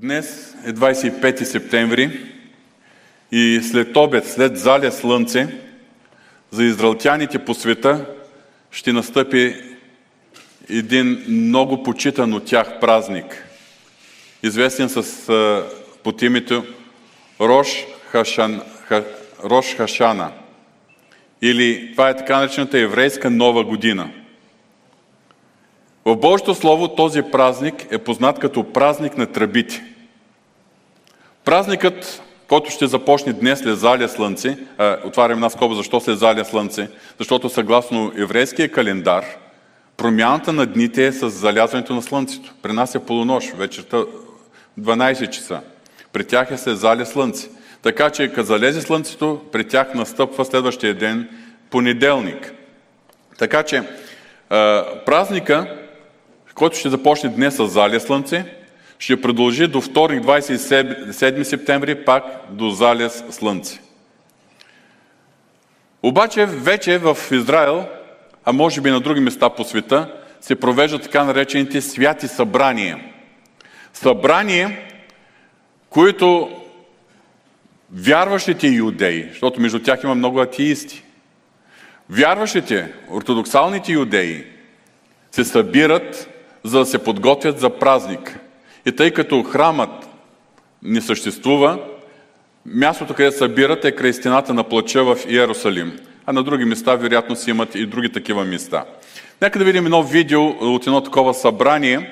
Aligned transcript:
Днес 0.00 0.54
е 0.66 0.72
25 0.72 1.44
септември 1.44 2.20
и 3.32 3.60
след 3.62 3.96
обед, 3.96 4.26
след 4.26 4.58
заля 4.58 4.92
слънце, 4.92 5.48
за 6.50 6.64
израелтяните 6.64 7.38
по 7.38 7.54
света 7.54 8.06
ще 8.70 8.92
настъпи 8.92 9.56
един 10.70 11.24
много 11.28 11.82
почитан 11.82 12.34
от 12.34 12.44
тях 12.44 12.80
празник, 12.80 13.46
известен 14.42 14.88
с, 14.88 15.64
под 16.02 16.22
името 16.22 16.64
Рош, 17.40 17.68
Хашан, 18.10 18.62
Ха, 18.84 19.04
Рош 19.44 19.74
Хашана. 19.74 20.32
Или 21.42 21.88
това 21.92 22.08
е 22.08 22.16
така 22.16 22.38
наречената 22.38 22.78
еврейска 22.78 23.30
нова 23.30 23.64
година. 23.64 24.10
В 26.04 26.16
Божието 26.16 26.54
Слово 26.54 26.88
този 26.88 27.22
празник 27.22 27.86
е 27.90 27.98
познат 27.98 28.38
като 28.38 28.72
празник 28.72 29.16
на 29.18 29.26
тръбите. 29.26 29.84
Празникът, 31.44 32.22
който 32.48 32.70
ще 32.70 32.86
започне 32.86 33.32
днес 33.32 33.58
след 33.58 33.78
заля 33.78 34.08
слънце, 34.08 34.58
а, 34.78 34.96
отварям 35.04 35.38
една 35.38 35.50
скоба, 35.50 35.74
защо 35.74 36.00
след 36.00 36.18
заля 36.18 36.44
слънце? 36.44 36.88
Защото 37.18 37.48
съгласно 37.48 38.12
еврейския 38.16 38.72
календар, 38.72 39.24
промяната 39.96 40.52
на 40.52 40.66
дните 40.66 41.06
е 41.06 41.12
с 41.12 41.30
залязването 41.30 41.94
на 41.94 42.02
слънцето. 42.02 42.54
При 42.62 42.72
нас 42.72 42.94
е 42.94 42.98
полунощ, 42.98 43.52
вечерта 43.56 44.04
12 44.80 45.30
часа. 45.30 45.60
При 46.12 46.24
тях 46.24 46.50
е 46.50 46.56
след 46.56 46.78
заля 46.78 47.06
слънце. 47.06 47.48
Така 47.82 48.10
че, 48.10 48.28
като 48.28 48.46
залезе 48.46 48.80
слънцето, 48.80 49.40
при 49.52 49.68
тях 49.68 49.94
настъпва 49.94 50.44
следващия 50.44 50.94
ден, 50.94 51.28
понеделник. 51.70 52.52
Така 53.38 53.62
че, 53.62 53.82
празника, 55.06 55.79
който 56.60 56.76
ще 56.76 56.88
започне 56.88 57.28
днес 57.28 57.56
с 57.56 57.66
заля 57.66 58.00
слънце, 58.00 58.44
ще 58.98 59.20
продължи 59.20 59.66
до 59.66 59.80
вторник, 59.80 60.24
27 60.24 61.42
септември, 61.42 62.04
пак 62.04 62.24
до 62.50 62.70
залез 62.70 63.24
слънце. 63.30 63.80
Обаче 66.02 66.46
вече 66.46 66.98
в 66.98 67.16
Израел, 67.32 67.88
а 68.44 68.52
може 68.52 68.80
би 68.80 68.90
на 68.90 69.00
други 69.00 69.20
места 69.20 69.50
по 69.50 69.64
света, 69.64 70.14
се 70.40 70.54
провеждат 70.54 71.02
така 71.02 71.24
наречените 71.24 71.80
святи 71.80 72.28
събрания. 72.28 72.98
Събрания, 73.92 74.78
които 75.90 76.50
вярващите 77.92 78.66
юдеи, 78.66 79.28
защото 79.30 79.60
между 79.60 79.78
тях 79.78 80.00
има 80.04 80.14
много 80.14 80.40
атеисти, 80.40 81.02
вярващите, 82.10 82.92
ортодоксалните 83.10 83.92
юдеи, 83.92 84.44
се 85.30 85.44
събират, 85.44 86.29
за 86.64 86.78
да 86.78 86.86
се 86.86 87.04
подготвят 87.04 87.60
за 87.60 87.70
празник. 87.70 88.38
И 88.86 88.92
тъй 88.92 89.10
като 89.10 89.42
храмът 89.42 90.08
не 90.82 91.00
съществува, 91.00 91.78
мястото, 92.66 93.14
където 93.14 93.38
събират 93.38 93.84
е 93.84 93.92
край 93.92 94.12
стената 94.12 94.54
на 94.54 94.64
плача 94.64 95.04
в 95.04 95.16
Иерусалим. 95.28 95.98
А 96.26 96.32
на 96.32 96.42
други 96.42 96.64
места, 96.64 96.96
вероятно, 96.96 97.36
си 97.36 97.50
имат 97.50 97.74
и 97.74 97.86
други 97.86 98.12
такива 98.12 98.44
места. 98.44 98.84
Нека 99.42 99.58
да 99.58 99.64
видим 99.64 99.84
едно 99.84 100.02
видео 100.02 100.48
от 100.48 100.86
едно 100.86 101.00
такова 101.00 101.34
събрание, 101.34 102.10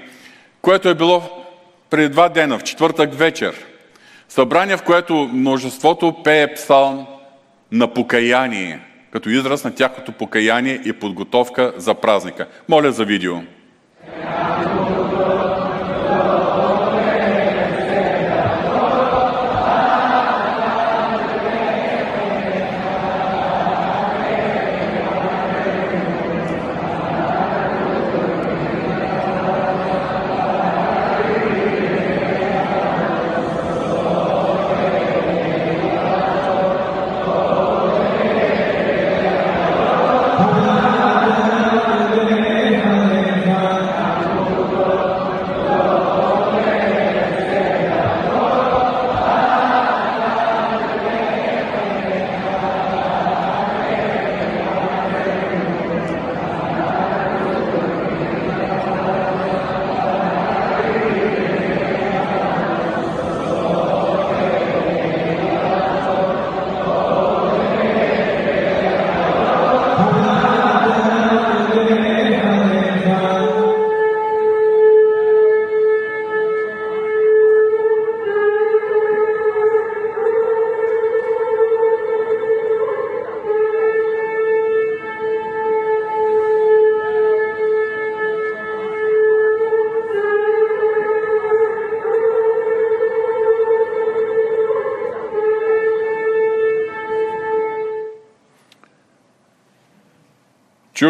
което 0.63 0.89
е 0.89 0.95
било 0.95 1.23
преди 1.91 2.09
два 2.09 2.29
дена, 2.29 2.59
в 2.59 2.63
четвъртък 2.63 3.15
вечер. 3.15 3.55
Събрание, 4.29 4.77
в 4.77 4.83
което 4.83 5.15
множеството 5.33 6.23
пее 6.25 6.55
псалм 6.55 7.07
на 7.73 7.95
покаяние, 7.95 8.81
като 9.11 9.31
израз 9.31 9.65
на 9.65 9.75
тяхното 9.75 10.13
покаяние 10.13 10.81
и 10.85 10.93
подготовка 10.93 11.73
за 11.77 11.95
празника. 11.95 12.47
Моля 12.69 12.93
за 12.93 13.05
видео. 13.05 13.37
Amen. 14.15 14.78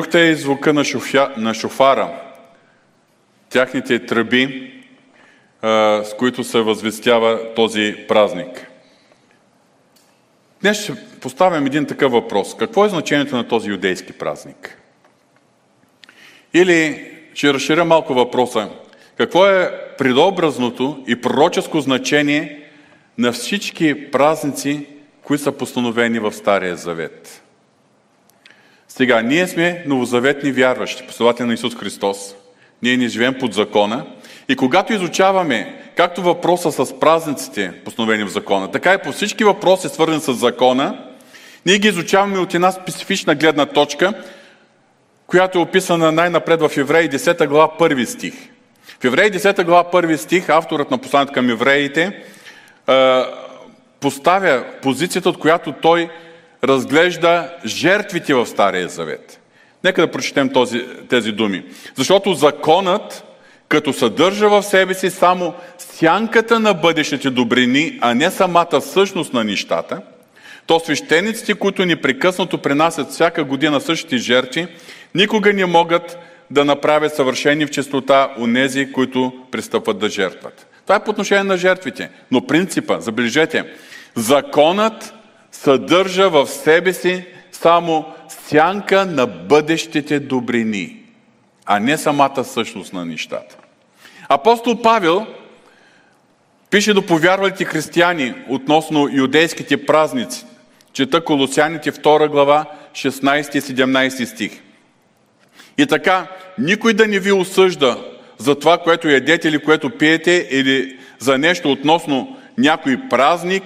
Чухте 0.09 0.19
и 0.19 0.35
звука 0.35 0.73
на, 0.73 0.85
шофя, 0.85 1.33
на 1.37 1.55
шофара, 1.55 2.21
тяхните 3.51 4.07
тръби, 4.07 4.73
а, 5.63 6.05
с 6.05 6.17
които 6.19 6.45
се 6.45 6.61
възвестява 6.61 7.55
този 7.55 7.97
празник. 8.09 8.67
Днес 10.61 10.83
ще 10.83 10.95
поставям 11.21 11.67
един 11.67 11.87
такъв 11.87 12.13
въпрос. 12.13 12.57
Какво 12.57 12.85
е 12.85 12.89
значението 12.89 13.37
на 13.37 13.49
този 13.49 13.71
юдейски 13.71 14.13
празник? 14.13 14.79
Или 16.55 17.11
ще 17.35 17.55
разширя 17.55 17.85
малко 17.85 18.15
въпроса. 18.15 18.71
Какво 19.17 19.47
е 19.47 19.71
предобразното 19.99 21.05
и 21.07 21.21
пророческо 21.21 21.81
значение 21.81 22.69
на 23.19 23.33
всички 23.33 24.11
празници, 24.11 24.87
които 25.23 25.43
са 25.43 25.53
постановени 25.53 26.19
в 26.19 26.33
Стария 26.33 26.77
Завет? 26.77 27.43
Сега, 28.99 29.23
ние 29.23 29.47
сме 29.47 29.83
новозаветни 29.87 30.53
вярващи, 30.53 31.07
последователи 31.07 31.47
на 31.47 31.55
Исус 31.55 31.77
Христос. 31.77 32.35
Ние 32.83 32.97
не 32.97 33.09
живеем 33.09 33.35
под 33.41 33.55
закона. 33.55 34.07
И 34.49 34.57
когато 34.57 34.93
изучаваме 34.93 35.83
както 35.97 36.23
въпроса 36.23 36.73
с 36.73 37.01
празниците, 37.01 37.73
постановени 37.85 38.25
в 38.25 38.29
закона, 38.29 38.71
така 38.71 38.95
и 38.95 38.99
по 38.99 39.13
всички 39.13 39.45
въпроси, 39.45 39.89
свързани 39.89 40.21
с 40.21 40.33
закона, 40.33 41.05
ние 41.67 41.79
ги 41.79 41.89
изучаваме 41.89 42.39
от 42.39 42.55
една 42.55 42.73
специфична 42.73 43.35
гледна 43.35 43.67
точка, 43.67 44.13
която 45.27 45.59
е 45.59 45.63
описана 45.63 46.13
най-напред 46.13 46.61
в 46.61 46.71
Евреи 46.77 47.11
10 47.11 47.47
глава 47.47 47.73
1 47.79 48.05
стих. 48.05 48.35
В 49.01 49.05
Евреи 49.05 49.31
10 49.31 49.65
глава 49.65 49.91
1 49.91 50.17
стих, 50.17 50.49
авторът 50.49 50.91
на 50.91 50.99
посланието 50.99 51.33
към 51.33 51.51
евреите, 51.51 52.23
поставя 54.01 54.65
позицията, 54.83 55.29
от 55.29 55.39
която 55.39 55.73
той 55.73 56.11
разглежда 56.65 57.55
жертвите 57.67 58.35
в 58.35 58.47
Стария 58.47 58.89
Завет. 58.89 59.41
Нека 59.85 60.01
да 60.01 60.11
прочетем 60.11 60.49
този, 60.49 60.85
тези 61.09 61.33
думи. 61.33 61.65
Защото 61.97 62.35
законът, 62.35 63.25
като 63.69 63.93
съдържа 63.93 64.49
в 64.49 64.63
себе 64.63 64.95
си 64.95 65.11
само 65.11 65.55
сянката 65.79 66.61
на 66.61 66.75
бъдещите 66.75 67.31
добрини, 67.31 67.99
а 68.01 68.15
не 68.15 68.31
самата 68.31 68.81
същност 68.81 69.33
на 69.33 69.45
нещата, 69.45 70.03
то 70.67 70.81
свещениците, 70.81 71.55
които 71.55 71.87
непрекъснато 71.87 72.59
принасят 72.59 73.11
всяка 73.11 73.45
година 73.45 73.81
същите 73.81 74.17
жертви, 74.17 74.67
никога 75.15 75.53
не 75.53 75.67
могат 75.67 76.19
да 76.51 76.65
направят 76.65 77.15
съвършени 77.15 77.67
в 77.67 77.71
чистота 77.71 78.35
нези, 78.39 78.93
които 78.93 79.33
пристъпват 79.51 79.99
да 79.99 80.09
жертват. 80.09 80.67
Това 80.83 80.97
е 80.97 81.05
по 81.05 81.11
отношение 81.11 81.45
на 81.45 81.57
жертвите. 81.57 82.11
Но 82.31 82.47
принципа, 82.47 83.01
забележете, 83.01 83.65
законът 84.15 85.15
съдържа 85.63 86.31
в 86.31 86.47
себе 86.47 86.93
си 86.93 87.25
само 87.53 88.05
сянка 88.29 89.07
на 89.07 89.27
бъдещите 89.27 90.21
добрини, 90.21 91.03
а 91.67 91.81
не 91.81 91.99
самата 91.99 92.45
същност 92.45 92.93
на 92.93 93.05
нещата. 93.05 93.57
Апостол 94.29 94.83
Павел 94.83 95.27
Пише 96.71 96.95
до 96.95 97.07
повярвалите 97.07 97.65
християни 97.65 98.35
относно 98.49 99.09
юдейските 99.13 99.87
празници. 99.87 100.45
Чета 100.93 101.25
Колосяните 101.25 101.93
2 101.93 102.29
глава, 102.29 102.65
16 102.93 103.57
и 103.57 103.61
17 103.61 104.25
стих. 104.25 104.61
И 105.79 105.87
така, 105.87 106.27
никой 106.59 106.95
да 106.95 107.07
не 107.07 107.19
ви 107.19 107.33
осъжда 107.33 107.99
за 108.39 108.55
това, 108.55 108.79
което 108.79 109.09
ядете 109.09 109.49
или 109.49 109.59
което 109.59 109.91
пиете, 109.91 110.49
или 110.51 110.99
за 111.19 111.39
нещо 111.39 111.73
относно 111.73 112.37
някой 112.59 112.99
празник, 113.11 113.63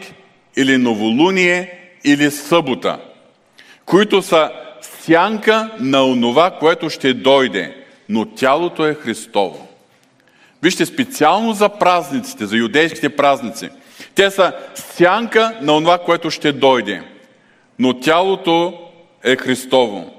или 0.56 0.76
новолуние, 0.76 1.81
или 2.04 2.30
събота, 2.30 3.00
които 3.86 4.22
са 4.22 4.50
сянка 4.80 5.70
на 5.80 6.04
онова, 6.04 6.50
което 6.50 6.90
ще 6.90 7.14
дойде, 7.14 7.84
но 8.08 8.24
тялото 8.26 8.86
е 8.86 8.94
Христово. 8.94 9.68
Вижте, 10.62 10.86
специално 10.86 11.52
за 11.52 11.68
празниците, 11.68 12.46
за 12.46 12.56
юдейските 12.56 13.16
празници. 13.16 13.70
Те 14.14 14.30
са 14.30 14.52
сянка 14.74 15.58
на 15.60 15.78
това, 15.78 15.98
което 15.98 16.30
ще 16.30 16.52
дойде. 16.52 17.02
Но 17.78 18.00
тялото 18.00 18.90
е 19.24 19.36
Христово. 19.36 20.14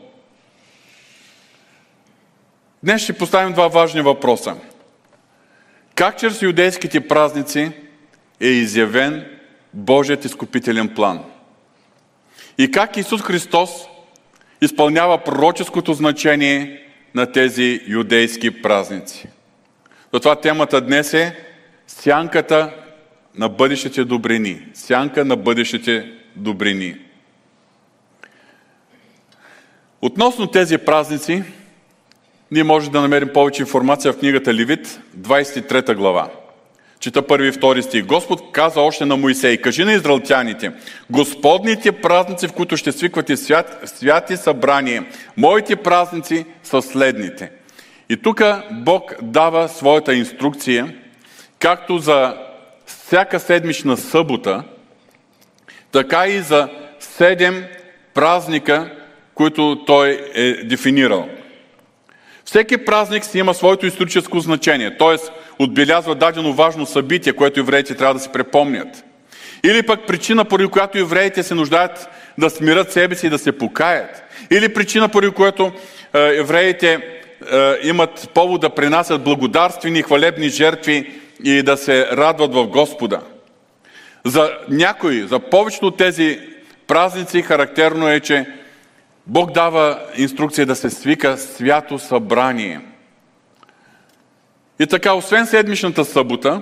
Днес 2.84 3.02
ще 3.02 3.14
поставим 3.14 3.54
два 3.54 3.68
важни 3.68 4.02
въпроса. 4.02 4.56
Как 5.96 6.20
чрез 6.20 6.42
юдейските 6.42 7.08
празници 7.08 7.72
е 8.40 8.48
изявен 8.48 9.26
Божият 9.74 10.26
изкупителен 10.26 10.90
план? 10.90 11.24
И 12.58 12.72
как 12.72 12.98
Исус 12.98 13.22
Христос 13.22 13.70
изпълнява 14.62 15.24
пророческото 15.24 15.94
значение 15.94 16.82
на 17.16 17.32
тези 17.32 17.82
юдейски 17.88 18.62
празници? 18.62 19.28
Затова 20.14 20.36
темата 20.36 20.82
днес 20.82 21.14
е 21.14 21.36
сянката 21.88 22.74
на 23.36 23.50
бъдещите 23.50 24.04
добрини. 24.04 24.66
Сянка 24.74 25.26
на 25.26 25.36
бъдещите 25.36 26.12
добрини. 26.36 26.96
Относно 30.02 30.48
тези 30.48 30.78
празници, 30.78 31.44
ние 32.52 32.64
може 32.64 32.92
да 32.92 33.02
намерим 33.02 33.30
повече 33.34 33.62
информация 33.62 34.14
в 34.14 34.20
книгата 34.20 34.54
Левит, 34.54 35.00
23 35.18 35.96
глава. 35.96 36.43
Чета 37.04 37.28
първи 37.28 37.48
и 37.48 37.52
втори 37.52 37.84
стих. 37.84 38.06
Господ 38.06 38.52
каза 38.52 38.82
още 38.82 39.06
на 39.06 39.18
Моисей, 39.18 39.58
кажи 39.58 39.84
на 39.84 39.94
израелтяните, 39.94 40.72
Господните 41.10 41.92
празници, 41.92 42.48
в 42.48 42.54
които 42.54 42.78
ще 42.78 42.92
свиквате 42.92 43.38
свят, 43.38 43.82
святи 43.86 44.38
събрание, 44.38 45.04
моите 45.38 45.76
празници 45.76 46.46
са 46.64 46.82
следните– 46.82 47.52
и 48.10 48.18
тук 48.18 48.42
Бог 48.72 49.16
дава 49.22 49.70
своята 49.70 50.14
инструкция, 50.14 50.96
както 51.60 51.98
за 51.98 52.38
всяка 52.86 53.40
седмична 53.40 53.98
събота, 53.98 54.64
така 55.92 56.28
и 56.28 56.40
за 56.40 56.70
седем 57.00 57.66
празника, 58.14 58.92
които 59.36 59.86
Той 59.86 60.32
е 60.36 60.64
дефинирал. 60.64 61.30
Всеки 62.54 62.78
празник 62.78 63.26
си 63.26 63.40
има 63.40 63.54
своето 63.54 63.86
историческо 63.86 64.40
значение, 64.40 64.98
т.е. 64.98 65.16
отбелязва 65.60 66.16
дадено 66.16 66.54
важно 66.54 66.86
събитие, 66.86 67.34
което 67.34 67.60
евреите 67.60 67.96
трябва 67.96 68.14
да 68.14 68.20
се 68.20 68.32
препомнят. 68.32 69.04
Или 69.64 69.84
пък 69.84 70.08
причина, 70.08 70.46
поради 70.46 70.70
която 70.70 70.98
евреите 70.98 71.44
се 71.44 71.56
нуждаят 71.56 72.10
да 72.38 72.50
смират 72.50 72.92
себе 72.92 73.16
си 73.16 73.28
и 73.28 73.30
да 73.30 73.38
се 73.38 73.52
покаят. 73.52 74.24
Или 74.52 74.74
причина, 74.74 75.10
поради 75.10 75.34
която 75.34 75.72
е, 76.14 76.20
евреите 76.20 76.94
е, 76.94 77.00
имат 77.84 78.30
повод 78.34 78.62
да 78.62 78.70
принасят 78.70 79.24
благодарствени 79.24 80.02
хвалебни 80.02 80.50
жертви 80.50 81.12
и 81.44 81.62
да 81.62 81.78
се 81.78 82.08
радват 82.08 82.54
в 82.54 82.68
Господа. 82.68 83.20
За 84.26 84.52
някои, 84.70 85.28
за 85.28 85.40
повечето 85.40 85.88
от 85.88 85.98
тези 85.98 86.40
празници 86.88 87.42
характерно 87.42 88.10
е, 88.10 88.20
че 88.20 88.46
Бог 89.28 89.52
дава 89.52 90.00
инструкция 90.18 90.66
да 90.66 90.76
се 90.76 90.90
свика 90.90 91.38
свято 91.38 92.00
събрание. 92.00 92.82
И 94.80 94.88
така, 94.88 95.14
освен 95.14 95.46
седмичната 95.46 96.06
събота, 96.06 96.62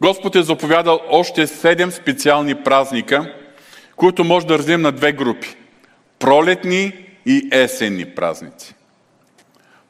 Господ 0.00 0.36
е 0.36 0.42
заповядал 0.42 1.00
още 1.10 1.46
седем 1.46 1.90
специални 1.90 2.54
празника, 2.54 3.34
които 3.96 4.24
може 4.24 4.46
да 4.46 4.58
разделим 4.58 4.82
на 4.82 4.92
две 4.92 5.12
групи– 5.12 5.56
пролетни 6.18 6.92
и 7.26 7.48
есенни 7.52 8.04
празници 8.04 8.74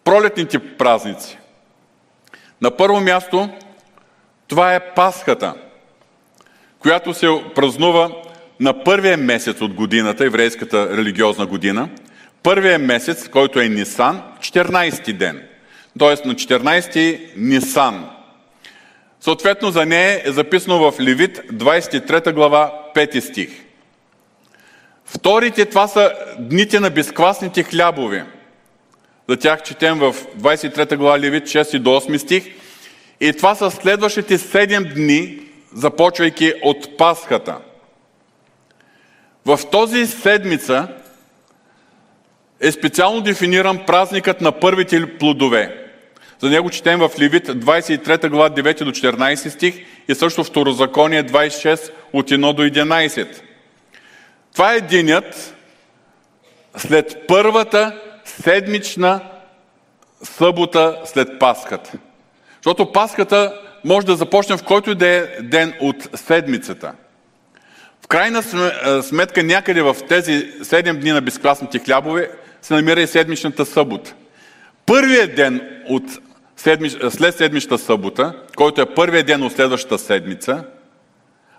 пролетните 0.08 0.76
празници. 0.76 1.38
На 2.60 2.76
първо 2.76 3.00
място, 3.00 3.48
това 4.46 4.74
е 4.74 4.94
Пасхата, 4.94 5.54
която 6.78 7.14
се 7.14 7.44
празнува 7.54 8.10
на 8.60 8.84
първия 8.84 9.16
месец 9.16 9.60
от 9.60 9.75
годината, 9.75 10.25
еврейската 10.25 10.96
религиозна 10.96 11.46
година. 11.46 11.88
Първия 12.43 12.78
месец, 12.78 13.28
който 13.28 13.60
е 13.60 13.69
Нисан, 13.69 14.22
14-ти 14.40 15.12
ден. 15.12 15.43
Тоест 15.99 16.25
на 16.25 16.34
14-ти 16.34 17.20
Нисан. 17.37 18.10
Съответно 19.20 19.70
за 19.70 19.87
нея 19.87 20.22
е 20.25 20.32
записано 20.32 20.90
в 20.90 21.00
Левит 21.00 21.38
23 21.52 22.32
глава 22.32 22.72
5 22.94 23.20
стих. 23.20 23.50
Вторите 25.05 25.64
това 25.64 25.88
са 25.88 26.12
дните 26.38 26.81
на 26.81 26.90
безквасните 26.90 27.62
хлябове– 27.62 28.26
за 29.28 29.37
тях 29.37 29.62
четем 29.62 29.99
в 29.99 30.14
23 30.40 30.96
глава 30.96 31.19
Левит 31.19 31.44
6 31.44 31.78
до 31.78 31.90
8 31.90 32.16
стих. 32.16 32.44
И 33.20 33.32
това 33.32 33.55
са 33.55 33.70
следващите 33.70 34.38
7 34.38 34.94
дни, 34.94 35.38
започвайки 35.75 36.52
от 36.62 36.96
Пасхата. 36.96 37.58
В 39.48 39.60
този 39.70 40.06
седмица 40.06 40.88
е 42.60 42.72
специално 42.72 43.20
дефиниран 43.20 43.86
празникът 43.86 44.40
на 44.40 44.52
първите 44.52 45.18
плодове. 45.18 45.86
За 46.40 46.50
него 46.50 46.70
четем 46.70 46.98
в 46.98 47.10
Левит 47.20 47.48
23 47.48 48.28
глава 48.28 48.50
9 48.50 48.84
до 48.84 48.90
14 48.90 49.48
стих 49.48 49.74
и 50.08 50.14
също 50.14 50.44
Второзаконие 50.44 51.24
26 51.24 51.90
от 52.12 52.30
1 52.30 52.52
до 52.52 52.62
11. 52.62 53.42
Това 54.52 54.72
е 54.72 54.80
денят 54.80 55.54
след 56.76 57.24
първата 57.28 58.00
седмична 58.24 59.20
събота 60.22 61.00
след 61.04 61.38
Пасхата. 61.38 61.92
Защото 62.56 62.92
Пасхата 62.92 63.60
може 63.84 64.06
да 64.06 64.16
започне 64.16 64.56
в 64.56 64.64
който 64.64 64.90
и 64.90 64.94
да 64.94 65.06
е 65.06 65.42
ден 65.42 65.74
от 65.80 66.08
седмицата. 66.14 66.93
Крайна 68.08 68.43
сметка 69.03 69.43
някъде 69.43 69.82
в 69.82 69.96
тези 70.08 70.53
7 70.53 70.93
дни 71.00 71.12
на 71.12 71.20
безкласните 71.20 71.79
хлябове 71.79 72.31
се 72.62 72.74
намира 72.74 73.00
и 73.00 73.06
седмичната 73.06 73.67
събота. 73.67 74.15
Първият 74.86 75.34
ден 75.34 75.60
от 75.88 76.03
седмич... 76.56 76.96
след 77.10 77.36
седмичната 77.36 77.79
събота, 77.79 78.34
който 78.56 78.81
е 78.81 78.94
първият 78.94 79.27
ден 79.27 79.43
от 79.43 79.53
следващата 79.53 79.98
седмица, 79.98 80.65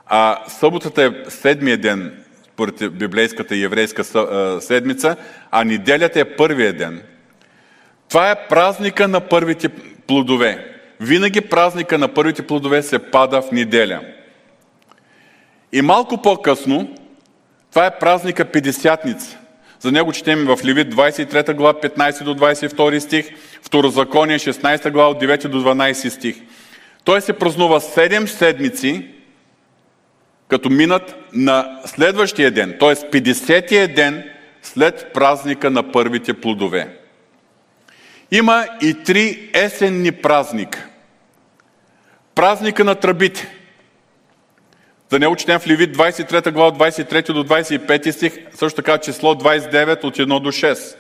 а 0.06 0.40
съботата 0.48 1.04
е 1.04 1.30
седмия 1.30 1.78
ден 1.78 2.24
според 2.54 2.94
библейската 2.94 3.56
и 3.56 3.64
еврейска 3.64 4.04
седмица, 4.62 5.16
а 5.52 5.64
неделята 5.64 6.20
е 6.20 6.36
първия 6.36 6.74
ден. 6.74 7.02
Това 8.10 8.32
е 8.32 8.48
празника 8.48 9.08
на 9.08 9.20
първите 9.20 9.70
плодове. 10.08 10.66
Винаги 11.00 11.42
празника 11.42 11.98
на 11.98 12.14
първите 12.14 12.48
плодове 12.48 12.84
се 12.84 13.00
пада 13.00 13.42
в 13.42 13.52
неделя. 13.52 14.02
И 15.74 15.82
малко 15.82 16.22
по-късно, 16.22 16.96
това 17.70 17.86
е 17.86 18.00
празника 18.00 18.46
Педесятница. 18.46 19.38
За 19.80 19.92
него 19.92 20.12
четем 20.12 20.46
в 20.46 20.60
Левит 20.66 20.96
23 20.96 21.54
глава 21.54 21.80
15 21.82 22.24
до 22.24 22.36
22 22.36 23.00
стих, 23.00 23.30
Второзаконие 23.62 24.40
16 24.40 24.92
глава 24.92 25.10
от 25.10 25.22
9 25.22 25.48
до 25.48 25.64
12 25.64 26.10
стих. 26.10 26.42
Той 27.04 27.22
се 27.22 27.34
празнува 27.34 27.80
7 27.80 28.26
седмици 28.26 29.08
като 30.48 30.70
минат 30.70 31.16
на 31.34 31.80
следващия 31.86 32.52
ден, 32.52 32.76
т.е. 32.80 32.96
50-тия 32.96 33.94
ден 33.94 34.30
след 34.62 35.14
празника 35.14 35.70
на 35.70 35.92
първите 35.92 36.34
плодове. 36.34 36.98
Има 38.32 38.66
и 38.82 38.94
три 38.94 39.50
есенни 39.54 40.12
празника. 40.12 40.88
Празника 42.36 42.84
на 42.84 42.96
тръбите. 42.96 43.59
За 45.12 45.20
него 45.20 45.36
четем 45.36 45.60
в 45.60 45.68
Левит 45.68 45.98
23 45.98 46.52
глава 46.52 46.72
23 46.72 47.34
до 47.34 47.44
25 47.44 48.12
стих, 48.12 48.34
също 48.56 48.76
така 48.76 48.98
число 48.98 49.36
29 49.36 50.04
от 50.04 50.18
1 50.18 50.40
до 50.40 50.52
6. 50.52 50.96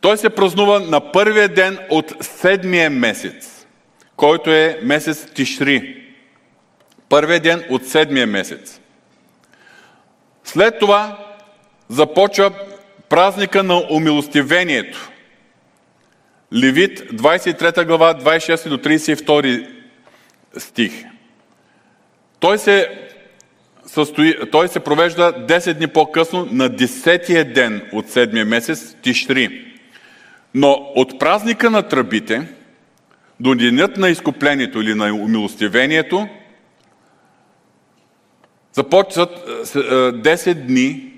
Той 0.00 0.16
се 0.16 0.30
празнува 0.30 0.80
на 0.80 1.12
първия 1.12 1.48
ден 1.48 1.78
от 1.90 2.12
седмия 2.20 2.90
месец, 2.90 3.66
който 4.16 4.50
е 4.50 4.78
месец 4.82 5.26
Тишри 5.34 6.06
първия 7.08 7.40
ден 7.40 7.64
от 7.70 7.86
седмия 7.86 8.26
месец. 8.26 8.80
След 10.44 10.78
това 10.78 11.18
започва 11.88 12.52
празника 13.08 13.62
на 13.62 13.82
умилостивението. 13.90 15.10
Левит, 16.54 17.00
23 17.00 17.84
глава, 17.84 18.14
26 18.14 18.68
до 18.68 18.78
32 18.78 19.68
стих. 20.58 21.04
Той 22.40 22.58
се, 22.58 22.88
състои, 23.86 24.50
той 24.52 24.68
се 24.68 24.80
провежда 24.80 25.46
10 25.48 25.74
дни 25.74 25.86
по-късно 25.86 26.48
на 26.50 26.70
10-тия 26.70 27.52
ден 27.52 27.82
от 27.92 28.06
7 28.06 28.44
месец, 28.44 28.96
Тишри. 29.02 29.64
Но 30.54 30.92
от 30.94 31.18
празника 31.18 31.70
на 31.70 31.82
тръбите 31.82 32.48
до 33.40 33.54
денят 33.54 33.96
на 33.96 34.08
изкуплението 34.08 34.80
или 34.80 34.94
на 34.94 35.14
умилостивението 35.14 36.28
започват 38.72 39.30
10 39.48 40.54
дни 40.54 41.12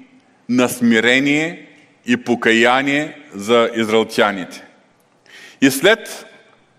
на 0.48 0.68
смирение 0.68 1.66
и 2.06 2.16
покаяние 2.16 3.16
за 3.34 3.70
израелтяните. 3.74 4.64
И 5.60 5.70
след 5.70 6.26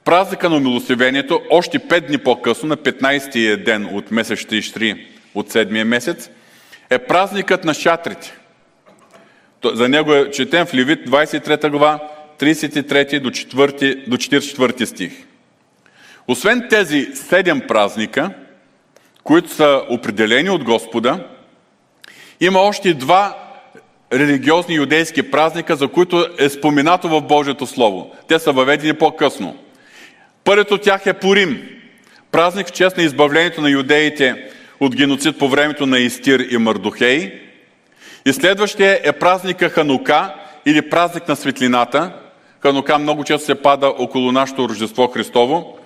празника 0.05 0.49
на 0.49 0.55
умилостивението, 0.55 1.41
още 1.49 1.79
5 1.79 2.07
дни 2.07 2.17
по-късно, 2.17 2.69
на 2.69 2.77
15-тия 2.77 3.63
ден 3.63 3.89
от 3.91 4.11
месец 4.11 4.45
Тишри, 4.45 5.07
от 5.35 5.49
7 5.49 5.83
месец, 5.83 6.29
е 6.89 6.99
празникът 6.99 7.65
на 7.65 7.73
шатрите. 7.73 8.37
За 9.65 9.89
него 9.89 10.13
е 10.13 10.31
четен 10.31 10.65
в 10.65 10.73
Левит 10.73 11.09
23 11.09 11.69
глава, 11.69 11.99
33 12.39 13.19
до, 13.19 13.29
4, 13.29 14.09
до 14.09 14.17
44 14.17 14.85
стих. 14.85 15.11
Освен 16.27 16.67
тези 16.69 17.07
седем 17.13 17.61
празника, 17.67 18.31
които 19.23 19.49
са 19.49 19.81
определени 19.89 20.49
от 20.49 20.63
Господа, 20.63 21.27
има 22.41 22.59
още 22.59 22.93
два 22.93 23.37
религиозни 24.13 24.75
юдейски 24.75 25.31
празника, 25.31 25.75
за 25.75 25.87
които 25.87 26.27
е 26.39 26.49
споменато 26.49 27.09
в 27.09 27.21
Божието 27.21 27.67
Слово. 27.67 28.15
Те 28.27 28.39
са 28.39 28.51
въведени 28.51 28.93
по-късно. 28.93 29.57
Първият 30.43 30.71
от 30.71 30.81
тях 30.81 31.05
е 31.05 31.13
Пурим, 31.13 31.69
празник 32.31 32.67
в 32.67 32.71
чест 32.71 32.97
на 32.97 33.03
избавлението 33.03 33.61
на 33.61 33.69
юдеите 33.69 34.49
от 34.79 34.95
геноцид 34.95 35.39
по 35.39 35.49
времето 35.49 35.85
на 35.85 35.99
Истир 35.99 36.39
и 36.39 36.57
Мардухей. 36.57 37.41
И 38.25 38.33
следващия 38.33 38.99
е 39.03 39.11
празника 39.11 39.69
Ханука 39.69 40.33
или 40.65 40.89
празник 40.89 41.27
на 41.27 41.35
светлината. 41.35 42.13
Ханука 42.61 42.99
много 42.99 43.23
често 43.23 43.45
се 43.45 43.55
пада 43.55 43.87
около 43.87 44.31
нашето 44.31 44.69
Рождество 44.69 45.07
Христово. 45.07 45.77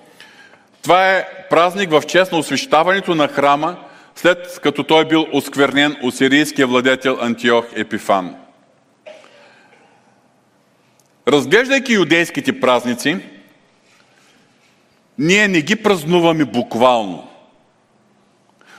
Това 0.82 1.10
е 1.12 1.26
празник 1.50 1.90
в 1.90 2.02
чест 2.06 2.32
на 2.32 2.38
освещаването 2.38 3.14
на 3.14 3.28
храма, 3.28 3.76
след 4.14 4.60
като 4.62 4.82
той 4.82 5.02
е 5.02 5.04
бил 5.04 5.26
осквернен 5.32 5.96
от 6.02 6.16
сирийския 6.16 6.66
владетел 6.66 7.18
Антиох 7.20 7.64
Епифан. 7.76 8.34
Разглеждайки 11.28 11.92
юдейските 11.92 12.60
празници, 12.60 13.18
ние 15.18 15.48
не 15.48 15.62
ги 15.62 15.76
празнуваме 15.76 16.44
буквално, 16.44 17.28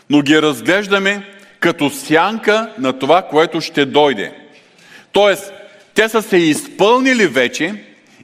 но 0.09 0.21
ги 0.21 0.41
разглеждаме 0.41 1.27
като 1.59 1.89
сянка 1.89 2.73
на 2.77 2.99
това, 2.99 3.21
което 3.21 3.61
ще 3.61 3.85
дойде. 3.85 4.31
Тоест, 5.11 5.53
те 5.93 6.09
са 6.09 6.21
се 6.21 6.37
изпълнили 6.37 7.27
вече 7.27 7.83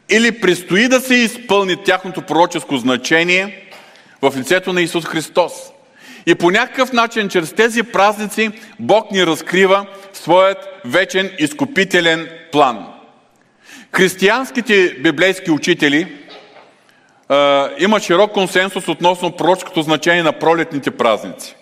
или 0.10 0.42
предстои 0.42 0.88
да 0.88 1.02
се 1.02 1.16
изпълни 1.16 1.84
тяхното 1.84 2.22
пророческо 2.22 2.78
значение 2.78 3.68
в 4.22 4.34
лицето 4.38 4.74
на 4.74 4.82
Исус 4.82 5.06
Христос. 5.06 5.54
И 6.26 6.36
по 6.36 6.52
някакъв 6.52 6.94
начин, 6.94 7.30
чрез 7.30 7.54
тези 7.54 7.84
празници, 7.84 8.52
Бог 8.80 9.12
ни 9.12 9.26
разкрива 9.26 9.86
своят 10.14 10.58
вечен 10.86 11.32
изкупителен 11.40 12.30
план. 12.52 12.88
Християнските 13.94 14.96
библейски 15.00 15.52
учители 15.52 16.18
а, 17.32 17.70
имат 17.80 18.04
широк 18.04 18.32
консенсус 18.32 18.88
относно 18.88 19.32
пророческото 19.32 19.82
значение 19.82 20.24
на 20.24 20.32
пролетните 20.32 20.92
празници. 20.92 21.56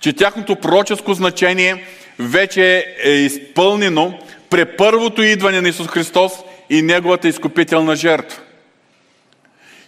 Че 0.00 0.12
тяхното 0.12 0.56
пророческо 0.56 1.14
значение 1.14 1.84
вече 2.18 2.86
е 3.04 3.10
изпълнено 3.10 4.18
при 4.50 4.64
първото 4.64 5.22
идване 5.22 5.60
на 5.60 5.68
Исус 5.68 5.86
Христос 5.86 6.32
и 6.70 6.82
Неговата 6.82 7.28
изкупителна 7.28 7.96
жертва. 7.96 8.42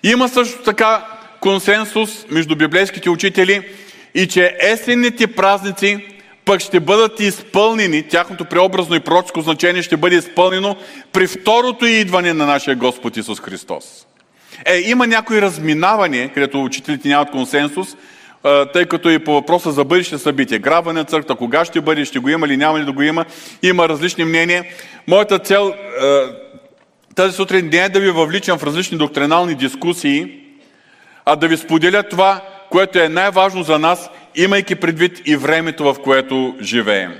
Има 0.02 0.28
също 0.28 0.62
така 0.62 1.06
консенсус 1.40 2.26
между 2.30 2.56
библейските 2.56 3.10
учители 3.10 3.68
и 4.14 4.28
че 4.28 4.56
есенните 4.60 5.26
празници 5.26 6.06
пък 6.44 6.60
ще 6.60 6.80
бъдат 6.80 7.20
изпълнени, 7.20 8.08
тяхното 8.08 8.44
преобразно 8.44 8.94
и 8.94 9.00
пророческо 9.00 9.40
значение 9.40 9.82
ще 9.82 9.96
бъде 9.96 10.16
изпълнено 10.16 10.76
при 11.12 11.26
второто 11.26 11.86
идване 11.86 12.32
на 12.32 12.46
нашия 12.46 12.76
Господ 12.76 13.16
Исус 13.16 13.40
Христос. 13.40 14.07
Е, 14.64 14.78
има 14.78 15.06
някои 15.06 15.42
разминавания, 15.42 16.28
където 16.28 16.64
учителите 16.64 17.08
нямат 17.08 17.30
консенсус, 17.30 17.96
тъй 18.72 18.86
като 18.86 19.10
и 19.10 19.18
по 19.18 19.32
въпроса 19.32 19.72
за 19.72 19.84
бъдеще 19.84 20.18
събитие, 20.18 20.58
грабване 20.58 21.00
на 21.00 21.04
църква, 21.04 21.36
кога 21.36 21.64
ще 21.64 21.80
бъде, 21.80 22.04
ще 22.04 22.18
го 22.18 22.28
има 22.28 22.46
или 22.46 22.56
няма 22.56 22.80
ли 22.80 22.84
да 22.84 22.92
го 22.92 23.02
има, 23.02 23.24
има 23.62 23.88
различни 23.88 24.24
мнения. 24.24 24.64
Моята 25.06 25.38
цел 25.38 25.74
тази 27.14 27.36
сутрин 27.36 27.68
не 27.72 27.78
е 27.78 27.88
да 27.88 28.00
ви 28.00 28.10
въвличам 28.10 28.58
в 28.58 28.64
различни 28.64 28.98
доктринални 28.98 29.54
дискусии, 29.54 30.40
а 31.24 31.36
да 31.36 31.48
ви 31.48 31.56
споделя 31.56 32.02
това, 32.02 32.40
което 32.70 32.98
е 32.98 33.08
най-важно 33.08 33.62
за 33.62 33.78
нас, 33.78 34.10
имайки 34.34 34.74
предвид 34.74 35.22
и 35.26 35.36
времето, 35.36 35.84
в 35.84 35.96
което 36.02 36.56
живеем. 36.60 37.14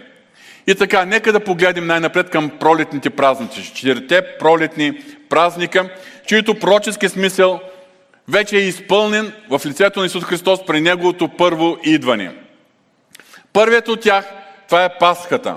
И 0.69 0.75
така, 0.75 1.05
нека 1.05 1.33
да 1.33 1.45
погледнем 1.45 1.87
най-напред 1.87 2.31
към 2.31 2.51
пролетните 2.51 3.11
празници. 3.11 3.75
Четирите 3.75 4.23
пролетни 4.39 5.03
празника, 5.29 5.91
чието 6.27 6.55
пророчески 6.55 7.09
смисъл 7.09 7.61
вече 8.29 8.57
е 8.57 8.61
изпълнен 8.61 9.33
в 9.51 9.61
лицето 9.67 10.01
на 10.01 10.07
Исус 10.07 10.25
Христос 10.25 10.67
при 10.67 10.81
Неговото 10.81 11.29
първо 11.29 11.79
идване. 11.85 12.35
Първият 13.53 13.89
от 13.89 14.01
тях, 14.01 14.25
това 14.67 14.85
е 14.85 14.99
Пасхата. 14.99 15.57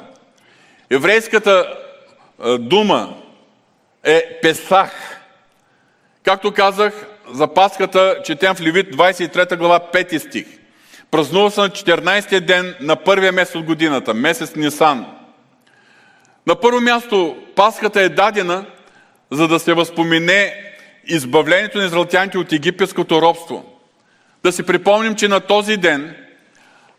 Еврейската 0.89 1.77
дума 2.59 3.17
е 4.03 4.39
Песах. 4.41 5.21
Както 6.23 6.51
казах, 6.51 7.07
за 7.33 7.53
Пасхата 7.53 8.17
четем 8.23 8.55
в 8.55 8.61
Левит 8.61 8.95
23 8.95 9.57
глава 9.57 9.79
5 9.93 10.17
стих. 10.17 10.45
Празнува 11.11 11.51
се 11.51 11.61
на 11.61 11.69
14 11.69 12.39
ден 12.39 12.75
на 12.81 12.95
първия 12.95 13.31
месец 13.31 13.55
от 13.55 13.65
годината, 13.65 14.13
месец 14.13 14.55
Нисан. 14.55 15.05
На 16.47 16.55
първо 16.55 16.81
място 16.81 17.37
Пасхата 17.55 18.01
е 18.01 18.09
дадена, 18.09 18.65
за 19.31 19.47
да 19.47 19.59
се 19.59 19.73
възпомене 19.73 20.53
избавлението 21.07 21.77
на 21.77 21.85
израелтяните 21.85 22.37
от 22.37 22.53
египетското 22.53 23.21
робство. 23.21 23.65
Да 24.43 24.51
си 24.51 24.63
припомним, 24.63 25.15
че 25.15 25.27
на 25.27 25.39
този 25.39 25.77
ден 25.77 26.15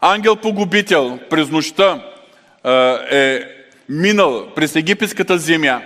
ангел-погубител 0.00 1.18
през 1.30 1.50
нощта 1.50 2.02
е 3.10 3.44
минал 3.88 4.54
през 4.54 4.76
египетската 4.76 5.38
земя 5.38 5.82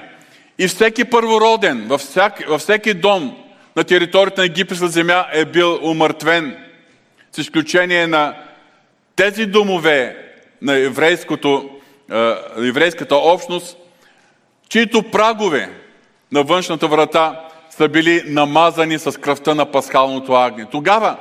и 0.58 0.68
всеки 0.68 1.04
първороден 1.04 1.86
във 1.88 2.02
във 2.48 2.60
всеки 2.60 2.94
дом 2.94 3.36
на 3.76 3.84
територията 3.84 4.40
на 4.40 4.46
египетска 4.46 4.88
земя 4.88 5.26
е 5.32 5.44
бил 5.44 5.78
умъртвен, 5.82 6.65
с 7.36 7.38
изключение 7.38 8.06
на 8.06 8.34
тези 9.16 9.46
домове 9.46 10.16
на 10.62 10.76
еврейската 12.56 13.16
общност, 13.16 13.76
чието 14.68 15.02
прагове 15.02 15.70
на 16.32 16.42
външната 16.42 16.88
врата 16.88 17.40
са 17.70 17.88
били 17.88 18.22
намазани 18.26 18.98
с 18.98 19.20
кръвта 19.20 19.54
на 19.54 19.70
пасхалното 19.70 20.32
агне. 20.32 20.66
Тогава 20.70 21.16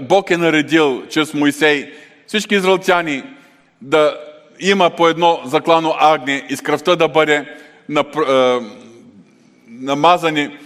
Бог 0.00 0.30
е 0.30 0.36
наредил 0.36 1.02
чрез 1.10 1.34
Моисей 1.34 1.92
всички 2.26 2.54
израелтяни 2.54 3.22
да 3.82 4.18
има 4.60 4.90
по 4.90 5.08
едно 5.08 5.40
заклано 5.44 5.94
агне 5.98 6.46
и 6.48 6.56
с 6.56 6.60
кръвта 6.60 6.96
да 6.96 7.08
бъде 7.08 7.56
намазани 9.68 10.58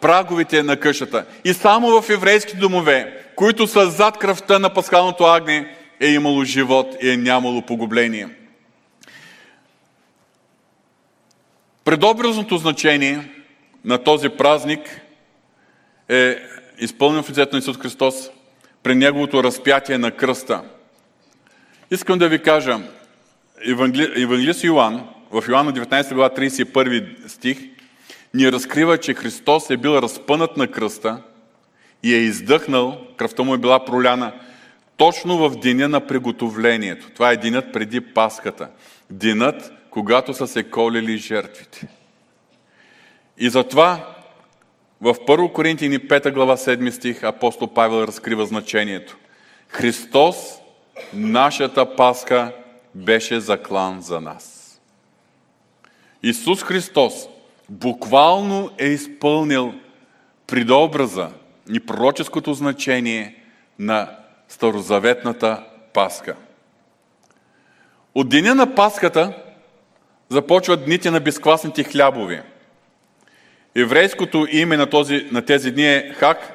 праговите 0.00 0.62
на 0.62 0.76
къщата. 0.76 1.24
И 1.44 1.52
само 1.52 2.02
в 2.02 2.10
еврейски 2.10 2.56
домове, 2.56 3.22
които 3.36 3.66
са 3.66 3.90
зад 3.90 4.18
кръвта 4.18 4.58
на 4.58 4.74
пасхалното 4.74 5.24
агне, 5.24 5.76
е 6.00 6.06
имало 6.06 6.44
живот 6.44 6.96
и 7.02 7.10
е 7.10 7.16
нямало 7.16 7.62
погубление. 7.62 8.28
Предобразното 11.84 12.58
значение 12.58 13.28
на 13.84 13.98
този 13.98 14.28
празник 14.28 15.00
е 16.08 16.38
изпълнен 16.78 17.22
в 17.22 17.30
лицето 17.30 17.56
на 17.56 17.58
Исус 17.58 17.78
Христос 17.78 18.30
при 18.82 18.94
Неговото 18.94 19.44
разпятие 19.44 19.98
на 19.98 20.10
кръста. 20.10 20.62
Искам 21.90 22.18
да 22.18 22.28
ви 22.28 22.42
кажа, 22.42 22.80
Евангелист 24.16 24.64
Йоанн, 24.64 25.08
в 25.30 25.44
Йоанна 25.48 25.72
19 25.72 26.14
глава 26.14 26.34
31 26.34 27.28
стих, 27.28 27.58
ни 28.34 28.52
разкрива, 28.52 28.98
че 28.98 29.14
Христос 29.14 29.70
е 29.70 29.76
бил 29.76 29.90
разпънат 29.90 30.56
на 30.56 30.68
кръста 30.68 31.22
и 32.02 32.14
е 32.14 32.18
издъхнал, 32.18 33.06
кръвта 33.16 33.42
му 33.42 33.54
е 33.54 33.58
била 33.58 33.84
проляна, 33.84 34.32
точно 34.96 35.48
в 35.48 35.56
деня 35.56 35.88
на 35.88 36.06
приготовлението. 36.06 37.10
Това 37.10 37.32
е 37.32 37.36
денят 37.36 37.72
преди 37.72 38.00
Пасхата. 38.00 38.68
Денят, 39.10 39.72
когато 39.90 40.34
са 40.34 40.46
се 40.46 40.62
колели 40.62 41.18
жертвите. 41.18 41.88
И 43.38 43.48
затова 43.48 44.14
в 45.00 45.14
1 45.14 45.52
Коринтини 45.52 45.98
5 45.98 46.32
глава 46.32 46.56
7 46.56 46.90
стих 46.90 47.22
апостол 47.22 47.68
Павел 47.68 48.04
разкрива 48.06 48.46
значението. 48.46 49.16
Христос, 49.68 50.36
нашата 51.14 51.96
паска, 51.96 52.52
беше 52.94 53.40
заклан 53.40 54.00
за 54.00 54.20
нас. 54.20 54.80
Исус 56.22 56.62
Христос 56.62 57.28
буквално 57.68 58.70
е 58.78 58.86
изпълнил 58.86 59.74
предобраза 60.46 61.30
и 61.72 61.80
пророческото 61.80 62.54
значение 62.54 63.34
на 63.78 64.10
старозаветната 64.48 65.64
паска. 65.92 66.36
От 68.14 68.28
деня 68.28 68.54
на 68.54 68.74
паската 68.74 69.32
започват 70.28 70.84
дните 70.84 71.10
на 71.10 71.20
безквасните 71.20 71.84
хлябови. 71.84 72.40
Еврейското 73.74 74.46
име 74.50 74.76
на, 74.76 74.90
този, 74.90 75.28
на 75.32 75.44
тези 75.44 75.70
дни 75.70 75.86
е 75.86 76.14
Хак 76.16 76.52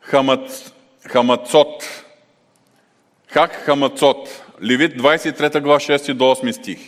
Хамац, 0.00 0.72
Хамацот. 1.08 2.04
Хак 3.28 3.52
Хамацот. 3.52 4.42
Левит 4.62 5.02
23 5.02 5.60
глава 5.60 5.78
6 5.78 6.14
до 6.14 6.24
8 6.24 6.52
стих. 6.52 6.78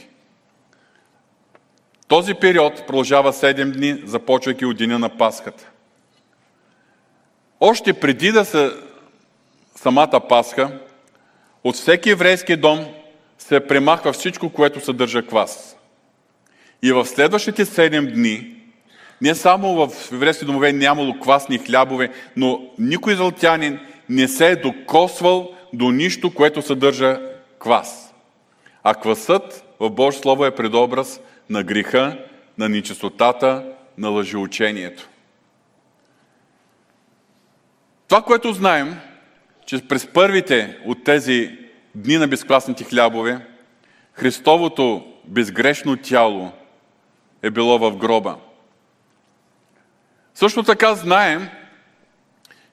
Този 2.09 2.35
период 2.35 2.87
продължава 2.87 3.33
7 3.33 3.73
дни, 3.73 4.03
започвайки 4.05 4.67
от 4.67 4.77
деня 4.77 4.99
на 4.99 5.09
Пасхата. 5.09 5.71
Още 7.61 7.93
преди 7.93 8.33
да 8.33 8.45
се 8.45 8.71
самата 9.77 10.21
Пасха, 10.29 10.79
от 11.65 11.75
всеки 11.75 12.11
еврейски 12.11 12.57
дом 12.57 12.87
се 13.39 13.67
премахва 13.67 14.13
всичко, 14.13 14.51
което 14.51 14.85
съдържа 14.85 15.27
квас. 15.27 15.77
И 16.83 16.93
в 16.93 17.07
следващите 17.07 17.65
7 17.65 18.13
дни, 18.15 18.55
не 19.21 19.35
само 19.35 19.87
в 19.87 20.13
еврейски 20.13 20.45
домове 20.45 20.73
нямало 20.73 21.21
квасни 21.21 21.59
хлябове, 21.59 22.13
но 22.37 22.71
никой 22.79 23.13
израелтянин 23.13 23.81
не 24.09 24.29
се 24.29 24.47
е 24.47 24.57
докосвал 24.57 25.55
до 25.73 25.91
нищо, 25.91 26.35
което 26.35 26.63
съдържа 26.63 27.21
квас. 27.59 28.15
А 28.83 28.95
квасът 28.95 29.65
в 29.81 29.91
Божие 29.91 30.21
Слово 30.21 30.45
е 30.45 30.55
предобраз 30.55 31.21
на 31.51 31.63
греха, 31.63 32.19
на 32.59 32.69
нечистотата, 32.69 33.65
на 33.99 34.09
лъжеучението. 34.09 35.09
Това, 38.09 38.23
което 38.23 38.53
знаем, 38.53 39.01
че 39.67 39.89
през 39.89 40.07
първите 40.07 40.79
от 40.85 41.05
тези 41.05 41.59
дни 41.95 42.17
на 42.17 42.29
безкласните 42.29 42.85
хлябове, 42.85 43.47
Христовото 44.13 45.13
безгрешно 45.25 45.97
тяло 45.97 46.53
е 47.43 47.51
било 47.51 47.79
в 47.79 47.97
гроба. 47.97 48.37
Също 50.35 50.63
така 50.63 50.95
знаем, 50.95 51.49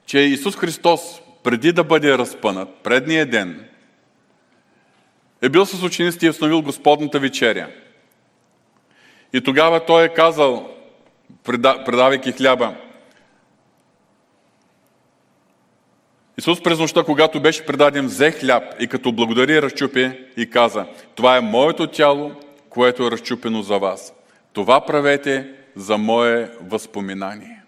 че 0.06 0.18
Исус 0.18 0.56
Христос, 0.56 1.20
преди 1.42 1.72
да 1.72 1.84
бъде 1.84 2.18
разпънат, 2.18 2.68
предния 2.82 3.26
ден, 3.26 3.68
е 5.42 5.48
бил 5.48 5.66
с 5.66 5.82
учениците 5.82 6.26
и 6.26 6.30
установил 6.30 6.62
Господната 6.62 7.20
вечеря. 7.20 7.68
И 9.32 9.40
тогава 9.40 9.84
той 9.84 10.04
е 10.04 10.14
казал, 10.14 10.70
предавайки 11.44 12.32
хляба, 12.32 12.74
Исус 16.38 16.62
през 16.62 16.78
нощта, 16.78 17.04
когато 17.04 17.40
беше 17.40 17.66
предаден, 17.66 18.06
взе 18.06 18.30
хляб 18.30 18.74
и 18.80 18.86
като 18.86 19.12
благодари 19.12 19.62
разчупи 19.62 20.12
и 20.36 20.50
каза, 20.50 20.86
това 21.14 21.36
е 21.36 21.40
моето 21.40 21.86
тяло, 21.86 22.32
което 22.70 23.06
е 23.06 23.10
разчупено 23.10 23.62
за 23.62 23.78
вас. 23.78 24.14
Това 24.52 24.86
правете 24.86 25.52
за 25.76 25.98
мое 25.98 26.50
възпоминание. 26.60 27.62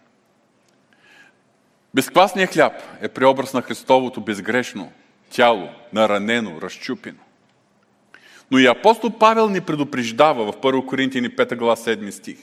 Безквасният 1.94 2.52
хляб 2.52 2.72
е 3.00 3.08
преобраз 3.08 3.54
на 3.54 3.62
Христовото 3.62 4.20
безгрешно 4.20 4.92
тяло, 5.30 5.68
наранено, 5.92 6.60
разчупено. 6.62 7.18
Но 8.50 8.58
и 8.58 8.66
апостол 8.66 9.10
Павел 9.10 9.48
ни 9.48 9.60
предупреждава 9.60 10.52
в 10.52 10.56
1 10.56 10.86
Коринтияни 10.86 11.30
5 11.30 11.56
глава 11.56 11.76
7 11.76 12.10
стих. 12.10 12.38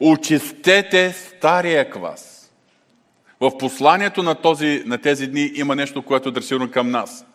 Очистете 0.00 1.12
стария 1.12 1.90
квас. 1.90 2.33
В 3.40 3.58
посланието 3.58 4.22
на, 4.22 4.34
този, 4.34 4.82
на 4.86 4.98
тези 4.98 5.26
дни 5.26 5.52
има 5.54 5.76
нещо, 5.76 6.02
което 6.02 6.28
е 6.28 6.30
адресирано 6.30 6.70
към 6.70 6.90
нас. 6.90 7.26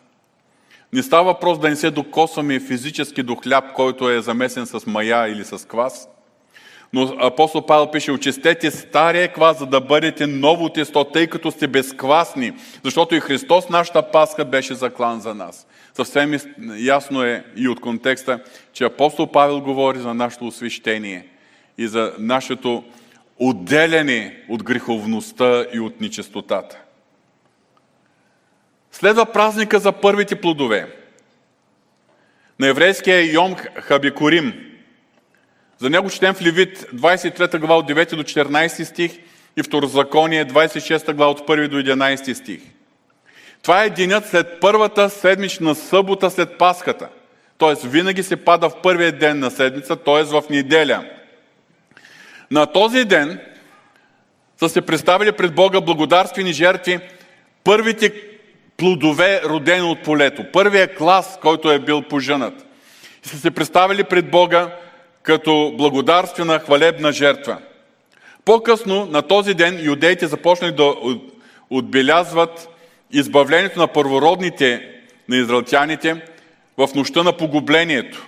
Не 0.93 1.03
става 1.03 1.23
въпрос 1.23 1.59
да 1.59 1.69
не 1.69 1.75
се 1.75 1.91
докосваме 1.91 2.59
физически 2.59 3.23
до 3.23 3.35
хляб, 3.35 3.73
който 3.73 4.09
е 4.09 4.21
замесен 4.21 4.65
с 4.65 4.85
мая 4.85 5.27
или 5.27 5.45
с 5.45 5.67
квас– 5.67 6.09
но 6.93 7.15
апостол 7.19 7.65
Павел 7.65 7.91
пише, 7.91 8.11
очистете 8.11 8.71
стария 8.71 9.33
квас, 9.33 9.59
за 9.59 9.65
да 9.65 9.81
бъдете 9.81 10.27
ново 10.27 10.69
тесто, 10.69 11.03
тъй 11.03 11.27
като 11.27 11.51
сте 11.51 11.67
безквасни, 11.67 12.53
защото 12.83 13.15
и 13.15 13.19
Христос, 13.19 13.69
нашата 13.69 14.11
пасха, 14.11 14.45
беше 14.45 14.73
заклан 14.73 15.19
за 15.19 15.35
нас. 15.35 15.67
Съвсем 15.93 16.39
ясно 16.77 17.23
е 17.23 17.43
и 17.55 17.67
от 17.67 17.79
контекста, 17.79 18.39
че 18.73 18.83
апостол 18.83 19.27
Павел 19.27 19.61
говори 19.61 19.99
за 19.99 20.13
нашето 20.13 20.47
освещение 20.47 21.27
и 21.77 21.87
за 21.87 22.13
нашето 22.19 22.83
отделяне 23.39 24.43
от 24.49 24.63
греховността 24.63 25.65
и 25.73 25.79
от 25.79 26.01
нечистотата. 26.01 26.79
Следва 28.91 29.25
празника 29.25 29.79
за 29.79 29.91
първите 29.91 30.41
плодове. 30.41 30.95
На 32.59 32.67
еврейския 32.67 33.33
Йом 33.33 33.55
Хабикорим– 33.55 34.65
за 35.79 35.89
него 35.89 36.09
четем 36.09 36.33
в 36.33 36.41
Левит 36.41 36.77
23 36.93 37.57
глава 37.59 37.77
от 37.77 37.89
9 37.89 38.15
до 38.15 38.23
14 38.23 38.83
стих 38.83 39.11
и 39.57 39.63
Второзаконие 39.63 40.45
26 40.45 41.13
глава 41.13 41.31
от 41.31 41.39
1 41.39 41.67
до 41.67 41.77
11 41.77 42.33
стих. 42.33 42.61
Това 43.61 43.83
е 43.83 43.89
денят 43.89 44.25
след 44.29 44.59
първата 44.61 45.09
седмична 45.09 45.75
събота 45.75 46.29
след 46.29 46.57
Пасхата. 46.57 47.09
Тоест, 47.57 47.83
винаги 47.83 48.23
се 48.23 48.35
пада 48.35 48.69
в 48.69 48.81
първия 48.81 49.11
ден 49.11 49.39
на 49.39 49.51
седмица, 49.51 49.95
т.е. 49.95 50.23
в 50.23 50.43
неделя. 50.49 51.05
На 52.51 52.65
този 52.65 53.05
ден 53.05 53.39
са 54.59 54.69
се 54.69 54.81
представили 54.81 55.31
пред 55.31 55.55
Бога 55.55 55.81
благодарствени 55.81 56.53
жертви 56.53 56.99
първите 57.63 58.13
плодове, 58.77 59.41
родени 59.45 59.81
от 59.81 60.03
полето. 60.03 60.45
Първия 60.53 60.95
клас, 60.95 61.39
който 61.41 61.71
е 61.71 61.79
бил 61.79 62.01
поженат. 62.01 62.65
И 63.25 63.27
са 63.27 63.37
се 63.37 63.51
представили 63.51 64.03
пред 64.03 64.31
Бога 64.31 64.75
като 65.23 65.73
благодарствена 65.77 66.59
хвалебна 66.59 67.11
жертва. 67.11 67.57
По-късно 68.45 69.05
на 69.05 69.21
този 69.21 69.53
ден 69.53 69.79
юдеите 69.85 70.27
започнали 70.27 70.71
да 70.71 70.93
отбелязват 71.69 72.69
избавлението 73.11 73.79
на 73.79 73.87
първородните 73.87 74.89
на 75.29 75.37
израелтяните 75.37 76.21
в 76.77 76.89
нощта 76.95 77.23
на 77.23 77.37
погублението 77.37 78.27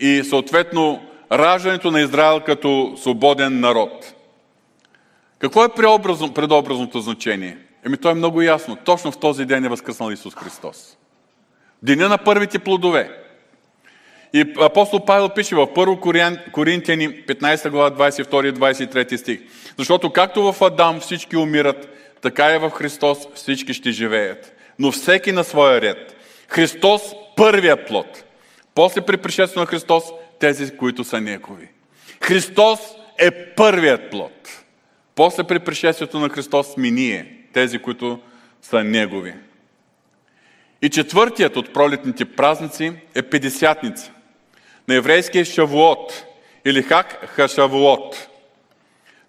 и 0.00 0.24
съответно 0.24 1.07
раждането 1.32 1.90
на 1.90 2.00
Израел 2.00 2.40
като 2.40 2.94
свободен 2.96 3.60
народ. 3.60 4.14
Какво 5.38 5.64
е 5.64 5.68
предобразното 6.34 7.00
значение? 7.00 7.58
Еми 7.86 7.96
то 7.96 8.10
е 8.10 8.14
много 8.14 8.42
ясно. 8.42 8.76
Точно 8.84 9.12
в 9.12 9.18
този 9.18 9.44
ден 9.44 9.64
е 9.64 9.68
възкръснал 9.68 10.10
Исус 10.10 10.34
Христос. 10.34 10.96
Деня 11.82 12.08
на 12.08 12.18
първите 12.18 12.58
плодове. 12.58 13.10
И 14.32 14.54
апостол 14.60 15.04
Павел 15.04 15.28
пише 15.28 15.54
в 15.54 15.66
1 15.66 16.50
Коринтияни 16.52 17.08
15 17.08 17.70
глава 17.70 17.90
22 17.90 18.48
и 18.48 18.52
23 18.52 19.16
стих. 19.16 19.40
Защото 19.78 20.12
както 20.12 20.52
в 20.52 20.62
Адам 20.62 21.00
всички 21.00 21.36
умират, 21.36 21.88
така 22.20 22.54
и 22.54 22.58
в 22.58 22.70
Христос 22.70 23.18
всички 23.34 23.74
ще 23.74 23.90
живеят. 23.90 24.52
Но 24.78 24.92
всеки 24.92 25.32
на 25.32 25.44
своя 25.44 25.80
ред. 25.80 26.16
Христос 26.48 27.02
първия 27.36 27.86
плод. 27.86 28.24
После 28.74 29.00
при 29.00 29.16
пришествието 29.16 29.60
на 29.60 29.66
Христос 29.66 30.04
тези, 30.38 30.76
които 30.76 31.04
са 31.04 31.20
негови. 31.20 31.68
Христос 32.22 32.80
е 33.18 33.30
първият 33.54 34.10
плод. 34.10 34.64
После 35.14 35.44
при 35.44 35.58
пришествието 35.58 36.18
на 36.18 36.28
Христос 36.28 36.72
сме 36.72 36.90
ние, 36.90 37.44
тези, 37.52 37.78
които 37.78 38.20
са 38.62 38.84
негови. 38.84 39.34
И 40.82 40.90
четвъртият 40.90 41.56
от 41.56 41.72
пролетните 41.72 42.24
празници 42.24 42.92
е 43.14 43.22
Педесятница 43.22 44.12
на 44.88 44.94
еврейския 44.94 45.44
Шавуот 45.44 46.24
или 46.64 46.82
Хак 46.82 47.26
Хашавуот. 47.26 48.28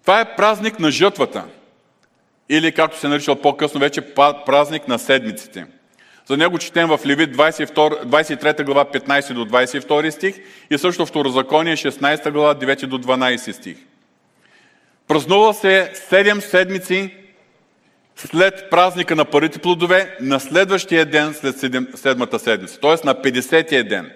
Това 0.02 0.20
е 0.20 0.36
празник 0.36 0.78
на 0.78 0.90
жътвата 0.90 1.44
или 2.48 2.72
както 2.72 2.98
се 2.98 3.08
наричал 3.08 3.36
по-късно 3.36 3.80
вече 3.80 4.14
празник 4.46 4.88
на 4.88 4.98
седмиците. 4.98 5.66
За 6.30 6.36
него 6.36 6.58
четем 6.58 6.88
в 6.88 7.00
Левит 7.06 7.36
22, 7.36 8.04
23 8.04 8.64
глава 8.64 8.84
15 8.84 9.32
до 9.34 9.44
22 9.44 10.10
стих 10.10 10.34
и 10.70 10.78
също 10.78 11.06
Второзаконие 11.06 11.76
16 11.76 12.30
глава 12.30 12.54
9 12.54 12.86
до 12.86 12.98
12 12.98 13.52
стих. 13.52 13.76
Празнува 15.08 15.52
се 15.52 15.92
7 16.10 16.40
седмици 16.40 17.14
след 18.16 18.70
празника 18.70 19.16
на 19.16 19.24
първите 19.24 19.58
плодове, 19.58 20.16
на 20.20 20.40
следващия 20.40 21.06
ден 21.06 21.34
след 21.34 21.58
седмата 21.94 22.38
седмица, 22.38 22.80
т.е. 22.80 23.06
на 23.06 23.14
50-я 23.14 23.84
ден. 23.84 24.10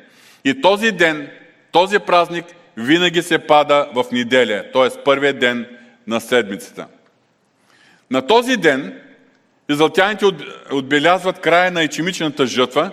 И 0.45 0.61
този 0.61 0.93
ден, 0.93 1.31
този 1.73 1.99
празник 1.99 2.45
винаги 2.77 3.23
се 3.23 3.39
пада 3.39 3.89
в 3.95 4.05
неделя, 4.13 4.65
т.е. 4.73 5.03
първият 5.05 5.39
ден 5.39 5.67
на 6.07 6.21
седмицата. 6.21 6.87
На 8.11 8.27
този 8.27 8.57
ден 8.57 9.01
Израелтяните 9.69 10.27
отбелязват 10.73 11.39
края 11.39 11.71
на 11.71 11.83
ечемичната 11.83 12.47
жътва, 12.47 12.91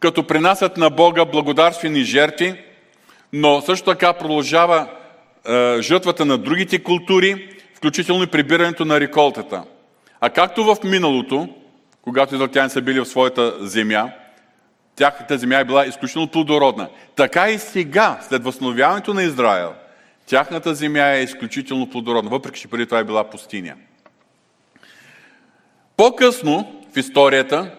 като 0.00 0.26
принасят 0.26 0.76
на 0.76 0.90
Бога 0.90 1.24
благодарствени 1.24 2.04
жертви, 2.04 2.64
но 3.32 3.60
също 3.60 3.90
така 3.90 4.12
продължава 4.12 4.88
е, 5.48 5.76
жътвата 5.80 6.24
на 6.24 6.38
другите 6.38 6.82
култури, 6.82 7.56
включително 7.74 8.22
и 8.22 8.26
прибирането 8.26 8.84
на 8.84 9.00
реколтата. 9.00 9.62
А 10.20 10.30
както 10.30 10.64
в 10.64 10.76
миналото, 10.84 11.48
когато 12.02 12.34
израелтяни 12.34 12.70
са 12.70 12.82
били 12.82 13.00
в 13.00 13.06
своята 13.06 13.66
земя, 13.66 14.10
тяхната 14.96 15.38
земя 15.38 15.56
е 15.56 15.64
била 15.64 15.86
изключително 15.86 16.28
плодородна. 16.28 16.88
Така 17.16 17.50
и 17.50 17.58
сега, 17.58 18.20
след 18.28 18.44
възстановяването 18.44 19.14
на 19.14 19.22
Израел, 19.22 19.72
тяхната 20.26 20.74
земя 20.74 21.12
е 21.12 21.22
изключително 21.22 21.90
плодородна, 21.90 22.30
въпреки 22.30 22.60
че 22.60 22.68
преди 22.68 22.86
това 22.86 22.98
е 22.98 23.04
била 23.04 23.30
пустиня. 23.30 23.74
По-късно 26.00 26.82
в 26.94 26.96
историята, 26.96 27.70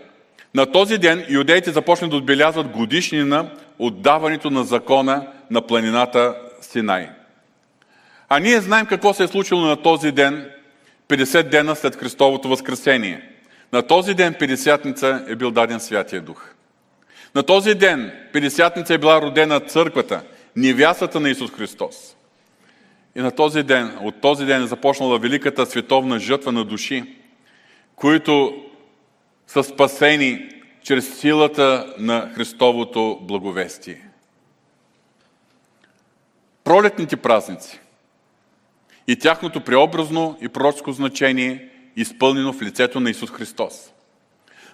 на 0.56 0.72
този 0.72 0.98
ден 0.98 1.26
иудеите 1.30 1.72
започнат 1.72 2.12
да 2.12 2.18
отбелязват 2.18 2.68
годишнина 2.68 3.52
от 3.80 4.02
даването 4.02 4.50
на 4.50 4.64
закона 4.64 5.28
на 5.52 5.68
планината 5.68 6.36
Синай. 6.62 7.10
А 8.30 8.40
ние 8.40 8.62
знаем 8.62 8.86
какво 8.86 9.14
се 9.14 9.24
е 9.24 9.28
случило 9.28 9.62
на 9.62 9.82
този 9.82 10.12
ден, 10.12 10.50
50 11.10 11.50
дена 11.50 11.76
след 11.76 11.96
Христовото 11.96 12.50
възкресение. 12.50 13.30
На 13.74 13.82
този 13.82 14.14
ден, 14.14 14.34
50-ница, 14.34 15.26
е 15.28 15.36
бил 15.36 15.52
даден 15.52 15.80
Святия 15.80 16.22
Дух. 16.22 16.54
На 17.36 17.44
този 17.44 17.76
ден, 17.76 18.12
50-ница 18.34 18.94
е 18.94 18.98
била 18.98 19.22
родена 19.22 19.60
църквата, 19.60 20.22
невястата 20.56 21.20
на 21.20 21.30
Исус 21.30 21.52
Христос. 21.52 22.16
И 23.16 23.20
на 23.20 23.32
този 23.32 23.64
ден, 23.64 23.98
от 24.02 24.22
този 24.22 24.46
ден 24.46 24.64
е 24.64 24.68
започнала 24.68 25.20
великата 25.20 25.66
световна 25.66 26.20
жътва 26.20 26.52
на 26.52 26.66
души, 26.66 27.21
които 28.02 28.64
са 29.48 29.64
спасени 29.64 30.50
чрез 30.84 31.20
силата 31.20 31.94
на 31.98 32.32
Христовото 32.36 33.20
благовестие. 33.22 34.02
Пролетните 36.64 37.18
празници 37.18 37.80
и 39.08 39.16
тяхното 39.16 39.62
преобразно 39.62 40.38
и 40.42 40.50
пророчско 40.50 40.92
значение, 40.92 41.70
изпълнено 41.96 42.54
в 42.54 42.62
лицето 42.62 43.00
на 43.00 43.10
Исус 43.10 43.32
Христос. 43.32 43.92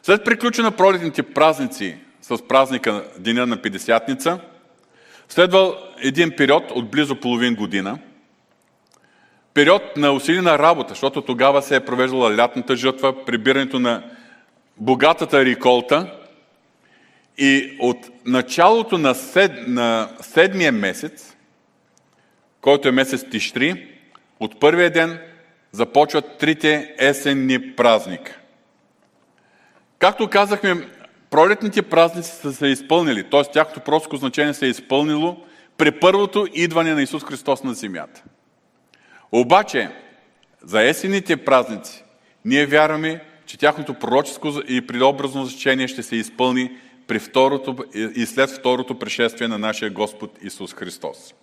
След 0.04 0.26
приключена 0.26 0.72
пролетните 0.72 1.24
празници 1.24 1.98
с 2.22 2.48
празника 2.48 3.08
Деня 3.20 3.46
на 3.46 3.62
Педесятница, 3.62 4.40
следвал 5.30 5.76
един 5.98 6.32
период 6.38 6.72
от 6.72 6.92
близо 6.92 7.16
половин 7.16 7.56
година, 7.56 8.00
период 9.58 9.98
на 9.98 10.12
усилена 10.12 10.60
работа, 10.60 10.90
защото 10.90 11.22
тогава 11.22 11.62
се 11.62 11.76
е 11.76 11.86
провеждала 11.86 12.36
лятната 12.36 12.76
жътва, 12.76 13.26
прибирането 13.26 13.80
на 13.80 14.04
богатата 14.78 15.46
реколта 15.46 16.14
и 17.38 17.78
от 17.80 17.98
началото 18.26 18.98
на, 18.98 19.16
сед, 19.16 19.68
на 19.68 20.10
седмия 20.22 20.72
месец, 20.72 21.36
който 22.62 22.88
е 22.88 22.92
месец 22.92 23.30
Тишри, 23.30 23.88
от 24.40 24.60
първия 24.60 24.92
ден 24.92 25.20
започват 25.72 26.38
трите 26.38 26.96
есенни 27.00 27.76
празника. 27.76 28.40
Както 30.00 30.30
казахме, 30.30 30.88
пролетните 31.30 31.82
празници 31.82 32.32
са 32.32 32.54
се 32.54 32.68
изпълнили, 32.68 33.30
т.е. 33.30 33.44
тяхното 33.44 33.80
проско 33.80 34.18
значение 34.18 34.54
се 34.54 34.66
е 34.66 34.70
изпълнило 34.70 35.38
при 35.78 35.92
първото 35.92 36.48
идване 36.54 36.94
на 36.94 37.02
Исус 37.02 37.24
Христос 37.24 37.64
на 37.64 37.74
земята. 37.74 38.24
Обаче, 39.32 39.90
за 40.64 40.84
есените 40.84 41.38
празници, 41.38 42.04
ние 42.46 42.66
вярваме, 42.66 43.24
че 43.46 43.58
тяхното 43.58 43.94
пророческо 43.94 44.54
и 44.68 44.88
предобразно 44.88 45.46
значение 45.46 45.88
ще 45.88 46.04
се 46.04 46.16
изпълни 46.16 46.72
при 47.08 47.20
второто 47.20 47.76
и 47.94 48.26
след 48.26 48.50
второто 48.50 49.00
пришествие 49.00 49.48
на 49.48 49.58
нашия 49.58 49.92
Господ 49.92 50.38
Исус 50.42 50.74
Христос. 50.74 51.34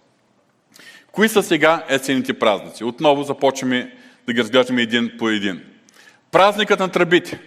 Кои 1.12 1.28
са 1.28 1.42
сега 1.42 1.84
есените 1.88 2.38
празници? 2.38 2.84
Отново 2.84 3.22
започваме 3.22 3.96
да 4.26 4.32
ги 4.32 4.40
разглеждаме 4.40 4.82
един 4.82 5.12
по 5.18 5.28
един. 5.28 5.62
Празникът 6.30 6.80
на 6.80 6.88
тръбите, 6.88 7.40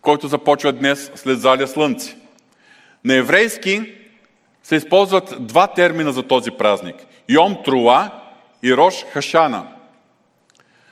който 0.00 0.28
започва 0.28 0.72
днес 0.72 1.12
след 1.14 1.40
заля 1.40 1.66
слънце. 1.66 2.16
На 3.04 3.14
еврейски 3.14 3.94
се 4.62 4.76
използват 4.76 5.46
два 5.46 5.66
термина 5.66 6.12
за 6.12 6.22
този 6.22 6.50
празник. 6.50 6.96
Йом 7.28 7.56
Труа 7.64 8.21
и 8.62 8.76
Рош 8.76 9.04
Хашана. 9.12 9.66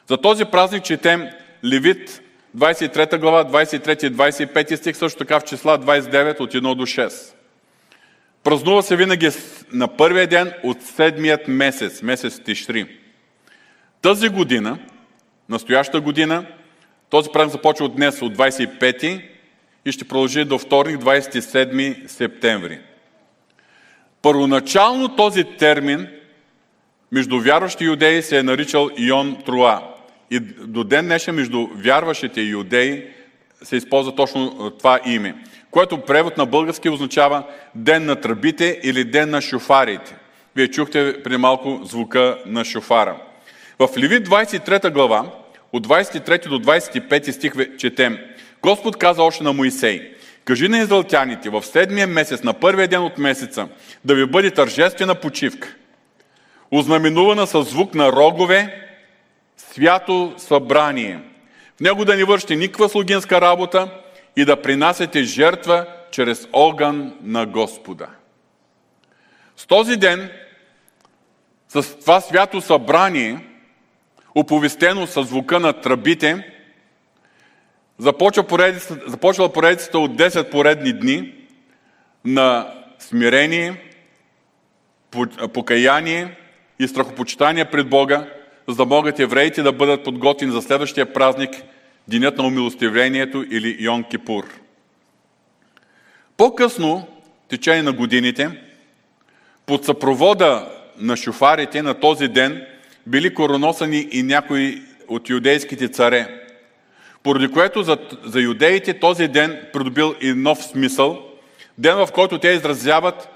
За 0.09 0.17
този 0.17 0.45
празник 0.45 0.85
четем 0.85 1.29
Левит 1.65 2.23
23 2.57 3.19
глава, 3.19 3.45
23 3.45 4.05
и 4.07 4.11
25 4.11 4.77
стих, 4.77 4.97
също 4.97 5.19
така 5.19 5.41
в 5.41 5.45
числа 5.45 5.79
29 5.79 6.41
от 6.41 6.53
1 6.53 6.75
до 6.75 6.87
6. 6.87 7.35
Празнува 8.45 8.83
се 8.83 8.97
винаги 8.97 9.31
на 9.73 9.97
първия 9.97 10.27
ден 10.27 10.53
от 10.63 10.83
седмият 10.83 11.49
месец, 11.49 12.03
месец 12.03 12.41
Тишри. 12.45 12.87
Тази 14.03 14.29
година, 14.29 14.79
настояща 15.49 16.01
година, 16.01 16.47
този 17.11 17.31
празник 17.33 17.53
започва 17.53 17.85
от 17.85 17.97
днес, 17.97 18.23
от 18.23 18.37
25 18.37 19.25
и 19.85 19.93
ще 19.93 20.09
продължи 20.09 20.45
до 20.45 20.59
вторник, 20.59 20.99
27 21.01 22.07
септември. 22.07 22.81
Първоначално 24.23 25.17
този 25.17 25.45
термин 25.45 26.09
между 27.13 27.41
вярващи 27.41 27.85
юдеи 27.85 28.23
се 28.23 28.39
е 28.39 28.43
наричал 28.43 28.91
Ион 28.97 29.37
Труа. 29.47 29.81
И 30.31 30.41
до 30.41 30.85
ден 30.85 31.05
днешен 31.05 31.35
между 31.35 31.69
вярващите 31.75 32.41
юдеи 32.41 33.05
се 33.63 33.77
използва 33.77 34.15
точно 34.15 34.71
това 34.79 35.01
име, 35.07 35.35
което 35.71 35.99
превод 35.99 36.37
на 36.37 36.47
български 36.47 36.89
означава 36.89 37.43
ден 37.75 38.05
на 38.05 38.17
тръбите 38.17 38.81
или 38.83 39.05
ден 39.05 39.31
на 39.31 39.41
шофарите. 39.41 40.17
Вие 40.57 40.69
чухте 40.69 41.23
преди 41.23 41.37
малко 41.37 41.81
звука 41.85 42.39
на 42.47 42.65
шофара. 42.65 43.17
В 43.79 43.89
Левит 43.99 44.29
23 44.29 44.93
глава, 44.93 45.33
от 45.73 45.87
23 45.87 46.49
до 46.49 46.59
25 46.59 47.31
стих 47.31 47.53
четем, 47.77 48.19
Господ 48.63 48.97
каза 48.97 49.23
още 49.23 49.45
на 49.45 49.53
Моисей, 49.53 50.13
кажи 50.45 50.69
на 50.69 50.79
израелтяните 50.79 51.51
в 51.51 51.63
седмия 51.63 52.07
месец, 52.07 52.43
на 52.43 52.53
първия 52.53 52.89
ден 52.89 53.03
от 53.03 53.19
месеца, 53.19 53.69
да 54.05 54.15
ви 54.15 54.27
бъде 54.27 54.51
тържествена 54.51 55.15
почивка, 55.15 55.77
ознаменувана 56.71 57.47
с 57.47 57.63
звук 57.63 57.95
на 57.95 58.13
рогове, 58.13 58.89
свято 59.57 60.35
събрание. 60.37 61.21
В 61.77 61.81
него 61.81 62.05
да 62.05 62.17
не 62.17 62.25
вършите 62.25 62.57
никаква 62.57 62.89
слугинска 62.89 63.41
работа 63.41 63.91
и 64.37 64.45
да 64.45 64.63
принасяте 64.63 65.23
жертва 65.23 65.87
чрез 66.11 66.49
огън 66.53 67.15
на 67.23 67.47
Господа. 67.47 68.09
С 69.57 69.67
този 69.67 69.97
ден, 69.97 70.31
с 71.69 71.99
това 72.01 72.21
свято 72.21 72.61
събрание, 72.61 73.47
оповестено 74.35 75.07
с 75.07 75.23
звука 75.25 75.61
на 75.61 75.73
тръбите, 75.73 76.53
започва 77.99 78.43
поредицата, 78.43 79.11
започва 79.11 79.53
поредицата 79.53 79.99
от 79.99 80.17
10 80.17 80.51
поредни 80.51 80.93
дни 80.93 81.35
на 82.25 82.75
смирение, 82.99 83.93
покаяние 85.55 86.40
и 86.81 86.89
страхопочитание 86.89 87.65
пред 87.65 87.89
Бога, 87.89 88.27
за 88.69 88.77
да 88.77 88.85
могат 88.85 89.21
евреите 89.21 89.63
да 89.63 89.73
бъдат 89.73 90.05
подготвени 90.05 90.53
за 90.53 90.63
следващия 90.63 91.13
празник, 91.13 91.51
Денят 92.09 92.39
на 92.39 92.47
умилостивлението 92.47 93.45
или 93.51 93.77
Йон 93.81 94.05
Кипур. 94.05 94.45
По-късно, 96.37 97.09
течение 97.49 97.83
на 97.83 97.93
годините, 97.93 98.51
под 99.67 99.85
съпровода 99.85 100.69
на 100.97 101.17
шофарите 101.17 101.83
на 101.83 101.95
този 101.95 102.29
ден 102.29 102.67
били 103.07 103.35
короносани 103.35 104.09
и 104.11 104.23
някои 104.23 104.83
от 105.09 105.31
юдейските 105.31 105.89
царе, 105.89 106.45
поради 107.23 107.49
което 107.49 107.83
за, 107.83 107.99
за 108.25 108.41
юдеите 108.41 108.99
този 108.99 109.29
ден 109.29 109.61
придобил 109.73 110.15
и 110.21 110.33
нов 110.33 110.65
смисъл, 110.65 111.27
ден 111.79 111.97
в 111.97 112.09
който 112.15 112.39
те 112.39 112.49
изразяват 112.49 113.29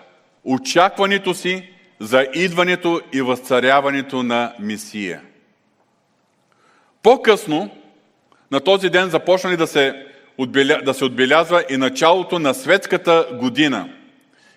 очакването 0.44 1.34
си 1.34 1.73
за 2.00 2.26
идването 2.34 3.00
и 3.12 3.22
възцаряването 3.22 4.22
на 4.22 4.52
Месия. 4.58 5.20
По-късно, 7.02 7.70
на 8.50 8.60
този 8.60 8.90
ден 8.90 9.10
започнали 9.10 9.56
да 9.56 9.66
се, 9.66 10.06
отбеля... 10.38 10.80
да 10.84 10.94
се 10.94 11.04
отбелязва 11.04 11.64
и 11.70 11.76
началото 11.76 12.38
на 12.38 12.54
светската 12.54 13.28
година, 13.32 13.88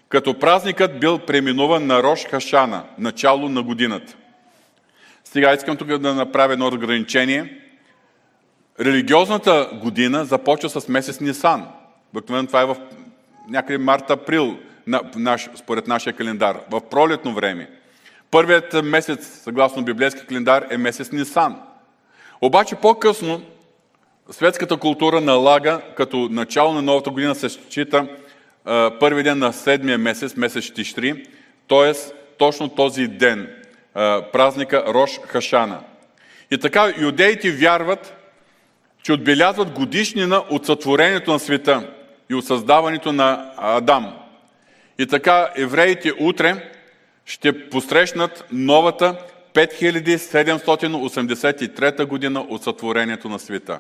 като 0.10 0.40
празникът 0.40 1.00
бил 1.00 1.20
преминуван 1.20 1.88
на 1.88 2.04
Рош 2.04 2.26
Хашана, 2.26 2.84
начало 2.98 3.50
на 3.50 3.64
годината. 3.64 4.16
Сега 5.24 5.54
искам 5.54 5.78
тук 5.78 5.88
да 5.88 6.14
направя 6.14 6.54
едно 6.54 6.72
разграничение. 6.72 7.62
Религиозната 8.80 9.70
година 9.74 10.26
започва 10.26 10.70
с 10.70 10.88
месец 10.88 11.20
Нисан. 11.20 11.68
Обикновено 12.14 12.48
това 12.48 12.62
е 12.62 12.66
в 12.66 12.76
някъде 13.50 13.78
март-април, 13.78 14.60
наш, 15.16 15.50
според 15.56 15.88
нашия 15.88 16.14
календар, 16.14 16.60
в 16.72 16.82
пролетно 16.90 17.34
време. 17.34 17.70
Първият 18.32 18.84
месец, 18.84 19.42
съгласно 19.44 19.84
библейски 19.84 20.26
календар, 20.26 20.66
е 20.70 20.78
месец 20.78 21.12
Нисан. 21.12 21.62
Обаче 22.42 22.76
по-късно 22.76 23.42
светската 24.32 24.78
култура 24.78 25.22
налага 25.22 25.82
като 25.96 26.30
начало 26.32 26.74
на 26.74 26.82
новата 26.82 27.10
година 27.10 27.36
се 27.36 27.50
счита 27.50 28.08
първи 29.00 29.24
ден 29.24 29.40
на 29.40 29.54
седмия 29.54 29.98
месец, 29.98 30.36
месец 30.36 30.74
Тишри, 30.74 31.28
т.е. 31.68 31.94
точно 32.38 32.70
този 32.70 33.08
ден, 33.08 33.50
празника 34.34 34.84
Рош 34.88 35.20
Хашана. 35.28 35.80
И 36.52 36.58
така 36.58 36.94
юдеите 37.00 37.52
вярват, 37.52 38.14
че 39.04 39.14
отбелязват 39.14 39.70
годишнина 39.70 40.44
от 40.50 40.66
сътворението 40.66 41.32
на 41.32 41.40
света 41.40 41.90
и 42.30 42.36
от 42.36 42.46
създаването 42.46 43.14
на 43.14 43.52
Адам. 43.58 44.14
И 45.00 45.08
така 45.08 45.50
евреите 45.56 46.14
утре 46.20 46.72
ще 47.26 47.70
посрещнат 47.70 48.46
новата 48.52 49.26
5783 49.54 52.06
година 52.06 52.40
от 52.40 52.64
сътворението 52.64 53.30
на 53.30 53.40
света. 53.40 53.80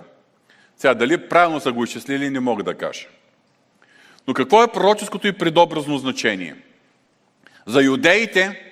Сега, 0.77 0.93
дали 0.93 1.29
правилно 1.29 1.59
са 1.59 1.71
го 1.71 1.83
изчислили, 1.83 2.29
не 2.29 2.39
мога 2.39 2.63
да 2.63 2.73
кажа. 2.73 3.07
Но 4.27 4.33
какво 4.33 4.63
е 4.63 4.71
пророческото 4.71 5.27
и 5.27 5.33
предобразно 5.33 5.97
значение? 5.97 6.55
За 7.65 7.83
юдеите 7.83 8.67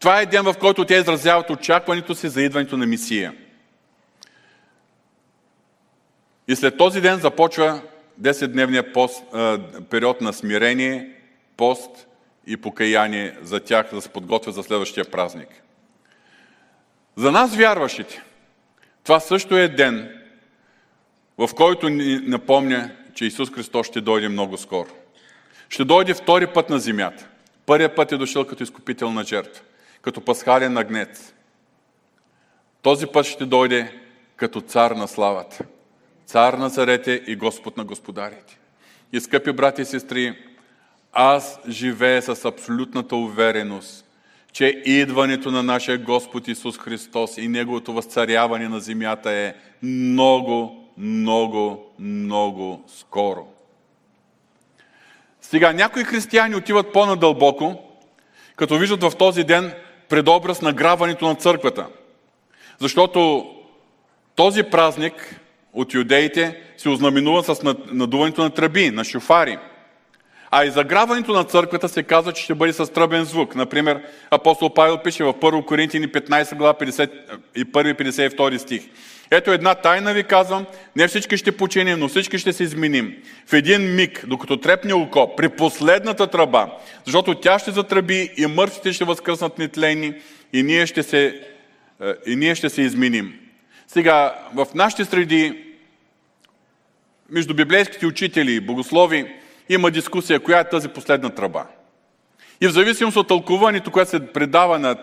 това 0.00 0.20
е 0.20 0.26
ден, 0.26 0.42
в 0.42 0.54
който 0.60 0.84
те 0.84 0.94
изразяват 0.94 1.50
очакването 1.50 2.14
си 2.14 2.28
за 2.28 2.42
идването 2.42 2.76
на 2.76 2.86
Мисия. 2.86 3.34
И 6.48 6.56
след 6.56 6.76
този 6.76 7.00
ден 7.00 7.18
започва 7.18 7.82
10-дневния 8.20 8.92
пост, 8.92 9.24
э, 9.32 9.82
период 9.82 10.20
на 10.20 10.32
смирение, 10.32 11.15
пост 11.56 12.06
и 12.46 12.56
покаяние 12.56 13.38
за 13.42 13.60
тях, 13.60 13.90
да 13.92 14.02
се 14.02 14.08
подготвят 14.08 14.54
за 14.54 14.62
следващия 14.62 15.10
празник. 15.10 15.48
За 17.16 17.32
нас, 17.32 17.56
вярващите, 17.56 18.22
това 19.04 19.20
също 19.20 19.56
е 19.56 19.68
ден, 19.68 20.22
в 21.38 21.50
който 21.56 21.88
ни 21.88 22.20
напомня, 22.22 22.90
че 23.14 23.24
Исус 23.24 23.50
Христос 23.50 23.86
ще 23.86 24.00
дойде 24.00 24.28
много 24.28 24.56
скоро. 24.56 24.88
Ще 25.68 25.84
дойде 25.84 26.14
втори 26.14 26.46
път 26.46 26.70
на 26.70 26.78
земята. 26.78 27.28
Първият 27.66 27.96
път 27.96 28.12
е 28.12 28.16
дошъл 28.16 28.44
като 28.44 28.62
изкупителна 28.62 29.24
жертва, 29.24 29.64
като 30.02 30.20
пасхален 30.20 30.78
агнец. 30.78 31.34
Този 32.82 33.06
път 33.06 33.26
ще 33.26 33.46
дойде 33.46 34.00
като 34.36 34.60
цар 34.60 34.90
на 34.90 35.08
славата. 35.08 35.64
Цар 36.26 36.54
на 36.54 36.70
царете 36.70 37.22
и 37.26 37.36
Господ 37.36 37.76
на 37.76 37.84
господарите. 37.84 38.58
И 39.12 39.20
скъпи 39.20 39.52
брати 39.52 39.82
и 39.82 39.84
сестри, 39.84 40.38
аз 41.18 41.60
живея 41.68 42.22
с 42.22 42.44
абсолютната 42.44 43.16
увереност, 43.16 44.04
че 44.52 44.82
идването 44.84 45.50
на 45.50 45.62
нашия 45.62 45.98
Господ 45.98 46.48
Исус 46.48 46.78
Христос 46.78 47.38
и 47.38 47.48
Неговото 47.48 47.92
възцаряване 47.92 48.68
на 48.68 48.80
земята 48.80 49.30
е 49.30 49.54
много, 49.82 50.84
много, 50.98 51.84
много 51.98 52.84
скоро. 52.88 53.46
Сега, 55.40 55.72
някои 55.72 56.04
християни 56.04 56.56
отиват 56.56 56.92
по-надълбоко, 56.92 57.82
като 58.56 58.78
виждат 58.78 59.02
в 59.02 59.16
този 59.18 59.44
ден 59.44 59.72
предобраз 60.08 60.62
на 60.62 60.72
граването 60.72 61.28
на 61.28 61.34
църквата. 61.34 61.86
Защото 62.78 63.50
този 64.34 64.62
празник 64.62 65.40
от 65.72 65.94
юдеите 65.94 66.62
се 66.76 66.88
ознаменува 66.88 67.42
с 67.42 67.76
надуването 67.92 68.42
на 68.42 68.50
тръби, 68.50 68.90
на 68.90 69.04
шофари– 69.04 69.58
а 70.50 70.64
и 70.64 70.70
заграването 70.70 71.32
на 71.32 71.44
църквата 71.44 71.88
се 71.88 72.02
казва, 72.02 72.32
че 72.32 72.42
ще 72.42 72.54
бъде 72.54 72.72
с 72.72 72.92
тръбен 72.92 73.24
звук. 73.24 73.54
Например, 73.54 74.02
апостол 74.30 74.74
Павел 74.74 74.98
пише 74.98 75.24
в 75.24 75.32
1 75.32 75.64
Коринтини 75.64 76.08
15 76.08 76.56
глава 76.56 76.74
51 76.74 77.10
52 77.56 78.56
стих. 78.56 78.82
Ето 79.30 79.52
една 79.52 79.74
тайна 79.74 80.14
ви 80.14 80.24
казвам, 80.24 80.66
не 80.96 81.08
всички 81.08 81.36
ще 81.36 81.56
починим, 81.56 81.98
но 81.98 82.08
всички 82.08 82.38
ще 82.38 82.52
се 82.52 82.62
изменим. 82.62 83.16
В 83.46 83.52
един 83.52 83.94
миг, 83.94 84.24
докато 84.26 84.56
трепне 84.56 84.94
око, 84.94 85.36
при 85.36 85.48
последната 85.48 86.26
тръба, 86.26 86.70
защото 87.04 87.34
тя 87.34 87.58
ще 87.58 87.70
затръби 87.70 88.30
и 88.36 88.46
мъртвите 88.46 88.92
ще 88.92 89.04
възкръснат 89.04 89.58
нетлени 89.58 90.14
и 90.52 90.62
ние 90.62 90.86
ще 90.86 91.02
се, 91.02 91.40
е, 92.00 92.12
и 92.26 92.36
ние 92.36 92.54
ще 92.54 92.70
се 92.70 92.82
изменим. 92.82 93.34
Сега, 93.88 94.34
в 94.54 94.66
нашите 94.74 95.04
среди, 95.04 95.64
между 97.30 97.54
библейските 97.54 98.06
учители 98.06 98.52
и 98.52 98.60
богослови, 98.60 99.34
има 99.68 99.90
дискусия, 99.90 100.40
коя 100.40 100.60
е 100.60 100.68
тази 100.68 100.88
последна 100.88 101.30
тръба. 101.30 101.66
И 102.60 102.68
в 102.68 102.70
зависимост 102.70 103.16
от 103.16 103.28
тълкуването, 103.28 103.90
което 103.90 104.10
се 104.10 104.26
предава 104.26 104.78
на, 104.78 104.96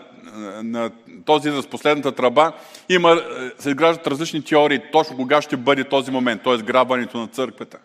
на 0.63 0.91
този 1.25 1.49
израз 1.49 1.67
последната 1.67 2.11
тръба, 2.11 2.51
има, 2.89 3.21
се 3.59 3.69
изграждат 3.69 4.07
различни 4.07 4.43
теории, 4.43 4.81
точно 4.91 5.15
кога 5.15 5.41
ще 5.41 5.57
бъде 5.57 5.83
този 5.83 6.11
момент, 6.11 6.43
т.е. 6.43 6.57
грабването 6.57 7.17
на 7.17 7.27
църквата. 7.27 7.77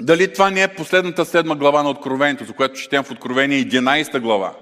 Дали 0.00 0.32
това 0.32 0.50
не 0.50 0.62
е 0.62 0.68
последната 0.68 1.24
седма 1.24 1.56
глава 1.56 1.82
на 1.82 1.90
Откровението, 1.90 2.44
за 2.44 2.52
която 2.52 2.80
четем 2.80 3.02
в 3.02 3.10
Откровение 3.10 3.64
11 3.64 4.20
глава, 4.20 4.52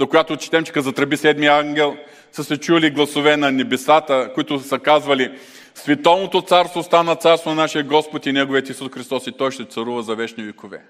за 0.00 0.06
която 0.06 0.36
четем, 0.36 0.64
че 0.64 0.72
като 0.72 0.84
затръби 0.84 1.16
седмия 1.16 1.58
ангел, 1.58 1.96
са 2.32 2.44
се 2.44 2.56
чули 2.56 2.90
гласове 2.90 3.36
на 3.36 3.52
небесата, 3.52 4.30
които 4.34 4.60
са 4.60 4.78
казвали, 4.78 5.38
Световното 5.74 6.42
царство 6.42 6.82
стана 6.82 7.16
царство 7.16 7.50
на 7.50 7.56
нашия 7.56 7.84
Господ 7.84 8.26
и 8.26 8.32
Неговият 8.32 8.68
Исус 8.68 8.92
Христос 8.92 9.26
и 9.26 9.32
Той 9.32 9.50
ще 9.50 9.64
царува 9.64 10.02
за 10.02 10.14
вечни 10.14 10.44
векове. 10.44 10.80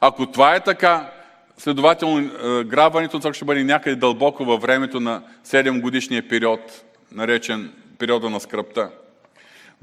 Ако 0.00 0.26
това 0.26 0.54
е 0.54 0.60
така, 0.60 1.10
следователно 1.58 2.18
е, 2.18 2.64
грабването 2.64 3.20
църква 3.20 3.34
ще 3.34 3.44
бъде 3.44 3.64
някъде 3.64 3.96
дълбоко 3.96 4.44
във 4.44 4.62
времето 4.62 5.00
на 5.00 5.22
7 5.46 5.80
годишния 5.80 6.28
период, 6.28 6.60
наречен 7.12 7.72
периода 7.98 8.30
на 8.30 8.40
скръпта. 8.40 8.90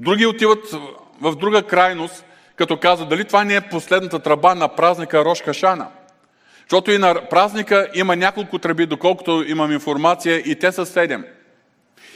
Други 0.00 0.26
отиват 0.26 0.74
в 1.20 1.36
друга 1.36 1.62
крайност, 1.62 2.24
като 2.56 2.76
казват, 2.76 3.08
дали 3.08 3.24
това 3.24 3.44
не 3.44 3.54
е 3.54 3.60
последната 3.60 4.18
тръба 4.18 4.54
на 4.54 4.68
празника 4.68 5.24
Рош 5.24 5.40
Кашана. 5.40 5.86
Защото 6.60 6.90
и 6.90 6.98
на 6.98 7.28
празника 7.30 7.88
има 7.94 8.16
няколко 8.16 8.58
тръби, 8.58 8.86
доколкото 8.86 9.44
имам 9.46 9.72
информация, 9.72 10.38
и 10.38 10.58
те 10.58 10.72
са 10.72 10.86
седем. 10.86 11.24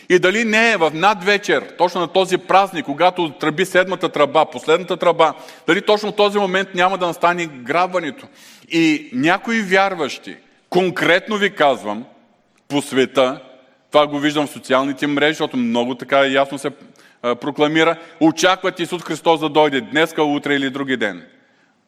И 0.08 0.18
дали 0.18 0.44
не 0.44 0.72
е 0.72 0.76
в 0.76 0.90
надвечер, 0.94 1.62
точно 1.78 2.00
на 2.00 2.08
този 2.08 2.38
празник, 2.38 2.84
когато 2.84 3.30
тръби 3.30 3.64
седмата 3.64 4.08
тръба, 4.08 4.46
последната 4.52 4.96
тръба, 4.96 5.34
дали 5.66 5.82
точно 5.82 6.12
в 6.12 6.16
този 6.16 6.38
момент 6.38 6.68
няма 6.74 6.98
да 6.98 7.06
настане 7.06 7.46
грабването. 7.46 8.26
И 8.68 9.10
някои 9.12 9.60
вярващи, 9.60 10.36
конкретно 10.70 11.36
ви 11.36 11.50
казвам, 11.50 12.04
по 12.68 12.82
света, 12.82 13.40
това 13.90 14.06
го 14.06 14.18
виждам 14.18 14.46
в 14.46 14.50
социалните 14.50 15.06
мрежи, 15.06 15.32
защото 15.32 15.56
много 15.56 15.94
така 15.94 16.26
ясно 16.26 16.58
се 16.58 16.70
прокламира, 17.22 17.96
очакват 18.20 18.80
Исус 18.80 19.02
Христос 19.02 19.40
да 19.40 19.48
дойде 19.48 19.80
днеска, 19.80 20.22
утре 20.22 20.54
или 20.54 20.70
други 20.70 20.96
ден. 20.96 21.26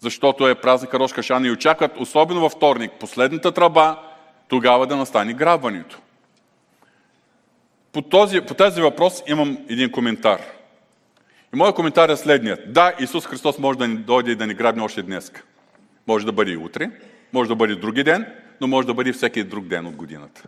Защото 0.01 0.49
е 0.49 0.55
празник 0.55 0.95
Рош 0.95 1.13
Кашан 1.13 1.45
и 1.45 1.51
очакват, 1.51 1.93
особено 1.99 2.41
във 2.41 2.53
вторник, 2.53 2.93
последната 3.01 3.53
тръба, 3.53 3.97
тогава 4.49 4.87
да 4.87 4.97
настане 4.97 5.33
грабването. 5.33 5.99
По 7.99 8.03
този, 8.03 8.41
по 8.41 8.55
този 8.55 8.81
въпрос 8.81 9.23
имам 9.27 9.59
един 9.69 9.91
коментар. 9.91 10.41
И 11.55 11.57
моят 11.57 11.75
коментар 11.75 12.09
е 12.09 12.17
следният. 12.17 12.73
Да, 12.73 12.93
Исус 13.01 13.27
Христос 13.27 13.59
може 13.59 13.79
да 13.79 13.89
ни 13.89 13.97
дойде 13.97 14.31
и 14.31 14.35
да 14.35 14.47
ни 14.47 14.55
грабне 14.55 14.83
още 14.83 15.03
днес. 15.03 15.33
Може 16.07 16.27
да 16.27 16.33
бъде 16.33 16.51
и 16.51 16.57
утре, 16.57 16.91
може 17.33 17.49
да 17.49 17.55
бъде 17.55 17.75
други 17.75 18.05
ден, 18.05 18.27
но 18.61 18.67
може 18.67 18.87
да 18.87 18.95
бъде 18.95 19.13
всеки 19.13 19.45
друг 19.45 19.67
ден 19.67 19.87
от 19.87 19.97
годината. 19.97 20.43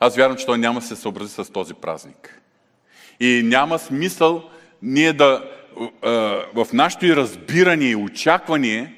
Аз 0.00 0.16
вярвам, 0.16 0.36
че 0.36 0.46
Той 0.46 0.58
няма 0.58 0.80
да 0.80 0.86
се 0.86 0.96
съобрази 0.96 1.32
с 1.32 1.52
този 1.52 1.74
празник. 1.74 2.40
И 3.20 3.42
няма 3.44 3.78
смисъл 3.78 4.44
ние 4.82 5.12
да 5.12 5.44
в 6.54 6.66
нашето 6.72 7.06
и 7.06 7.16
разбиране 7.16 7.84
и 7.84 7.96
очакване 7.96 8.94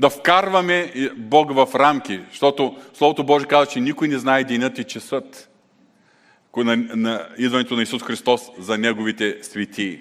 да 0.00 0.10
вкарваме 0.10 0.92
Бог 1.16 1.52
в 1.52 1.68
рамки, 1.74 2.20
защото 2.30 2.76
Словото 2.94 3.24
Божие 3.24 3.48
казва, 3.48 3.66
че 3.66 3.80
никой 3.80 4.08
не 4.08 4.18
знае 4.18 4.44
денят 4.44 4.78
и 4.78 4.84
часът 4.84 5.49
на, 6.56 6.76
на 6.76 7.26
идването 7.38 7.76
на 7.76 7.82
Исус 7.82 8.02
Христос 8.02 8.40
за 8.58 8.78
Неговите 8.78 9.36
светии. 9.42 9.98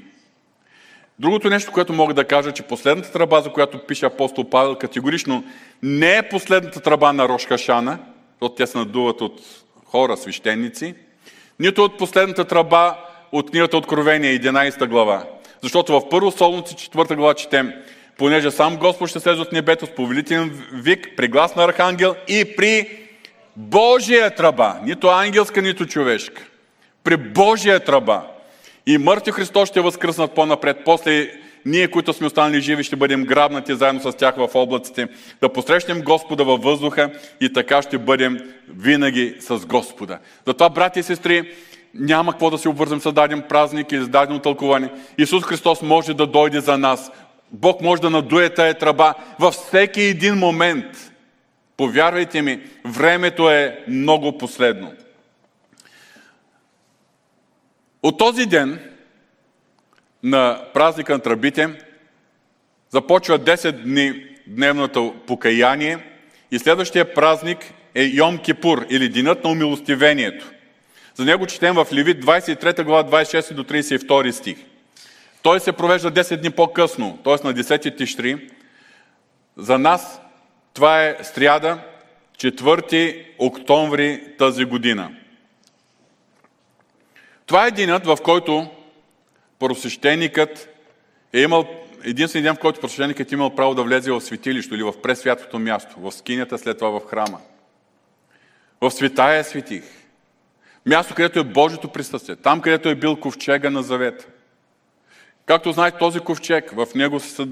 Другото 1.20 1.50
нещо, 1.50 1.72
което 1.72 1.94
мога 1.94 2.14
да 2.14 2.24
кажа, 2.24 2.52
че 2.52 2.64
последната 2.64 3.12
тръба, 3.12 3.42
за 3.42 3.50
която 3.50 3.80
пише 3.80 4.06
апостол 4.06 4.50
Павел, 4.50 4.76
категорично 4.76 5.44
не 5.84 6.18
е 6.18 6.30
последната 6.30 6.80
тръба 6.80 7.14
на 7.14 7.30
Рошкашана, 7.30 8.00
защото 8.32 8.56
те 8.56 8.68
се 8.68 8.78
надуват 8.78 9.22
от 9.22 9.42
хора, 9.86 10.18
свещеници, 10.18 10.96
нито 11.60 11.84
от 11.84 11.98
последната 11.98 12.46
тръба 12.46 12.98
от 13.32 13.52
книгата 13.52 13.78
Откровение, 13.78 14.40
11 14.40 14.88
глава. 14.88 15.24
Защото 15.62 16.00
в 16.00 16.10
първо 16.10 16.32
Солунци, 16.32 16.76
4 16.76 17.16
глава 17.16 17.34
четем, 17.34 17.74
понеже 18.18 18.52
сам 18.52 18.78
Господ 18.78 19.10
ще 19.10 19.20
слезе 19.20 19.42
от 19.42 19.52
небето 19.52 19.86
с 19.86 19.96
повелителен 19.96 20.64
вик, 20.74 21.08
при 21.18 21.28
глас 21.28 21.56
на 21.56 21.64
архангел 21.64 22.16
и 22.28 22.56
при 22.58 23.00
Божия 23.60 24.36
тръба, 24.36 24.76
нито 24.84 25.08
ангелска, 25.08 25.62
нито 25.62 25.86
човешка. 25.86 26.42
При 27.04 27.18
Божия 27.18 27.80
тръба. 27.80 28.22
И 28.88 28.98
мъртви 28.98 29.32
Христос 29.32 29.70
ще 29.70 29.82
възкръснат 29.82 30.36
по-напред. 30.36 30.78
После 30.86 31.32
ние, 31.66 31.88
които 31.88 32.14
сме 32.14 32.28
останали 32.28 32.62
живи, 32.62 32.84
ще 32.84 32.96
бъдем 32.96 33.26
грабнати 33.26 33.76
заедно 33.76 34.02
с 34.02 34.18
тях 34.18 34.36
в 34.36 34.50
облаците, 34.54 35.08
да 35.42 35.54
посрещнем 35.54 36.02
Господа 36.02 36.44
във 36.44 36.62
въздуха 36.62 37.12
и 37.42 37.54
така 37.54 37.82
ще 37.82 37.98
бъдем 37.98 38.40
винаги 38.70 39.36
с 39.40 39.66
Господа. 39.66 40.20
Затова, 40.48 40.70
брати 40.70 41.00
и 41.00 41.04
сестри, 41.04 41.54
няма 41.94 42.32
какво 42.32 42.50
да 42.50 42.58
се 42.58 42.70
обвързем 42.70 43.02
с 43.02 43.12
даден 43.12 43.44
празник 43.50 43.92
или 43.92 44.04
с 44.04 44.08
дадено 44.08 44.40
тълкование. 44.40 44.90
Исус 45.18 45.44
Христос 45.44 45.82
може 45.82 46.14
да 46.14 46.28
дойде 46.28 46.60
за 46.60 46.78
нас. 46.78 47.12
Бог 47.52 47.82
може 47.82 48.02
да 48.02 48.10
надуе 48.10 48.50
тая 48.50 48.74
тръба 48.74 49.14
във 49.40 49.54
всеки 49.54 50.02
един 50.02 50.36
момент. 50.36 51.09
Повярвайте 51.80 52.42
ми, 52.42 52.62
времето 52.86 53.50
е 53.50 53.84
много 53.88 54.38
последно. 54.38 54.94
От 58.04 58.18
този 58.18 58.46
ден 58.46 58.80
на 60.24 60.64
празника 60.74 61.14
на 61.14 61.20
тръбите 61.20 61.70
започва 62.90 63.40
10 63.40 63.72
дни 63.72 64.26
дневното 64.48 65.16
покаяние 65.28 66.00
и 66.52 66.60
следващия 66.60 67.14
празник 67.14 67.58
е 67.96 68.04
Йом 68.04 68.38
Кипур 68.38 68.86
или 68.90 69.10
Денят 69.10 69.44
на 69.44 69.50
умилостивението. 69.50 70.52
За 71.16 71.26
него 71.26 71.48
четем 71.48 71.76
в 71.76 71.88
Левит 71.94 72.26
23 72.26 72.84
глава 72.84 73.24
26 73.24 73.54
до 73.54 73.64
32 73.64 74.32
стих. 74.32 74.58
Той 75.42 75.60
се 75.60 75.72
провежда 75.72 76.12
10 76.12 76.38
дни 76.38 76.50
по-късно, 76.52 77.20
т.е. 77.24 77.48
на 77.48 77.54
10 77.54 77.98
тишри. 77.98 78.50
За 79.58 79.78
нас 79.78 80.22
това 80.74 81.04
е 81.04 81.18
стряда, 81.24 81.80
4 82.38 83.26
октомври 83.40 84.24
тази 84.38 84.66
година. 84.66 85.12
Това 87.46 87.68
е 87.68 87.72
денят, 87.72 88.06
в 88.06 88.18
който 88.24 88.68
просвещеникът 89.60 90.70
е 91.34 91.42
имал, 91.42 91.68
единствен 92.04 92.44
ден, 92.44 92.56
в 92.56 92.60
който 92.60 92.82
просвещеникът 92.82 93.32
е 93.32 93.36
имал 93.36 93.56
право 93.56 93.76
да 93.76 93.84
влезе 93.84 94.12
в 94.12 94.22
светилище 94.22 94.76
или 94.76 94.84
в 94.84 95.02
пресвятото 95.02 95.60
място, 95.60 95.96
в 96.00 96.12
скинята, 96.12 96.58
след 96.58 96.78
това 96.78 97.00
в 97.00 97.06
храма. 97.08 97.40
В 98.82 98.92
светая 98.92 99.44
светих. 99.44 99.84
Място, 100.86 101.16
където 101.16 101.40
е 101.40 101.44
Божието 101.44 101.90
присъствие. 101.90 102.36
Там, 102.36 102.62
където 102.62 102.90
е 102.90 102.96
бил 102.96 103.16
ковчега 103.16 103.70
на 103.70 103.84
завет. 103.84 104.28
Както 105.46 105.72
знаете, 105.72 105.98
този 105.98 106.20
ковчег, 106.20 106.72
в 106.72 106.88
него 106.96 107.20
са, 107.20 107.48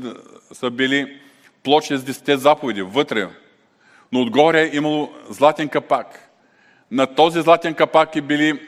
са 0.53 0.69
били 0.69 1.21
плочи 1.67 1.97
с 1.97 2.03
десете 2.03 2.37
заповеди, 2.37 2.81
вътре. 2.81 3.27
Но 4.11 4.21
отгоре 4.21 4.61
е 4.61 4.75
имало 4.75 5.11
златен 5.29 5.69
капак. 5.69 6.29
На 6.91 7.07
този 7.07 7.41
златен 7.41 7.73
капак 7.73 8.15
е 8.15 8.21
били 8.21 8.59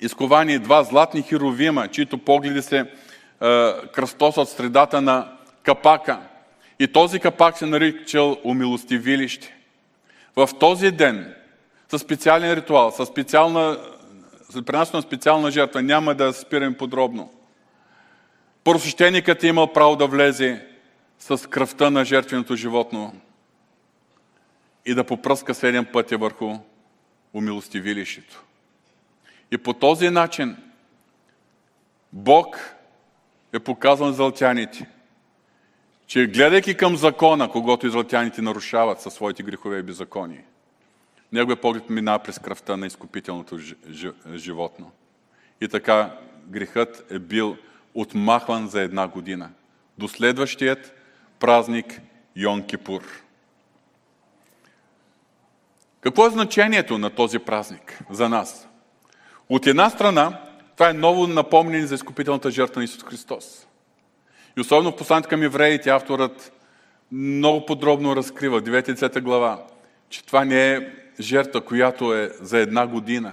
изковани 0.00 0.58
два 0.58 0.82
златни 0.82 1.22
херовима, 1.22 1.88
чието 1.88 2.18
погледи 2.18 2.62
се 2.62 2.78
е, 2.78 2.86
кръстосат 3.92 4.48
средата 4.48 5.00
на 5.00 5.32
капака. 5.62 6.18
И 6.78 6.88
този 6.88 7.20
капак 7.20 7.58
се 7.58 7.66
наричал 7.66 8.36
умилостивилище. 8.44 9.56
В 10.36 10.48
този 10.60 10.90
ден, 10.90 11.34
със 11.90 12.02
специален 12.02 12.52
ритуал, 12.52 12.90
със 12.90 13.08
специална, 13.08 13.78
принасяне 14.66 14.98
на 14.98 15.02
специална 15.02 15.50
жертва, 15.50 15.82
няма 15.82 16.14
да 16.14 16.32
спирам 16.32 16.74
подробно. 16.74 17.30
Просвещеникът 18.64 19.44
е 19.44 19.46
имал 19.46 19.72
право 19.72 19.96
да 19.96 20.06
влезе 20.06 20.75
с 21.18 21.48
кръвта 21.50 21.90
на 21.90 22.04
жертвеното 22.04 22.56
животно 22.56 23.20
и 24.86 24.94
да 24.94 25.04
попръска 25.04 25.54
седем 25.54 25.86
пъти 25.92 26.16
върху 26.16 26.54
умилостивилището. 27.32 28.44
И 29.50 29.58
по 29.58 29.72
този 29.72 30.10
начин 30.10 30.56
Бог 32.12 32.76
е 33.52 33.58
показан 33.58 34.12
зълтяните, 34.12 34.88
че 36.06 36.26
гледайки 36.26 36.76
към 36.76 36.96
закона, 36.96 37.50
когато 37.50 37.86
израелтяните 37.86 38.42
нарушават 38.42 39.00
със 39.00 39.14
своите 39.14 39.42
грехове 39.42 39.78
и 39.78 39.82
беззаконие, 39.82 40.44
неговият 41.32 41.60
поглед 41.60 41.90
минава 41.90 42.18
през 42.18 42.38
кръвта 42.38 42.76
на 42.76 42.86
изкупителното 42.86 43.58
животно. 44.34 44.90
И 45.60 45.68
така 45.68 46.18
грехът 46.46 47.06
е 47.10 47.18
бил 47.18 47.56
отмахван 47.94 48.68
за 48.68 48.80
една 48.80 49.08
година. 49.08 49.50
До 49.98 50.08
следващият 50.08 50.95
празник 51.38 52.00
Йон 52.36 52.62
Кипур. 52.62 53.02
Какво 56.00 56.26
е 56.26 56.30
значението 56.30 56.98
на 56.98 57.10
този 57.10 57.38
празник 57.38 57.98
за 58.10 58.28
нас? 58.28 58.68
От 59.48 59.66
една 59.66 59.90
страна, 59.90 60.40
това 60.74 60.90
е 60.90 60.92
ново 60.92 61.26
напомнение 61.26 61.86
за 61.86 61.94
изкупителната 61.94 62.50
жертва 62.50 62.80
на 62.80 62.84
Исус 62.84 63.04
Христос. 63.04 63.66
И 64.56 64.60
особено 64.60 64.92
в 64.92 64.96
посланието 64.96 65.28
към 65.28 65.42
евреите, 65.42 65.90
авторът 65.90 66.52
много 67.12 67.66
подробно 67.66 68.16
разкрива, 68.16 68.62
9 68.62 69.20
глава, 69.20 69.62
че 70.08 70.24
това 70.24 70.44
не 70.44 70.72
е 70.72 70.80
жертва, 71.20 71.60
която 71.60 72.14
е 72.14 72.30
за 72.40 72.58
една 72.58 72.86
година. 72.86 73.32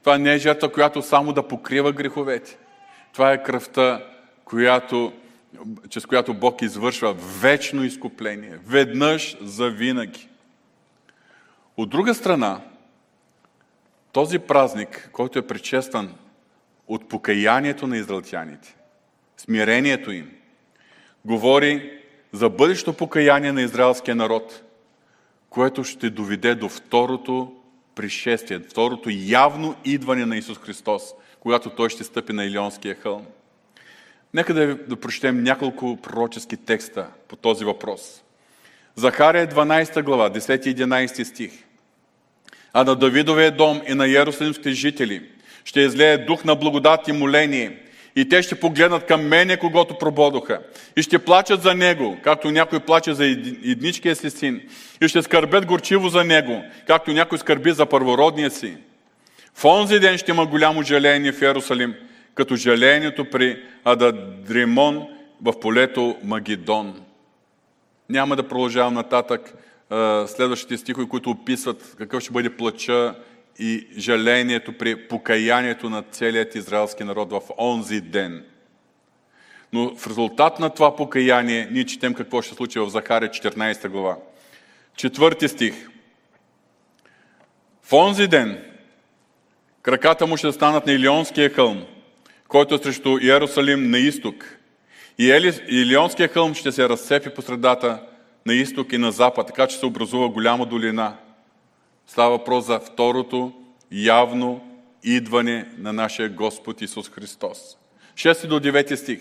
Това 0.00 0.18
не 0.18 0.34
е 0.34 0.38
жертва, 0.38 0.72
която 0.72 1.02
само 1.02 1.32
да 1.32 1.48
покрива 1.48 1.92
греховете. 1.92 2.58
Това 3.12 3.32
е 3.32 3.42
кръвта, 3.42 4.04
която, 4.44 5.12
чрез 5.88 6.06
която 6.06 6.34
Бог 6.34 6.62
извършва 6.62 7.14
вечно 7.40 7.84
изкупление, 7.84 8.58
веднъж 8.66 9.36
за 9.40 9.70
винаги. 9.70 10.28
От 11.76 11.90
друга 11.90 12.14
страна, 12.14 12.60
този 14.12 14.38
празник, 14.38 15.10
който 15.12 15.38
е 15.38 15.46
предшестван 15.46 16.14
от 16.88 17.08
покаянието 17.08 17.86
на 17.86 17.96
израелтяните, 17.96 18.76
смирението 19.36 20.12
им, 20.12 20.30
говори 21.24 22.00
за 22.32 22.50
бъдещо 22.50 22.92
покаяние 22.92 23.52
на 23.52 23.62
израелския 23.62 24.14
народ, 24.14 24.62
което 25.50 25.84
ще 25.84 26.10
доведе 26.10 26.54
до 26.54 26.68
второто 26.68 27.56
пришествие, 27.94 28.58
второто 28.58 29.10
явно 29.12 29.76
идване 29.84 30.26
на 30.26 30.36
Исус 30.36 30.58
Христос, 30.58 31.02
когато 31.40 31.70
Той 31.70 31.90
ще 31.90 32.04
стъпи 32.04 32.32
на 32.32 32.44
Илионския 32.44 32.94
хълм. 32.94 33.26
Нека 34.34 34.54
да, 34.54 34.74
да 34.74 34.96
прочетем 34.96 35.42
няколко 35.42 35.98
пророчески 36.02 36.56
текста 36.56 37.06
по 37.28 37.36
този 37.36 37.64
въпрос. 37.64 38.22
Захария 38.96 39.48
12 39.48 40.02
глава, 40.02 40.30
10 40.30 40.66
и 40.66 40.76
11 40.76 41.24
стих. 41.24 41.52
А 42.72 42.84
на 42.84 42.96
Давидовия 42.96 43.56
дом 43.56 43.80
и 43.88 43.94
на 43.94 44.06
Иерусалимските 44.06 44.72
жители 44.72 45.22
ще 45.64 45.80
излее 45.80 46.18
дух 46.18 46.44
на 46.44 46.54
благодат 46.54 47.08
и 47.08 47.12
моление. 47.12 47.78
И 48.16 48.28
те 48.28 48.42
ще 48.42 48.60
погледнат 48.60 49.06
към 49.06 49.28
мене, 49.28 49.56
когато 49.56 49.98
прободоха. 49.98 50.60
И 50.96 51.02
ще 51.02 51.18
плачат 51.18 51.62
за 51.62 51.74
него, 51.74 52.18
както 52.22 52.50
някой 52.50 52.80
плаче 52.80 53.14
за 53.14 53.24
едничкия 53.24 54.16
си 54.16 54.30
син. 54.30 54.60
И 55.02 55.08
ще 55.08 55.22
скърбят 55.22 55.66
горчиво 55.66 56.08
за 56.08 56.24
него, 56.24 56.64
както 56.86 57.12
някой 57.12 57.38
скърби 57.38 57.72
за 57.72 57.86
първородния 57.86 58.50
си. 58.50 58.76
В 59.54 59.64
онзи 59.64 60.00
ден 60.00 60.18
ще 60.18 60.30
има 60.30 60.46
голямо 60.46 60.82
жаление 60.82 61.32
в 61.32 61.42
Иерусалим, 61.42 61.94
като 62.34 62.56
жалението 62.56 63.30
при 63.30 63.62
Ададримон 63.84 65.08
в 65.42 65.60
полето 65.60 66.16
Магидон. 66.24 67.00
Няма 68.08 68.36
да 68.36 68.48
продължавам 68.48 68.94
нататък 68.94 69.54
следващите 70.26 70.76
стихове, 70.76 71.08
които 71.08 71.30
описват 71.30 71.94
какъв 71.98 72.22
ще 72.22 72.32
бъде 72.32 72.56
плача 72.56 73.14
и 73.58 73.86
жалението 73.98 74.78
при 74.78 75.08
покаянието 75.08 75.90
на 75.90 76.02
целият 76.02 76.54
израелски 76.54 77.04
народ 77.04 77.30
в 77.30 77.40
онзи 77.58 78.00
ден. 78.00 78.44
Но 79.72 79.96
в 79.96 80.06
резултат 80.06 80.60
на 80.60 80.70
това 80.70 80.96
покаяние 80.96 81.68
ние 81.70 81.84
четем 81.84 82.14
какво 82.14 82.42
ще 82.42 82.54
случи 82.54 82.78
в 82.78 82.88
Захария 82.88 83.30
14 83.30 83.88
глава. 83.88 84.16
Четвърти 84.96 85.48
стих. 85.48 85.88
В 87.82 87.92
онзи 87.92 88.28
ден 88.28 88.64
краката 89.82 90.26
му 90.26 90.36
ще 90.36 90.52
станат 90.52 90.86
на 90.86 90.92
Илионския 90.92 91.50
хълм, 91.50 91.84
който 92.54 92.74
е 92.74 92.78
срещу 92.78 93.18
Иерусалим 93.18 93.90
на 93.90 93.98
изток. 93.98 94.58
И 95.18 95.52
Илионския 95.68 96.28
хълм 96.28 96.54
ще 96.54 96.72
се 96.72 96.88
разцепи 96.88 97.30
по 97.30 97.42
средата 97.42 98.02
на 98.46 98.54
изток 98.54 98.92
и 98.92 98.98
на 98.98 99.12
запад, 99.12 99.46
така 99.46 99.66
че 99.66 99.76
се 99.76 99.86
образува 99.86 100.28
голяма 100.28 100.66
долина. 100.66 101.16
Става 102.06 102.30
въпрос 102.30 102.66
за 102.66 102.80
второто 102.80 103.52
явно 103.92 104.60
идване 105.04 105.66
на 105.78 105.92
нашия 105.92 106.28
Господ 106.28 106.82
Исус 106.82 107.10
Христос. 107.10 107.58
6 108.14 108.46
до 108.46 108.60
9 108.60 108.94
стих. 108.94 109.20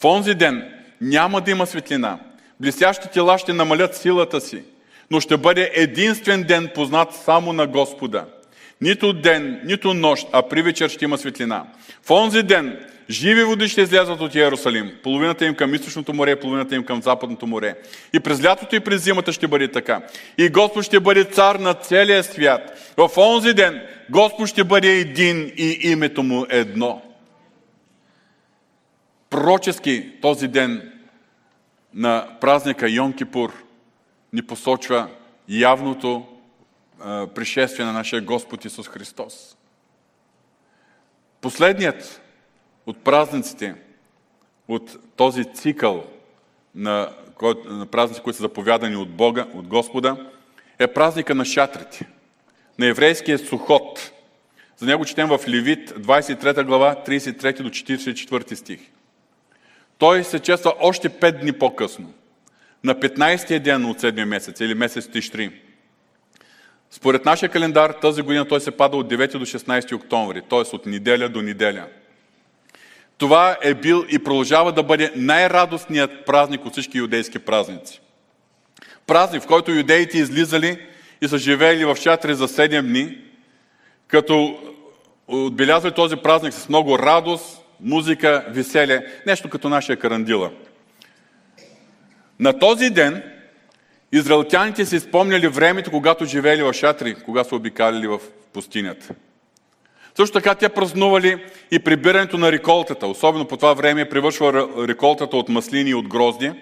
В 0.00 0.04
онзи 0.04 0.34
ден 0.34 0.72
няма 1.00 1.40
да 1.40 1.50
има 1.50 1.66
светлина. 1.66 2.18
Блестящи 2.60 3.08
тела 3.08 3.38
ще 3.38 3.52
намалят 3.52 3.96
силата 3.96 4.40
си, 4.40 4.62
но 5.10 5.20
ще 5.20 5.36
бъде 5.36 5.70
единствен 5.74 6.42
ден 6.42 6.70
познат 6.74 7.14
само 7.14 7.52
на 7.52 7.66
Господа. 7.66 8.24
Нито 8.80 9.12
ден, 9.12 9.60
нито 9.64 9.94
нощ, 9.94 10.26
а 10.32 10.48
при 10.48 10.62
вечер 10.62 10.88
ще 10.88 11.04
има 11.04 11.18
светлина. 11.18 11.64
В 12.02 12.10
онзи 12.10 12.42
ден 12.42 12.86
живи 13.10 13.44
води 13.44 13.68
ще 13.68 13.82
излязат 13.82 14.20
от 14.20 14.34
Иерусалим. 14.34 14.92
Половината 15.02 15.46
им 15.46 15.54
към 15.54 15.74
източното 15.74 16.14
море, 16.14 16.40
половината 16.40 16.74
им 16.74 16.84
към 16.84 17.02
западното 17.02 17.46
море. 17.46 17.74
И 18.12 18.20
през 18.20 18.44
лятото 18.44 18.76
и 18.76 18.80
през 18.80 19.02
зимата 19.02 19.32
ще 19.32 19.48
бъде 19.48 19.68
така. 19.68 20.02
И 20.38 20.48
Господ 20.48 20.84
ще 20.84 21.00
бъде 21.00 21.24
цар 21.24 21.54
на 21.54 21.74
целия 21.74 22.22
свят. 22.22 22.94
В 22.96 23.10
онзи 23.16 23.54
ден 23.54 23.82
Господ 24.10 24.48
ще 24.48 24.64
бъде 24.64 24.88
един 24.88 25.52
и 25.56 25.78
името 25.82 26.22
му 26.22 26.46
едно. 26.48 27.02
Пророчески 29.30 30.10
този 30.22 30.48
ден 30.48 30.92
на 31.94 32.26
празника 32.40 32.90
Йон 32.90 33.12
Кипур 33.12 33.52
ни 34.32 34.42
посочва 34.42 35.08
явното 35.48 36.26
пришествие 37.34 37.86
на 37.86 37.92
нашия 37.92 38.22
Господ 38.22 38.64
Исус 38.64 38.88
Христос. 38.88 39.56
Последният 41.40 42.20
от 42.86 42.98
празниците, 42.98 43.74
от 44.68 45.16
този 45.16 45.44
цикъл 45.54 46.04
на, 46.74 47.10
на 47.64 47.86
празници, 47.86 48.22
които 48.22 48.36
са 48.36 48.42
заповядани 48.42 48.96
от 48.96 49.10
Бога, 49.10 49.46
от 49.54 49.66
Господа, 49.66 50.16
е 50.78 50.86
празника 50.86 51.34
на 51.34 51.44
шатрите, 51.44 52.08
на 52.78 52.86
еврейския 52.86 53.38
сухот. 53.38 54.12
За 54.76 54.86
него 54.86 55.04
четем 55.04 55.28
в 55.28 55.40
Левит, 55.48 55.90
23 55.90 56.64
глава, 56.64 56.96
33 57.06 57.62
до 57.62 57.70
44 57.70 58.54
стих. 58.54 58.80
Той 59.98 60.24
се 60.24 60.38
чества 60.38 60.74
още 60.80 61.08
5 61.10 61.40
дни 61.40 61.52
по-късно, 61.52 62.12
на 62.84 62.94
15-я 62.94 63.60
ден 63.60 63.84
от 63.84 64.00
7 64.00 64.24
месец 64.24 64.60
или 64.60 64.74
месец 64.74 65.08
Тишри. 65.08 65.60
Според 66.94 67.24
нашия 67.24 67.48
календар 67.48 67.90
тази 67.90 68.22
година 68.22 68.48
той 68.48 68.60
се 68.60 68.70
пада 68.70 68.96
от 68.96 69.10
9 69.12 69.38
до 69.38 69.46
16 69.46 69.94
октомври, 69.94 70.42
т.е. 70.50 70.76
от 70.76 70.86
неделя 70.86 71.28
до 71.28 71.42
неделя. 71.42 71.86
Това 73.18 73.56
е 73.62 73.74
бил 73.74 74.04
и 74.10 74.18
продължава 74.18 74.72
да 74.72 74.82
бъде 74.82 75.12
най-радостният 75.16 76.26
празник 76.26 76.66
от 76.66 76.72
всички 76.72 76.98
юдейски 76.98 77.38
празници. 77.38 78.00
Празник, 79.06 79.42
в 79.42 79.46
който 79.46 79.70
юдеите 79.70 80.18
излизали 80.18 80.78
и 81.22 81.28
са 81.28 81.38
живеели 81.38 81.84
в 81.84 81.96
шатри 81.96 82.34
за 82.34 82.48
7 82.48 82.82
дни, 82.82 83.18
като 84.08 84.58
отбелязвали 85.28 85.94
този 85.94 86.16
празник 86.16 86.52
с 86.52 86.68
много 86.68 86.98
радост, 86.98 87.58
музика, 87.80 88.44
веселие, 88.48 89.06
нещо 89.26 89.48
като 89.50 89.68
нашия 89.68 89.96
карандила. 89.96 90.50
На 92.38 92.58
този 92.58 92.90
ден 92.90 93.33
израелтяните 94.18 94.86
си 94.86 95.00
спомняли 95.00 95.48
времето, 95.48 95.90
когато 95.90 96.24
живеели 96.24 96.62
в 96.62 96.72
шатри, 96.72 97.14
кога 97.14 97.44
са 97.44 97.56
обикаляли 97.56 98.06
в 98.06 98.20
пустинята. 98.52 99.14
Също 100.16 100.32
така 100.32 100.54
те 100.54 100.68
празнували 100.68 101.44
и 101.70 101.78
прибирането 101.78 102.38
на 102.38 102.52
реколтата. 102.52 103.06
Особено 103.06 103.44
по 103.44 103.56
това 103.56 103.74
време 103.74 104.00
е 104.00 104.08
привършва 104.08 104.68
реколтата 104.88 105.36
от 105.36 105.48
маслини 105.48 105.90
и 105.90 105.94
от 105.94 106.08
грозди 106.08 106.52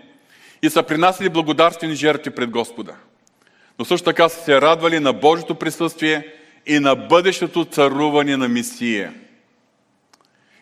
и 0.63 0.71
са 0.71 0.83
принасяли 0.83 1.29
благодарствени 1.29 1.95
жертви 1.95 2.31
пред 2.31 2.51
Господа. 2.51 2.95
Но 3.79 3.85
също 3.85 4.05
така 4.05 4.29
са 4.29 4.45
се 4.45 4.61
радвали 4.61 5.01
на 5.01 5.13
Божието 5.13 5.55
присъствие 5.55 6.27
и 6.67 6.79
на 6.79 6.95
бъдещето 6.95 7.65
царуване 7.65 8.37
на 8.37 8.49
Месия. 8.49 9.15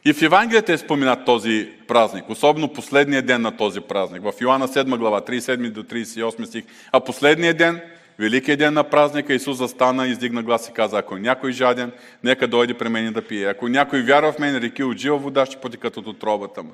И 0.05 0.12
в 0.12 0.22
Евангелията 0.22 0.72
е 0.72 0.78
споменат 0.78 1.24
този 1.24 1.72
празник, 1.88 2.30
особено 2.30 2.72
последния 2.72 3.22
ден 3.22 3.42
на 3.42 3.57
този 3.57 3.80
празник. 3.80 4.22
В 4.22 4.32
Йоанна 4.40 4.68
7 4.68 4.98
глава, 4.98 5.20
37 5.20 5.70
до 5.70 5.82
38 5.82 6.44
стих. 6.44 6.64
А 6.92 7.01
последния 7.01 7.55
ден, 7.55 7.80
великият 8.18 8.59
ден 8.59 8.74
на 8.74 8.84
празника, 8.84 9.34
Исус 9.34 9.57
застана, 9.57 10.07
издигна 10.07 10.42
глас 10.42 10.68
и 10.68 10.72
каза, 10.72 10.98
ако 10.98 11.16
някой 11.16 11.53
жаден, 11.53 11.92
нека 12.24 12.48
дойде 12.48 12.74
при 12.74 12.88
мен 12.88 13.12
да 13.12 13.22
пие. 13.22 13.46
Ако 13.46 13.68
някой 13.68 14.03
вярва 14.03 14.32
в 14.32 14.38
мен, 14.38 14.57
реки 14.57 14.84
от 14.84 14.98
жива 14.98 15.18
вода 15.18 15.46
ще 15.46 15.61
потекат 15.61 15.96
от 15.96 16.07
отробата 16.07 16.62
му. 16.62 16.72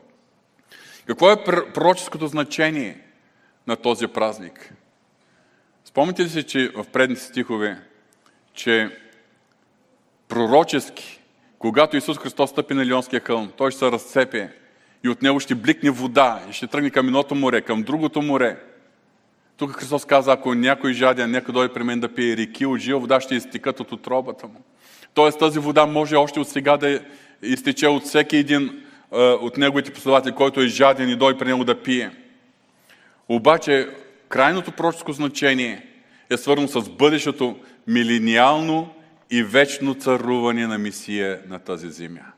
Какво 1.07 1.31
е 1.31 1.45
пророческото 1.45 2.27
значение 2.27 3.01
на 3.67 3.77
този 3.77 4.07
празник? 4.07 4.73
Спомните 5.85 6.23
ли 6.23 6.29
си, 6.29 6.43
че 6.43 6.69
в 6.69 6.85
предните 6.93 7.23
стихове, 7.23 7.79
че 8.55 8.91
пророчески, 10.29 11.16
когато 11.59 11.97
Исус 11.97 12.19
Христос 12.19 12.51
стъпи 12.51 12.75
на 12.75 12.87
Лионския 12.87 13.21
хълм, 13.21 13.53
той 13.57 13.71
ще 13.71 13.79
се 13.79 13.91
разцепи 13.91 14.47
и 15.05 15.09
от 15.09 15.23
него 15.23 15.41
ще 15.41 15.55
бликне 15.55 15.91
вода 15.91 16.41
и 16.51 16.53
ще 16.53 16.67
тръгне 16.67 16.91
към 16.91 17.07
едното 17.07 17.35
море, 17.35 17.61
към 17.61 17.83
другото 17.83 18.23
море. 18.23 18.57
Тук 19.57 19.71
Христос 19.71 20.05
каза, 20.05 20.33
ако 20.33 20.55
някой 20.55 20.93
жаден, 20.93 21.31
нека 21.31 21.53
дойде 21.53 21.75
при 21.75 21.83
мен 21.83 22.01
да 22.01 22.15
пие 22.15 22.37
реки 22.37 22.67
от 22.67 22.79
жива 22.79 23.01
вода, 23.01 23.21
ще 23.21 23.35
изтекат 23.35 23.81
от 23.81 23.93
отробата 23.93 24.47
му. 24.47 24.61
Тоест 25.15 25.39
тази 25.39 25.59
вода 25.59 25.87
може 25.87 26.17
още 26.17 26.41
от 26.41 26.49
сега 26.49 26.77
да 26.77 27.01
изтече 27.43 27.87
от 27.87 28.05
всеки 28.05 28.37
един 28.37 28.83
от 29.13 29.57
неговите 29.57 29.93
последователи, 29.93 30.35
който 30.35 30.61
е 30.61 30.67
жаден 30.67 31.09
и 31.09 31.17
дойде 31.17 31.39
при 31.39 31.49
него 31.49 31.65
да 31.65 31.83
пие. 31.83 32.11
Обаче 33.29 33.89
крайното 34.29 34.73
пророческо 34.73 35.13
значение 35.13 35.87
е 36.31 36.37
свързано 36.37 36.69
с 36.69 36.91
бъдещето 36.91 37.57
милениално 37.87 38.95
и 39.31 39.43
вечно 39.43 39.95
царуване 39.95 40.67
на 40.67 40.79
Мисия 40.79 41.41
на 41.49 41.59
тази 41.59 41.91
земя. 41.91 42.33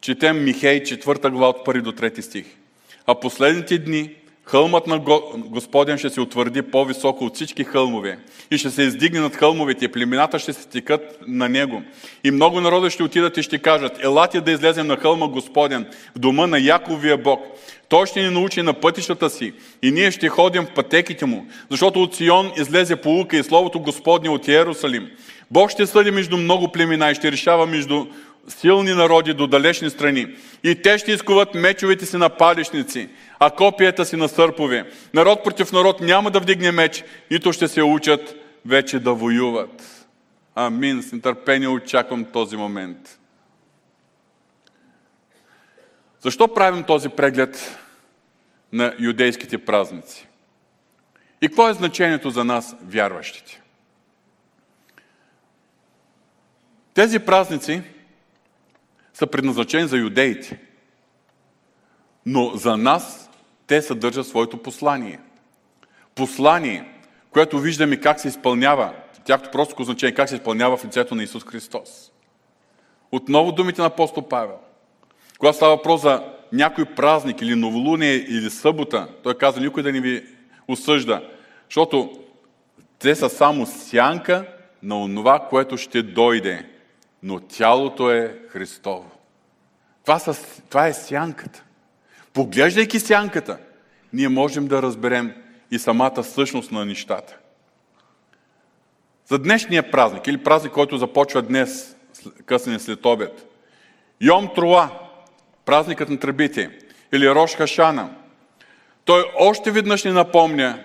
Четем 0.00 0.44
Михей 0.44 0.82
4 0.82 1.30
глава 1.30 1.48
от 1.48 1.66
1 1.66 1.80
до 1.82 1.92
3 1.92 2.20
стих. 2.20 2.46
А 3.06 3.14
последните 3.14 3.78
дни 3.78 4.14
хълмът 4.44 4.86
на 4.86 4.98
Господен 5.36 5.98
ще 5.98 6.10
се 6.10 6.20
утвърди 6.20 6.62
по-високо 6.62 7.24
от 7.24 7.34
всички 7.34 7.64
хълмове 7.64 8.18
и 8.50 8.58
ще 8.58 8.70
се 8.70 8.82
издигне 8.82 9.20
над 9.20 9.36
хълмовете 9.36 9.84
и 9.84 9.88
племената 9.88 10.38
ще 10.38 10.52
се 10.52 10.62
стикат 10.62 11.18
на 11.26 11.48
него. 11.48 11.82
И 12.24 12.30
много 12.30 12.60
народа 12.60 12.90
ще 12.90 13.02
отидат 13.02 13.36
и 13.36 13.42
ще 13.42 13.58
кажат, 13.58 14.04
елате 14.04 14.40
да 14.40 14.52
излезем 14.52 14.86
на 14.86 14.96
хълма 14.96 15.28
Господен, 15.28 15.86
в 16.16 16.18
дома 16.18 16.46
на 16.46 16.58
Яковия 16.58 17.18
Бог. 17.18 17.40
Той 17.88 18.06
ще 18.06 18.22
ни 18.22 18.30
научи 18.30 18.62
на 18.62 18.72
пътищата 18.72 19.30
си 19.30 19.52
и 19.82 19.90
ние 19.90 20.10
ще 20.10 20.28
ходим 20.28 20.62
в 20.62 20.74
пътеките 20.74 21.26
му, 21.26 21.46
защото 21.70 22.02
от 22.02 22.14
Сион 22.14 22.52
излезе 22.56 22.96
полука 22.96 23.36
и 23.36 23.42
Словото 23.42 23.80
Господне 23.80 24.30
от 24.30 24.48
Иерусалим. 24.48 25.10
Бог 25.50 25.70
ще 25.70 25.86
съди 25.86 26.10
между 26.10 26.36
много 26.36 26.72
племена 26.72 27.10
и 27.10 27.14
ще 27.14 27.32
решава 27.32 27.66
между 27.66 28.06
силни 28.48 28.94
народи 28.94 29.34
до 29.34 29.46
далечни 29.46 29.90
страни. 29.90 30.36
И 30.64 30.82
те 30.82 30.98
ще 30.98 31.12
изкуват 31.12 31.54
мечовете 31.54 32.06
си 32.06 32.16
на 32.16 32.28
палишници, 32.28 33.08
а 33.38 33.50
копията 33.50 34.04
си 34.04 34.16
на 34.16 34.28
сърпове. 34.28 34.90
Народ 35.14 35.44
против 35.44 35.72
народ 35.72 36.00
няма 36.00 36.30
да 36.30 36.40
вдигне 36.40 36.72
меч, 36.72 37.04
нито 37.30 37.52
ще 37.52 37.68
се 37.68 37.82
учат 37.82 38.34
вече 38.66 38.98
да 38.98 39.14
воюват. 39.14 40.06
Амин. 40.54 41.02
С 41.02 41.12
нетърпение 41.12 41.68
очаквам 41.68 42.24
този 42.24 42.56
момент. 42.56 43.18
Защо 46.20 46.54
правим 46.54 46.82
този 46.84 47.08
преглед 47.08 47.78
на 48.72 48.94
юдейските 48.98 49.58
празници? 49.58 50.26
И 51.42 51.48
какво 51.48 51.68
е 51.68 51.74
значението 51.74 52.30
за 52.30 52.44
нас, 52.44 52.76
вярващите? 52.82 53.59
Тези 56.94 57.18
празници 57.18 57.82
са 59.14 59.26
предназначени 59.26 59.88
за 59.88 59.96
юдеите, 59.96 60.58
но 62.26 62.50
за 62.56 62.76
нас 62.76 63.30
те 63.66 63.82
съдържат 63.82 64.26
своето 64.26 64.56
послание. 64.56 65.20
Послание, 66.14 66.92
което 67.30 67.58
виждаме 67.58 68.00
как 68.00 68.20
се 68.20 68.28
изпълнява, 68.28 68.92
тяхто 69.24 69.50
просто 69.50 69.84
значение, 69.84 70.14
как 70.14 70.28
се 70.28 70.34
изпълнява 70.34 70.76
в 70.76 70.84
лицето 70.84 71.14
на 71.14 71.22
Исус 71.22 71.44
Христос. 71.44 72.12
Отново 73.12 73.52
думите 73.52 73.80
на 73.80 73.86
апостол 73.86 74.28
Павел. 74.28 74.58
Когато 75.38 75.56
става 75.56 75.76
въпрос 75.76 76.02
за 76.02 76.24
някой 76.52 76.84
празник 76.84 77.40
или 77.40 77.54
новолуние 77.54 78.14
или 78.14 78.50
събота, 78.50 79.08
той 79.22 79.34
каза 79.34 79.60
никой 79.60 79.82
да 79.82 79.92
не 79.92 80.00
ви 80.00 80.26
осъжда, 80.68 81.22
защото 81.68 82.24
те 82.98 83.14
са 83.14 83.28
само 83.28 83.66
сянка 83.66 84.46
на 84.82 85.02
онова, 85.02 85.46
което 85.50 85.76
ще 85.76 86.02
дойде 86.02 86.66
но 87.22 87.40
тялото 87.40 88.10
е 88.10 88.38
Христово. 88.48 89.10
Това, 90.04 90.18
са, 90.18 90.34
това 90.68 90.86
е 90.86 90.92
сянката. 90.92 91.64
Поглеждайки 92.32 93.00
сянката, 93.00 93.58
ние 94.12 94.28
можем 94.28 94.66
да 94.66 94.82
разберем 94.82 95.34
и 95.70 95.78
самата 95.78 96.24
същност 96.24 96.72
на 96.72 96.84
нещата. 96.84 97.36
За 99.26 99.38
днешния 99.38 99.90
празник, 99.90 100.26
или 100.26 100.42
празник, 100.42 100.72
който 100.72 100.98
започва 100.98 101.42
днес, 101.42 101.96
късен 102.46 102.80
след 102.80 103.06
обед, 103.06 103.46
Йом 104.20 104.48
Труа, 104.54 104.90
празникът 105.64 106.08
на 106.08 106.18
тръбите, 106.18 106.78
или 107.12 107.30
Рош 107.30 107.54
Хашана, 107.54 108.10
той 109.04 109.24
още 109.38 109.70
веднъж 109.70 110.04
ни 110.04 110.10
напомня, 110.10 110.84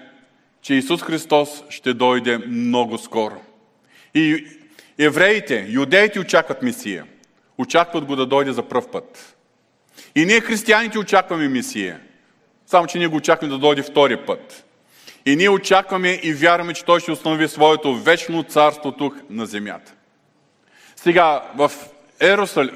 че 0.61 0.73
Исус 0.73 1.01
Христос 1.01 1.63
ще 1.69 1.93
дойде 1.93 2.37
много 2.37 2.97
скоро. 2.97 3.41
И 4.13 4.47
Евреите, 4.99 5.65
юдеите 5.69 6.19
очакват 6.19 6.61
Месия. 6.61 7.05
Очакват 7.57 8.05
го 8.05 8.15
да 8.15 8.25
дойде 8.25 8.51
за 8.51 8.63
пръв 8.63 8.91
път. 8.91 9.35
И 10.15 10.25
ние, 10.25 10.41
християните, 10.41 10.99
очакваме 10.99 11.47
Месия. 11.47 11.99
Само, 12.65 12.87
че 12.87 12.97
ние 12.97 13.07
го 13.07 13.15
очакваме 13.15 13.53
да 13.53 13.59
дойде 13.59 13.83
втори 13.83 14.17
път. 14.17 14.65
И 15.25 15.35
ние 15.35 15.49
очакваме 15.49 16.19
и 16.23 16.33
вярваме, 16.33 16.73
че 16.73 16.85
Той 16.85 16.99
ще 16.99 17.11
установи 17.11 17.47
своето 17.47 17.95
вечно 17.95 18.43
царство 18.43 18.91
тук 18.91 19.15
на 19.29 19.45
земята. 19.45 19.93
Сега, 20.95 21.43
в 21.55 21.71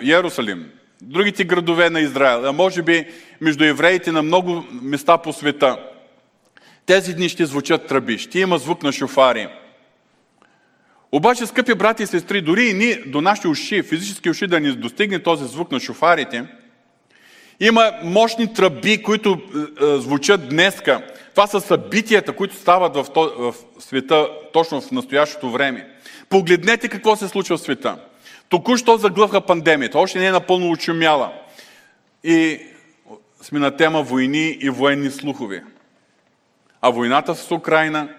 Иерусалим, 0.04 0.72
другите 1.02 1.44
градове 1.44 1.90
на 1.90 2.00
Израел, 2.00 2.50
а 2.50 2.52
може 2.52 2.82
би 2.82 3.08
между 3.42 3.64
евреите 3.64 4.12
на 4.12 4.24
много 4.24 4.66
места 4.72 5.18
по 5.18 5.34
света, 5.34 5.78
тези 6.86 7.14
дни 7.14 7.30
ще 7.30 7.46
звучат 7.46 7.88
тръби, 7.88 8.18
ще 8.18 8.40
има 8.40 8.58
звук 8.58 8.84
на 8.84 8.92
шофари, 8.92 9.48
обаче, 11.12 11.46
скъпи 11.46 11.74
брати 11.74 12.04
и 12.04 12.08
сестри, 12.08 12.42
дори 12.42 12.66
и 12.66 12.74
ние, 12.74 12.96
до 12.96 13.22
нашите 13.22 13.48
уши, 13.48 13.84
физически 13.84 14.30
уши 14.30 14.48
да 14.48 14.60
ни 14.60 14.72
достигне 14.72 15.20
този 15.20 15.46
звук 15.46 15.72
на 15.72 15.80
шофарите, 15.80 16.46
има 17.60 17.92
мощни 18.04 18.54
тръби, 18.54 19.04
които 19.04 19.30
е, 19.30 19.86
е, 19.86 19.98
звучат 19.98 20.50
днеска. 20.50 21.02
Това 21.32 21.48
са 21.48 21.62
събитията, 21.62 22.36
които 22.36 22.56
стават 22.56 22.96
в, 22.96 23.06
в 23.16 23.54
света 23.80 24.28
точно 24.54 24.82
в 24.82 24.92
настоящото 24.92 25.52
време. 25.52 25.88
Погледнете 26.30 26.88
какво 26.88 27.16
се 27.16 27.28
случва 27.28 27.58
в 27.58 27.62
света. 27.62 27.98
Току-що 28.50 28.98
заглъха 28.98 29.42
пандемията, 29.42 30.00
още 30.00 30.20
не 30.20 30.26
е 30.26 30.32
напълно 30.32 30.70
очумяла. 30.72 31.34
И 32.24 32.60
сме 33.42 33.60
на 33.60 33.78
тема 33.78 34.04
войни 34.04 34.58
и 34.62 34.70
военни 34.70 35.12
слухове. 35.12 35.64
А 36.82 36.90
войната 36.90 37.36
с 37.36 37.52
Украина, 37.52 38.10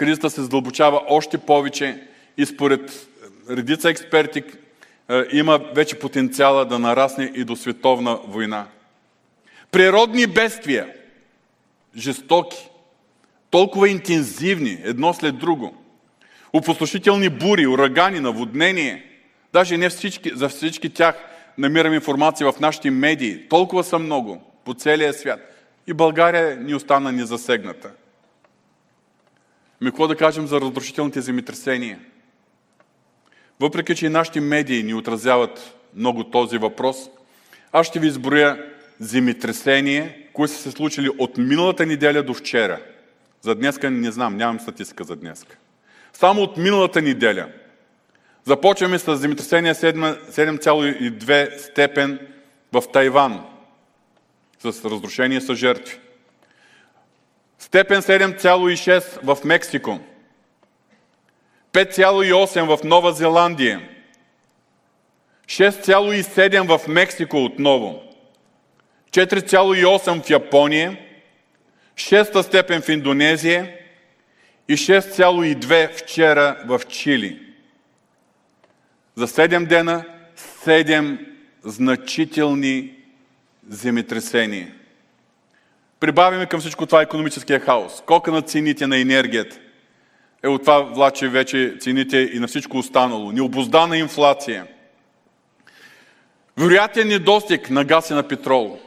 кризата 0.00 0.30
се 0.30 0.42
задълбочава 0.42 1.02
още 1.08 1.38
повече 1.38 2.02
и 2.36 2.46
според 2.46 3.08
редица 3.50 3.90
експерти 3.90 4.42
е, 5.08 5.22
има 5.32 5.60
вече 5.74 5.98
потенциала 5.98 6.64
да 6.64 6.78
нарасне 6.78 7.32
и 7.34 7.44
до 7.44 7.56
световна 7.56 8.18
война. 8.26 8.66
Природни 9.70 10.26
бедствия, 10.26 10.88
жестоки, 11.96 12.68
толкова 13.50 13.88
интензивни, 13.88 14.78
едно 14.84 15.14
след 15.14 15.38
друго. 15.38 15.76
Опустошителни 16.52 17.28
бури, 17.28 17.66
урагани, 17.66 18.20
наводнение. 18.20 19.04
Даже 19.52 19.76
не 19.76 19.88
всички, 19.88 20.30
за 20.34 20.48
всички 20.48 20.90
тях 20.90 21.14
намираме 21.58 21.94
информация 21.94 22.52
в 22.52 22.60
нашите 22.60 22.90
медии. 22.90 23.48
Толкова 23.48 23.84
са 23.84 23.98
много 23.98 24.42
по 24.64 24.74
целия 24.74 25.12
свят. 25.12 25.40
И 25.86 25.92
България 25.92 26.56
ни 26.56 26.74
остана 26.74 27.12
незасегната. 27.12 27.90
Ми 29.80 29.90
какво 29.90 30.08
да 30.08 30.16
кажем 30.16 30.46
за 30.46 30.60
разрушителните 30.60 31.20
земетресения? 31.20 31.98
Въпреки, 33.60 33.94
че 33.94 34.06
и 34.06 34.08
нашите 34.08 34.40
медии 34.40 34.82
ни 34.82 34.94
отразяват 34.94 35.74
много 35.94 36.24
този 36.24 36.58
въпрос, 36.58 36.96
аз 37.72 37.86
ще 37.86 38.00
ви 38.00 38.06
изброя 38.06 38.64
земетресения, 39.00 40.14
които 40.32 40.52
са 40.52 40.58
се 40.58 40.70
случили 40.70 41.08
от 41.18 41.38
миналата 41.38 41.86
неделя 41.86 42.22
до 42.22 42.34
вчера. 42.34 42.80
За 43.40 43.54
днеска 43.54 43.90
не 43.90 44.10
знам, 44.10 44.36
нямам 44.36 44.60
статистика 44.60 45.04
за 45.04 45.16
днеска. 45.16 45.56
Само 46.12 46.42
от 46.42 46.56
миналата 46.56 47.02
неделя. 47.02 47.48
Започваме 48.44 48.98
с 48.98 49.16
земетресение 49.16 49.74
7,2 49.74 51.58
степен 51.58 52.18
в 52.72 52.82
Тайван, 52.92 53.44
с 54.58 54.84
разрушение 54.84 55.40
с 55.40 55.54
жертви. 55.54 55.98
Степен 57.60 58.00
7,6 58.00 59.20
в 59.22 59.44
Мексико. 59.44 60.00
5,8 61.72 62.76
в 62.76 62.84
Нова 62.84 63.12
Зеландия. 63.12 63.82
6,7 65.46 66.78
в 66.78 66.88
Мексико 66.88 67.44
отново. 67.44 68.02
4,8 69.12 70.22
в 70.22 70.30
Япония. 70.30 70.98
6 71.96 72.42
степен 72.44 72.80
в 72.80 72.88
Индонезия 72.88 73.78
и 74.66 74.74
6,2 74.74 75.92
вчера 75.92 76.62
в 76.64 76.88
Чили. 76.88 77.42
За 79.14 79.26
7 79.26 79.66
дена 79.66 80.06
7 80.64 81.18
значителни 81.62 83.04
земетресения. 83.68 84.79
Прибавяме 86.00 86.46
към 86.46 86.60
всичко 86.60 86.86
това 86.86 87.02
економическия 87.02 87.60
хаос. 87.60 87.96
Скока 87.96 88.32
на 88.32 88.42
цените 88.42 88.86
на 88.86 88.98
енергията. 88.98 89.58
Е 90.42 90.48
от 90.48 90.60
това 90.60 90.80
влаче 90.80 91.28
вече 91.28 91.76
цените 91.80 92.30
и 92.32 92.38
на 92.38 92.46
всичко 92.46 92.78
останало. 92.78 93.32
Необоздана 93.32 93.96
инфлация. 93.96 94.66
Вероятен 96.56 97.08
недостиг 97.08 97.70
на 97.70 97.84
газ 97.84 98.10
и 98.10 98.14
на 98.14 98.28
петрол. 98.28 98.78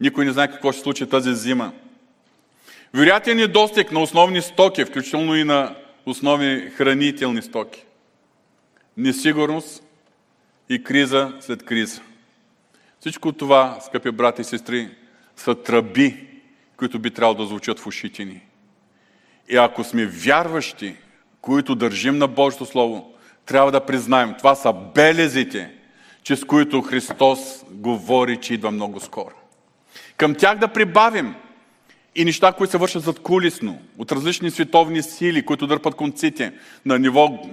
Никой 0.00 0.24
не 0.24 0.32
знае 0.32 0.50
какво 0.50 0.72
ще 0.72 0.82
случи 0.82 1.06
тази 1.06 1.34
зима. 1.34 1.72
Вероятен 2.94 3.36
недостиг 3.36 3.92
на 3.92 4.00
основни 4.00 4.42
стоки, 4.42 4.84
включително 4.84 5.36
и 5.36 5.44
на 5.44 5.74
основни 6.06 6.70
хранителни 6.76 7.42
стоки. 7.42 7.84
Несигурност 8.96 9.82
и 10.68 10.84
криза 10.84 11.32
след 11.40 11.64
криза. 11.64 12.00
Всичко 13.00 13.32
това, 13.32 13.78
скъпи 13.86 14.10
брати 14.10 14.42
и 14.42 14.44
сестри, 14.44 14.88
са 15.42 15.54
тръби, 15.54 16.26
които 16.76 16.98
би 16.98 17.10
трябвало 17.10 17.38
да 17.38 17.46
звучат 17.46 17.80
в 17.80 17.86
ушите 17.86 18.24
ни. 18.24 18.40
И 19.48 19.56
ако 19.56 19.84
сме 19.84 20.06
вярващи, 20.06 20.94
които 21.40 21.74
държим 21.74 22.18
на 22.18 22.28
Божието 22.28 22.66
Слово, 22.66 23.14
трябва 23.46 23.72
да 23.72 23.86
признаем, 23.86 24.34
това 24.38 24.54
са 24.54 24.72
белезите, 24.72 25.70
чрез 26.22 26.44
които 26.44 26.82
Христос 26.82 27.64
говори, 27.70 28.36
че 28.36 28.54
идва 28.54 28.70
много 28.70 29.00
скоро. 29.00 29.34
Към 30.16 30.34
тях 30.34 30.58
да 30.58 30.68
прибавим 30.68 31.34
и 32.14 32.24
неща, 32.24 32.52
които 32.52 32.70
се 32.70 32.78
вършат 32.78 33.02
зад 33.02 33.18
кулисно, 33.18 33.78
от 33.98 34.12
различни 34.12 34.50
световни 34.50 35.02
сили, 35.02 35.46
които 35.46 35.66
дърпат 35.66 35.94
конците 35.94 36.52
на 36.84 36.98
ниво 36.98 37.48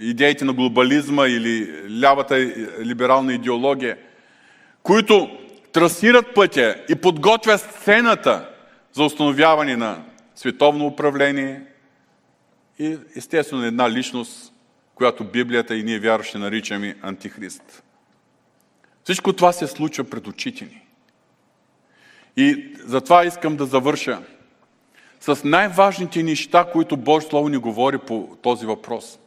идеите 0.00 0.44
на 0.44 0.52
глобализма 0.52 1.26
или 1.26 1.74
лявата 2.00 2.36
либерална 2.84 3.34
идеология, 3.34 3.96
които 4.82 5.30
трасират 5.72 6.34
пътя 6.34 6.76
и 6.88 6.94
подготвят 6.94 7.60
сцената 7.60 8.48
за 8.92 9.04
установяване 9.04 9.76
на 9.76 10.04
световно 10.34 10.86
управление 10.86 11.62
и 12.78 12.98
естествено 13.16 13.64
една 13.64 13.90
личност, 13.90 14.52
която 14.94 15.24
Библията 15.24 15.76
и 15.76 15.82
ние 15.82 15.98
вярващи 15.98 16.38
наричаме 16.38 16.96
Антихрист. 17.02 17.82
Всичко 19.04 19.32
това 19.32 19.52
се 19.52 19.66
случва 19.66 20.04
пред 20.04 20.26
очите 20.26 20.64
ни. 20.64 20.82
И 22.36 22.74
затова 22.84 23.24
искам 23.24 23.56
да 23.56 23.66
завърша 23.66 24.22
с 25.20 25.44
най-важните 25.44 26.22
неща, 26.22 26.66
които 26.72 26.96
Божие 26.96 27.28
Слово 27.30 27.48
ни 27.48 27.56
говори 27.56 27.98
по 27.98 28.36
този 28.42 28.66
въпрос. 28.66 29.18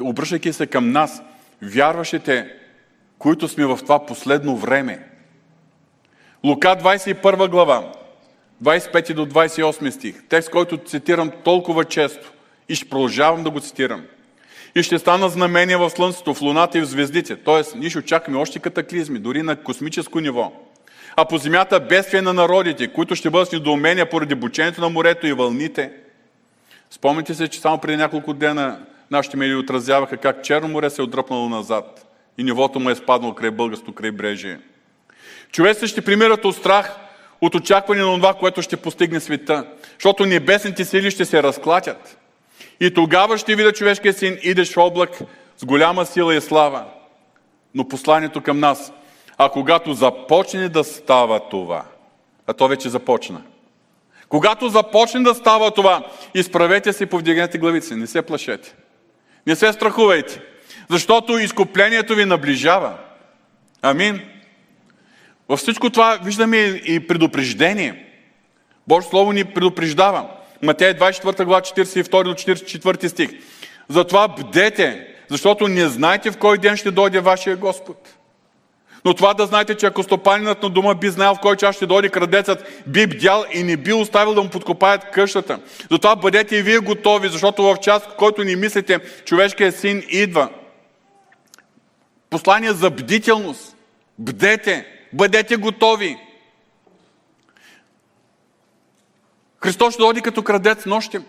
Обръщайки 0.00 0.52
се 0.52 0.66
към 0.66 0.92
нас, 0.92 1.22
вярващите, 1.62 2.56
които 3.18 3.48
сме 3.48 3.66
в 3.66 3.78
това 3.82 4.06
последно 4.06 4.56
време. 4.56 5.11
Лука 6.44 6.68
21 6.68 7.48
глава, 7.48 7.92
25 8.64 9.14
до 9.14 9.26
28 9.26 9.90
стих. 9.90 10.22
Текст, 10.28 10.50
който 10.50 10.76
цитирам 10.76 11.30
толкова 11.44 11.84
често 11.84 12.32
и 12.68 12.74
ще 12.74 12.88
продължавам 12.88 13.42
да 13.42 13.50
го 13.50 13.60
цитирам. 13.60 14.02
И 14.74 14.82
ще 14.82 14.98
стана 14.98 15.28
знамения 15.28 15.78
в 15.78 15.90
Слънцето, 15.90 16.34
в 16.34 16.42
Луната 16.42 16.78
и 16.78 16.80
в 16.80 16.84
звездите. 16.84 17.36
Тоест, 17.36 17.74
ние 17.76 17.90
ще 17.90 17.98
очакваме 17.98 18.38
още 18.38 18.58
катаклизми, 18.58 19.18
дори 19.18 19.42
на 19.42 19.56
космическо 19.56 20.20
ниво. 20.20 20.52
А 21.16 21.24
по 21.24 21.38
земята 21.38 21.80
бедствия 21.80 22.22
на 22.22 22.32
народите, 22.32 22.92
които 22.92 23.14
ще 23.14 23.30
бъдат 23.30 23.48
с 23.48 23.52
недоумения 23.52 24.10
поради 24.10 24.34
бучението 24.34 24.80
на 24.80 24.88
морето 24.88 25.26
и 25.26 25.32
вълните. 25.32 25.92
Спомните 26.90 27.34
се, 27.34 27.48
че 27.48 27.60
само 27.60 27.78
преди 27.78 27.96
няколко 27.96 28.34
дена 28.34 28.78
нашите 29.10 29.36
медии 29.36 29.56
отразяваха 29.56 30.16
как 30.16 30.42
Черно 30.44 30.68
море 30.68 30.90
се 30.90 31.02
е 31.02 31.04
отдръпнало 31.04 31.48
назад 31.48 32.16
и 32.38 32.44
нивото 32.44 32.80
му 32.80 32.90
е 32.90 32.94
спаднало 32.94 33.34
край 33.34 33.50
българското 33.50 33.92
крайбрежие. 33.92 34.58
Човеците 35.52 35.86
ще 35.86 36.02
примират 36.02 36.44
от 36.44 36.56
страх, 36.56 36.96
от 37.40 37.54
очакване 37.54 38.02
на 38.02 38.16
това, 38.16 38.34
което 38.34 38.62
ще 38.62 38.76
постигне 38.76 39.20
света. 39.20 39.66
Защото 39.94 40.26
небесните 40.26 40.84
сили 40.84 41.10
ще 41.10 41.24
се 41.24 41.42
разклатят. 41.42 42.18
И 42.80 42.94
тогава 42.94 43.38
ще 43.38 43.54
видя 43.54 43.72
човешкия 43.72 44.12
син, 44.12 44.38
идеш 44.42 44.72
в 44.72 44.78
облак 44.78 45.18
с 45.56 45.64
голяма 45.64 46.06
сила 46.06 46.34
и 46.34 46.40
слава. 46.40 46.84
Но 47.74 47.88
посланието 47.88 48.40
към 48.40 48.60
нас, 48.60 48.92
а 49.38 49.48
когато 49.48 49.94
започне 49.94 50.68
да 50.68 50.84
става 50.84 51.48
това, 51.48 51.84
а 52.46 52.52
то 52.52 52.68
вече 52.68 52.88
започна. 52.88 53.42
Когато 54.28 54.68
започне 54.68 55.20
да 55.20 55.34
става 55.34 55.70
това, 55.70 56.06
изправете 56.34 56.92
се 56.92 57.04
и 57.04 57.06
повдигнете 57.06 57.58
главици. 57.58 57.94
Не 57.94 58.06
се 58.06 58.22
плашете. 58.22 58.74
Не 59.46 59.56
се 59.56 59.72
страхувайте. 59.72 60.40
Защото 60.90 61.38
изкуплението 61.38 62.14
ви 62.14 62.24
наближава. 62.24 62.94
Амин. 63.82 64.31
Във 65.52 65.60
всичко 65.60 65.90
това 65.90 66.18
виждаме 66.24 66.56
и 66.84 67.06
предупреждение. 67.06 68.04
Божие 68.88 69.10
Слово 69.10 69.32
ни 69.32 69.44
предупреждава. 69.44 70.26
Матея 70.62 70.94
24 70.94 71.44
глава 71.44 71.60
42 71.60 72.24
до 72.24 72.34
44 72.34 73.08
стих. 73.08 73.30
Затова 73.88 74.28
бдете, 74.28 75.06
защото 75.28 75.68
не 75.68 75.88
знаете 75.88 76.30
в 76.30 76.36
кой 76.36 76.58
ден 76.58 76.76
ще 76.76 76.90
дойде 76.90 77.20
вашия 77.20 77.56
Господ. 77.56 78.14
Но 79.04 79.14
това 79.14 79.34
да 79.34 79.46
знаете, 79.46 79.74
че 79.74 79.86
ако 79.86 80.02
стопанинът 80.02 80.62
на 80.62 80.70
дома 80.70 80.94
би 80.94 81.08
знаел 81.08 81.34
в 81.34 81.40
кой 81.40 81.56
час 81.56 81.76
ще 81.76 81.86
дойде 81.86 82.08
крадецът, 82.08 82.82
би 82.86 83.06
бдял 83.06 83.44
и 83.52 83.62
не 83.62 83.76
би 83.76 83.92
оставил 83.92 84.34
да 84.34 84.42
му 84.42 84.50
подкопаят 84.50 85.10
къщата. 85.10 85.58
Затова 85.90 86.16
бъдете 86.16 86.56
и 86.56 86.62
вие 86.62 86.78
готови, 86.78 87.28
защото 87.28 87.62
в 87.62 87.76
час, 87.82 88.02
в 88.02 88.16
който 88.18 88.44
ни 88.44 88.56
мислите, 88.56 88.98
човешкият 89.24 89.76
син 89.76 90.02
идва. 90.08 90.48
Послание 92.30 92.72
за 92.72 92.90
бдителност. 92.90 93.76
Бдете, 94.18 94.86
бъдете 95.12 95.56
готови. 95.56 96.16
Христос 99.62 99.94
ще 99.94 100.02
дойде 100.02 100.20
като 100.20 100.42
крадец 100.42 100.86
нощем. 100.86 101.24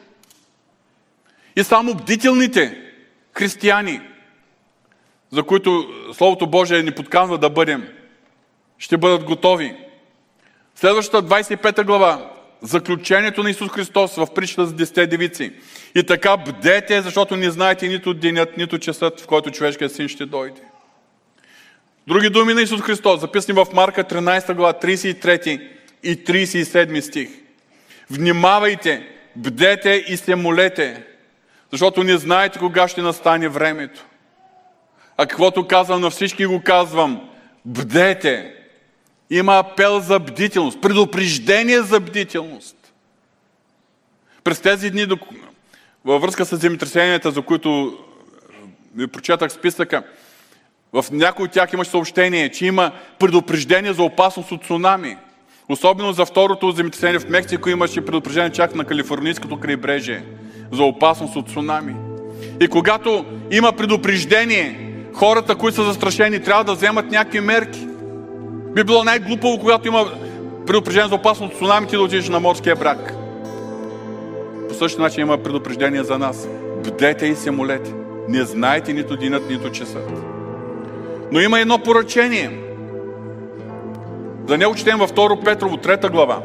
И 1.55 1.63
само 1.63 1.93
бдителните 1.93 2.91
християни, 3.33 4.01
за 5.31 5.43
които 5.43 5.87
Словото 6.13 6.47
Божие 6.47 6.83
ни 6.83 6.91
подканва 6.91 7.37
да 7.37 7.49
бъдем, 7.49 7.87
ще 8.77 8.97
бъдат 8.97 9.23
готови. 9.23 9.75
Следващата 10.75 11.27
25 11.27 11.83
глава, 11.83 12.31
заключението 12.61 13.43
на 13.43 13.49
Исус 13.49 13.71
Христос 13.71 14.15
в 14.15 14.27
притчата 14.35 14.65
за 14.65 14.73
10 14.73 15.05
девици. 15.05 15.53
И 15.95 16.03
така 16.03 16.37
бдете, 16.37 17.01
защото 17.01 17.35
не 17.35 17.51
знаете 17.51 17.87
нито 17.87 18.13
денят, 18.13 18.57
нито 18.57 18.79
часът, 18.79 19.21
в 19.21 19.27
който 19.27 19.51
човешкият 19.51 19.95
син 19.95 20.07
ще 20.07 20.25
дойде. 20.25 20.61
Други 22.07 22.29
думи 22.29 22.53
на 22.53 22.61
Исус 22.61 22.81
Христос, 22.81 23.21
записани 23.21 23.55
в 23.55 23.67
Марка 23.73 24.03
13 24.03 24.53
глава, 24.53 24.73
33 24.73 25.69
и 26.03 26.23
37 26.23 26.99
стих. 26.99 27.29
Внимавайте, 28.09 29.07
бдете 29.35 30.05
и 30.07 30.17
се 30.17 30.35
молете, 30.35 31.03
защото 31.71 32.03
не 32.03 32.17
знаете 32.17 32.59
кога 32.59 32.87
ще 32.87 33.01
настане 33.01 33.49
времето. 33.49 34.05
А 35.17 35.25
каквото 35.25 35.67
казвам 35.67 36.01
на 36.01 36.09
всички 36.09 36.45
го 36.45 36.61
казвам, 36.61 37.29
бдете. 37.65 38.53
Има 39.29 39.57
апел 39.57 39.99
за 39.99 40.19
бдителност, 40.19 40.81
предупреждение 40.81 41.81
за 41.81 41.99
бдителност. 41.99 42.93
През 44.43 44.59
тези 44.59 44.89
дни, 44.89 45.07
във 46.05 46.21
връзка 46.21 46.45
с 46.45 46.57
земетресенията, 46.57 47.31
за 47.31 47.41
които 47.41 47.99
ви 48.95 49.07
прочетах 49.07 49.51
списъка, 49.51 50.03
в 50.93 51.05
някои 51.11 51.45
от 51.45 51.51
тях 51.51 51.73
имаше 51.73 51.91
съобщение, 51.91 52.49
че 52.49 52.65
има 52.65 52.91
предупреждение 53.19 53.93
за 53.93 54.03
опасност 54.03 54.51
от 54.51 54.63
цунами. 54.63 55.17
Особено 55.69 56.13
за 56.13 56.25
второто 56.25 56.71
земетресение 56.71 57.19
в 57.19 57.29
Мексико 57.29 57.69
имаше 57.69 58.05
предупреждение 58.05 58.51
чак 58.51 58.75
на 58.75 58.85
Калифорнийското 58.85 59.59
крайбрежие 59.59 60.23
за 60.71 60.83
опасност 60.83 61.35
от 61.35 61.49
цунами. 61.49 61.95
И 62.61 62.67
когато 62.67 63.25
има 63.51 63.71
предупреждение, 63.71 64.93
хората, 65.13 65.55
които 65.55 65.75
са 65.75 65.83
застрашени, 65.83 66.39
трябва 66.39 66.63
да 66.63 66.73
вземат 66.73 67.11
някакви 67.11 67.39
мерки. 67.39 67.87
Би 68.75 68.83
било 68.83 69.03
най-глупаво, 69.03 69.59
когато 69.59 69.87
има 69.87 70.05
предупреждение 70.67 71.09
за 71.09 71.15
опасност 71.15 71.53
от 71.53 71.59
цунами, 71.59 71.87
ти 71.87 71.95
да 71.95 72.01
отидеш 72.01 72.29
на 72.29 72.39
морския 72.39 72.75
брак. 72.75 73.13
По 74.69 74.73
същия 74.73 75.01
начин 75.01 75.21
има 75.21 75.37
предупреждение 75.37 76.03
за 76.03 76.17
нас. 76.17 76.47
Бдете 76.83 77.25
и 77.25 77.35
се 77.35 77.51
молете. 77.51 77.93
Не 78.29 78.43
знаете 78.43 78.93
нито 78.93 79.17
денят, 79.17 79.49
нито 79.49 79.71
часът. 79.71 80.32
Но 81.33 81.39
има 81.39 81.59
едно 81.59 81.79
поръчение. 81.79 82.51
Да 84.47 84.57
не 84.57 84.67
учетем 84.67 84.97
във 84.97 85.13
2 85.13 85.43
Петрово, 85.43 85.77
3 85.77 86.11
глава. 86.11 86.41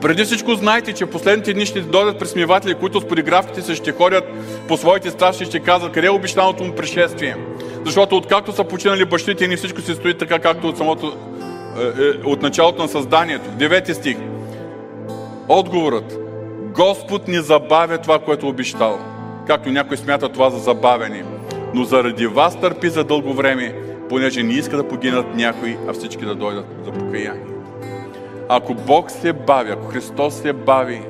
Преди 0.00 0.24
всичко 0.24 0.54
знайте, 0.54 0.92
че 0.92 1.06
последните 1.06 1.54
дни 1.54 1.66
ще 1.66 1.80
дойдат 1.80 2.18
пресмиватели, 2.18 2.74
които 2.74 3.00
с 3.00 3.08
подигравките 3.08 3.62
се 3.62 3.74
ще 3.74 3.92
ходят 3.92 4.24
по 4.68 4.76
своите 4.76 5.10
страшни 5.10 5.46
и 5.46 5.46
ще 5.46 5.60
казват 5.60 5.92
къде 5.92 6.06
е 6.06 6.10
обещаното 6.10 6.64
му 6.64 6.74
пришествие. 6.74 7.36
Защото 7.84 8.16
откакто 8.16 8.52
са 8.52 8.64
починали 8.64 9.04
бащите 9.04 9.48
ни 9.48 9.56
всичко 9.56 9.80
се 9.80 9.94
стои 9.94 10.18
така, 10.18 10.38
както 10.38 10.68
от 10.68 10.76
самото, 10.76 11.16
е, 11.78 11.82
е, 11.82 12.08
от 12.24 12.42
началото 12.42 12.82
на 12.82 12.88
създанието. 12.88 13.50
Девети 13.50 13.94
стих. 13.94 14.16
Отговорът. 15.48 16.18
Господ 16.74 17.28
ни 17.28 17.38
забавя 17.38 17.98
това, 17.98 18.18
което 18.18 18.46
е 18.46 18.50
обещал. 18.50 18.98
Както 19.46 19.70
някой 19.70 19.96
смята 19.96 20.28
това 20.28 20.50
за 20.50 20.58
забавени. 20.58 21.22
Но 21.74 21.84
заради 21.84 22.26
вас 22.26 22.60
търпи 22.60 22.88
за 22.88 23.04
дълго 23.04 23.32
време, 23.32 23.74
понеже 24.08 24.42
не 24.42 24.52
иска 24.52 24.76
да 24.76 24.88
погинат 24.88 25.34
някои, 25.34 25.76
а 25.88 25.92
всички 25.92 26.24
да 26.24 26.34
дойдат 26.34 26.66
за 26.84 26.90
покаяние. 26.90 27.44
Ако 28.48 28.74
Бог 28.74 29.10
се 29.10 29.32
бави, 29.32 29.70
ако 29.70 29.86
Христос 29.86 30.34
се 30.34 30.52
бави, 30.52 31.02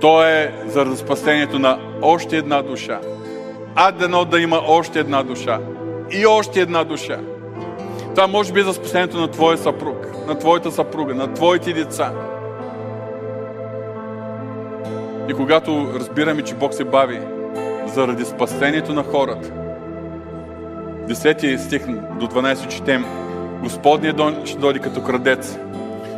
то 0.00 0.24
е 0.24 0.52
за 0.66 0.96
спасението 0.96 1.58
на 1.58 1.78
още 2.02 2.36
една 2.36 2.62
душа. 2.62 3.00
А 3.74 3.92
дано 3.92 4.24
да 4.24 4.40
има 4.40 4.60
още 4.66 5.00
една 5.00 5.22
душа. 5.22 5.60
И 6.10 6.26
още 6.26 6.60
една 6.60 6.84
душа. 6.84 7.20
Това 8.14 8.26
може 8.26 8.52
би 8.52 8.60
е 8.60 8.62
за 8.62 8.74
спасението 8.74 9.16
на 9.16 9.28
твоя 9.28 9.58
съпруг, 9.58 10.06
на 10.28 10.38
твоята 10.38 10.72
съпруга, 10.72 11.14
на 11.14 11.34
твоите 11.34 11.72
деца. 11.72 12.12
И 15.28 15.34
когато 15.34 15.92
разбираме, 15.94 16.42
че 16.42 16.54
Бог 16.54 16.74
се 16.74 16.84
бави 16.84 17.20
заради 17.94 18.24
спасението 18.24 18.92
на 18.92 19.02
хората, 19.02 19.50
10 21.08 21.56
стих 21.56 21.86
до 22.20 22.26
12 22.26 22.68
четем, 22.68 23.04
Господният 23.62 24.16
дон 24.16 24.36
ще 24.44 24.58
дойде 24.58 24.78
като 24.78 25.02
крадец. 25.02 25.58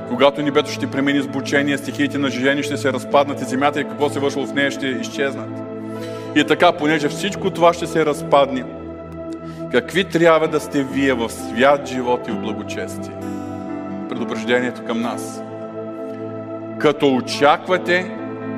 Когато 0.09 0.43
небето 0.43 0.71
ще 0.71 0.91
премени 0.91 1.21
сбучение, 1.21 1.79
стихиите 1.79 2.19
на 2.19 2.31
жени 2.31 2.63
ще 2.63 2.77
се 2.77 2.93
разпаднат 2.93 3.41
и 3.41 3.45
земята 3.45 3.81
и 3.81 3.85
какво 3.85 4.09
се 4.09 4.21
вършило 4.21 4.47
в 4.47 4.55
нея 4.55 4.71
ще 4.71 4.87
изчезнат. 4.87 5.49
И 6.37 6.45
така, 6.45 6.73
понеже 6.73 7.09
всичко 7.09 7.51
това 7.51 7.73
ще 7.73 7.87
се 7.87 8.07
разпадне, 8.07 8.65
какви 9.73 10.05
трябва 10.05 10.49
да 10.49 10.61
сте 10.61 10.83
вие 10.85 11.13
в 11.13 11.31
свят 11.31 11.89
живот 11.89 12.29
и 12.29 12.31
в 12.31 12.41
благочестие? 12.41 13.15
Предупреждението 14.09 14.85
към 14.85 15.01
нас. 15.01 15.43
Като 16.79 17.15
очаквате 17.15 18.11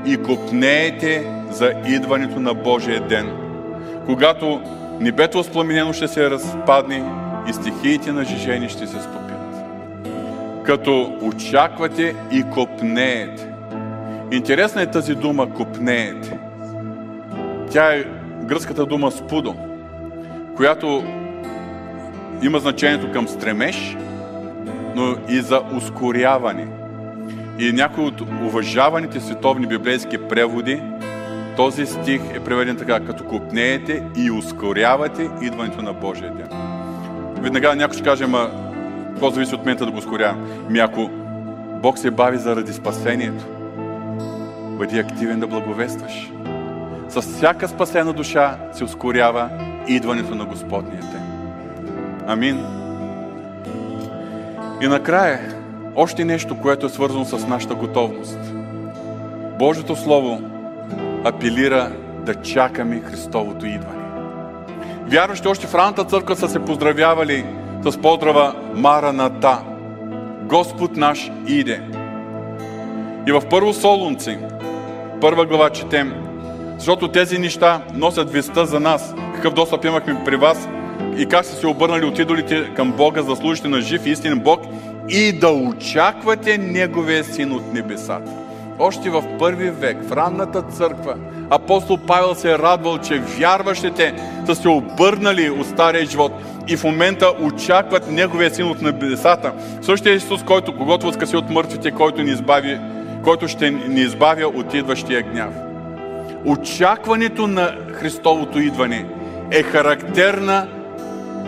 и 0.07 0.17
копнеете 0.17 1.27
за 1.55 1.73
идването 1.87 2.41
на 2.41 2.55
Божия 2.55 3.01
ден, 3.01 3.31
когато 4.07 4.61
небето 5.01 5.39
възпламенено 5.39 5.93
ще 5.93 6.09
се 6.09 6.31
разпадне 6.31 7.05
и 7.49 7.53
стихиите 7.53 8.13
на 8.13 8.25
жижени 8.25 8.69
ще 8.69 8.87
се 8.87 9.01
стопят. 9.01 9.55
Като 10.65 11.19
очаквате 11.23 12.15
и 12.33 12.43
копнеете. 12.43 13.49
Интересна 14.33 14.83
е 14.83 14.91
тази 14.91 15.15
дума 15.15 15.51
копнеете. 15.51 16.39
Тя 17.71 17.95
е 17.95 18.05
гръцката 18.45 18.87
дума 18.87 19.11
спудо, 19.11 19.55
която 20.57 21.05
има 22.43 22.59
значението 22.59 23.13
към 23.13 23.29
стремеж, 23.29 23.97
но 24.95 25.17
и 25.29 25.41
за 25.41 25.61
ускоряване. 25.77 26.67
И 27.59 27.73
някои 27.73 28.05
от 28.05 28.21
уважаваните 28.21 29.21
световни 29.21 29.67
библейски 29.67 30.19
преводи, 30.19 30.83
този 31.57 31.87
стих 31.87 32.21
е 32.35 32.41
преведен 32.41 32.77
така, 32.77 33.01
като 33.01 33.25
купнеете 33.25 34.03
и 34.17 34.31
ускорявате 34.31 35.31
идването 35.43 35.83
на 35.83 35.93
Божия 35.93 36.35
ден. 36.35 36.49
Веднага 37.41 37.77
някой 37.77 37.95
ще 37.95 38.05
каже, 38.05 38.27
ма, 38.27 38.51
какво 39.11 39.31
зависи 39.31 39.55
от 39.55 39.65
мен 39.65 39.77
да 39.77 39.91
го 39.91 39.99
ускорявам? 39.99 40.49
Ми 40.71 40.79
ако 40.79 41.11
Бог 41.83 41.99
се 41.99 42.11
бави 42.11 42.39
заради 42.39 42.73
спасението, 42.73 43.45
бъди 44.79 44.99
активен 44.99 45.41
да 45.41 45.47
благовестваш. 45.47 46.31
С 47.09 47.23
всяка 47.23 47.69
спасена 47.69 48.13
душа 48.13 48.59
се 48.73 48.85
ускорява 48.85 49.49
идването 49.89 50.35
на 50.35 50.45
Господния 50.45 51.01
ден. 51.01 51.23
Амин. 52.27 52.65
И 54.83 54.87
накрая, 54.87 55.41
още 55.97 56.25
нещо, 56.25 56.61
което 56.63 56.87
е 56.87 56.89
свързано 56.89 57.25
с 57.25 57.47
нашата 57.47 57.75
готовност. 57.75 58.39
Божието 59.59 59.97
Слово 59.97 60.54
апелира 61.25 61.93
да 62.27 62.35
чакаме 62.35 63.01
Христовото 63.01 63.67
идване. 63.67 64.05
Вярващи 65.07 65.49
още 65.49 65.67
в 65.67 65.75
ранната 65.75 66.05
църква 66.05 66.37
са 66.37 66.49
се 66.49 66.65
поздравявали 66.65 67.45
с 67.83 67.99
поздрава 67.99 68.55
Мараната. 68.75 69.59
Господ 70.43 70.97
наш 70.97 71.31
иде. 71.47 71.83
И 73.27 73.33
в 73.33 73.43
първо 73.51 73.73
Солунци, 73.73 74.39
първа 75.21 75.47
глава 75.47 75.71
четем, 75.71 76.15
защото 76.79 77.09
тези 77.09 77.39
неща 77.39 77.81
носят 77.95 78.31
веста 78.31 78.67
за 78.67 78.81
нас. 78.81 79.15
Какъв 79.35 79.55
достъп 79.55 79.85
имахме 79.85 80.25
при 80.25 80.37
вас 80.37 80.69
и 81.17 81.27
как 81.27 81.45
сте 81.45 81.57
се 81.57 81.67
обърнали 81.67 82.05
от 82.05 82.19
идолите 82.19 82.75
към 82.77 82.93
Бога, 82.93 83.23
за 83.23 83.37
служите 83.37 83.69
на 83.69 83.81
жив 83.81 84.07
и 84.07 84.11
истинен 84.11 84.41
Бог 84.41 84.61
и 85.09 85.33
да 85.33 85.49
очаквате 85.49 86.59
Неговия 86.59 87.25
син 87.25 87.53
от 87.53 87.73
небесата. 87.73 88.44
Още 88.79 89.11
в 89.11 89.39
първи 89.39 89.71
век, 89.71 89.97
в 90.03 90.13
ранната 90.13 90.63
църква, 90.63 91.15
апостол 91.51 91.99
Павел 92.07 92.35
се 92.35 92.53
е 92.53 92.59
радвал, 92.59 92.99
че 92.99 93.19
вярващите 93.19 94.15
са 94.47 94.55
се 94.55 94.69
обърнали 94.69 95.51
от 95.51 95.67
стария 95.67 96.07
живот 96.07 96.33
и 96.69 96.77
в 96.77 96.85
момента 96.85 97.33
очакват 97.41 98.11
Неговия 98.11 98.55
син 98.55 98.67
от 98.67 98.83
небесата. 98.83 99.53
Същия 99.83 100.15
Исус, 100.15 100.43
който, 100.43 100.77
когато 100.77 101.07
възкъси 101.07 101.37
от 101.37 101.51
мъртвите, 101.51 101.91
който, 101.91 102.23
ни 102.23 102.31
избави, 102.31 102.79
който 103.25 103.49
ще 103.49 103.71
ни 103.71 104.01
избавя 104.01 104.47
от 104.47 104.75
идващия 104.75 105.23
гняв. 105.23 105.55
Очакването 106.45 107.47
на 107.47 107.77
Христовото 107.93 108.59
идване 108.59 109.07
е 109.51 109.63
характерна 109.63 110.67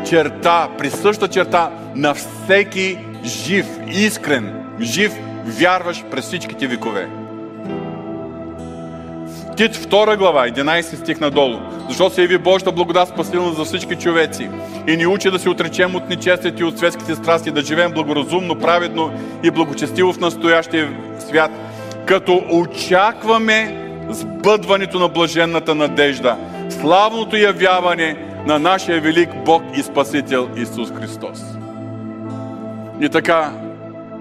черта, 0.09 0.69
присъща 0.79 1.29
черта 1.29 1.71
на 1.95 2.15
всеки 2.15 2.99
жив, 3.25 3.67
искрен, 3.89 4.65
жив, 4.81 5.13
вярваш 5.47 6.05
през 6.11 6.25
всичките 6.25 6.67
векове. 6.67 7.09
Тит 9.57 9.77
2 9.77 10.17
глава, 10.17 10.49
11 10.49 10.81
стих 10.95 11.21
надолу. 11.21 11.59
Защо 11.89 12.11
се 12.11 12.23
яви 12.23 12.39
Божията 12.39 12.73
благодат 12.73 13.09
спасителна 13.09 13.53
за 13.53 13.65
всички 13.65 13.97
човеци 13.97 14.51
и 14.87 14.97
ни 14.97 15.07
учи 15.07 15.31
да 15.31 15.39
се 15.39 15.49
отречем 15.49 15.95
от 15.95 16.09
нечестите 16.09 16.63
и 16.63 16.65
от 16.65 16.79
светските 16.79 17.15
страсти, 17.15 17.51
да 17.51 17.63
живеем 17.63 17.93
благоразумно, 17.93 18.55
праведно 18.55 19.13
и 19.43 19.51
благочестиво 19.51 20.13
в 20.13 20.21
настоящия 20.21 20.93
свят, 21.19 21.51
като 22.07 22.43
очакваме 22.51 23.87
сбъдването 24.11 24.99
на 24.99 25.09
блаженната 25.09 25.75
надежда, 25.75 26.37
славното 26.81 27.37
явяване 27.37 28.17
на 28.47 28.59
нашия 28.59 29.01
велик 29.01 29.29
Бог 29.45 29.63
и 29.77 29.83
Спасител 29.83 30.49
Исус 30.57 30.93
Христос. 30.93 31.43
И 33.01 33.09
така, 33.09 33.53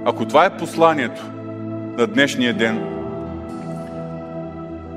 ако 0.05 0.25
това 0.25 0.45
е 0.45 0.57
посланието, 0.57 1.21
на 1.97 2.07
днешния 2.07 2.53
ден, 2.53 2.83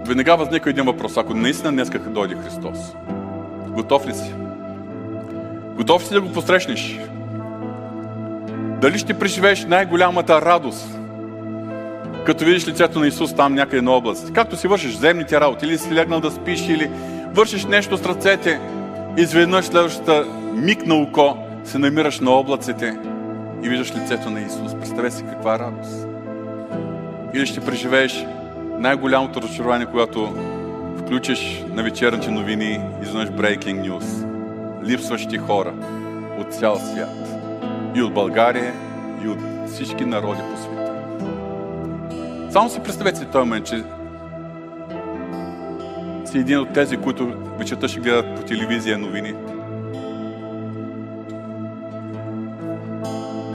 веднага 0.06 0.36
възниква 0.36 0.70
един 0.70 0.84
въпрос. 0.84 1.16
Ако 1.16 1.34
наистина 1.34 1.72
днес 1.72 1.90
как 1.90 2.10
дойде 2.10 2.34
Христос, 2.34 2.94
готов 3.68 4.06
ли 4.06 4.14
си? 4.14 4.34
Готов 5.76 6.04
си 6.04 6.14
да 6.14 6.20
го 6.20 6.32
посрещнеш? 6.32 7.00
Дали 8.80 8.98
ще 8.98 9.18
преживееш 9.18 9.64
най-голямата 9.64 10.42
радост, 10.42 10.98
като 12.26 12.44
видиш 12.44 12.68
лицето 12.68 12.98
на 12.98 13.06
Исус 13.06 13.34
там 13.34 13.54
някъде 13.54 13.82
на 13.82 13.90
област? 13.90 14.32
Както 14.32 14.56
си 14.56 14.68
вършиш 14.68 14.96
земните 14.96 15.40
работи, 15.40 15.66
или 15.66 15.78
си 15.78 15.94
легнал 15.94 16.20
да 16.20 16.30
спиш, 16.30 16.68
или 16.68 16.90
вършиш 17.34 17.64
нещо 17.64 17.96
с 17.96 18.06
ръцете, 18.06 18.60
изведнъж 19.16 19.64
следващата 19.64 20.24
миг 20.54 20.86
на 20.86 20.94
око 20.94 21.36
се 21.64 21.78
намираш 21.78 22.20
на 22.20 22.30
облаците 22.30 22.98
и 23.62 23.68
виждаш 23.68 23.94
лицето 23.94 24.30
на 24.30 24.40
Исус. 24.40 24.74
Представете 24.74 25.16
си 25.16 25.24
каква 25.30 25.58
радост. 25.58 26.06
Или 27.34 27.46
ще 27.46 27.60
преживееш 27.60 28.26
най-голямото 28.78 29.42
разочарование, 29.42 29.86
когато 29.86 30.34
включиш 30.98 31.64
на 31.68 31.82
вечерните 31.82 32.30
новини 32.30 32.80
изведнъж 33.02 33.28
breaking 33.28 33.88
news. 33.88 34.26
Липсващи 34.84 35.38
хора 35.38 35.72
от 36.38 36.54
цял 36.54 36.76
свят. 36.76 37.28
И 37.94 38.02
от 38.02 38.14
България, 38.14 38.72
и 39.24 39.28
от 39.28 39.38
всички 39.66 40.04
народи 40.04 40.40
по 40.50 40.56
света. 40.62 40.92
Само 42.50 42.70
си 42.70 42.80
представете 42.80 43.18
си 43.18 43.24
този 43.24 43.38
момент, 43.38 43.66
че 43.66 43.84
си 46.24 46.38
един 46.38 46.58
от 46.58 46.72
тези, 46.72 46.96
които 46.96 47.32
вечерта 47.58 47.88
ще 47.88 48.00
гледат 48.00 48.36
по 48.36 48.42
телевизия 48.42 48.98
новини. 48.98 49.34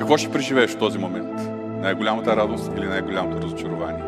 Какво 0.04 0.18
ще 0.18 0.32
преживееш 0.32 0.72
в 0.72 0.78
този 0.78 0.98
момент? 0.98 1.50
Най-голямата 1.82 2.36
радост 2.36 2.72
или 2.78 2.88
най-голямото 2.88 3.42
разочарование? 3.42 4.04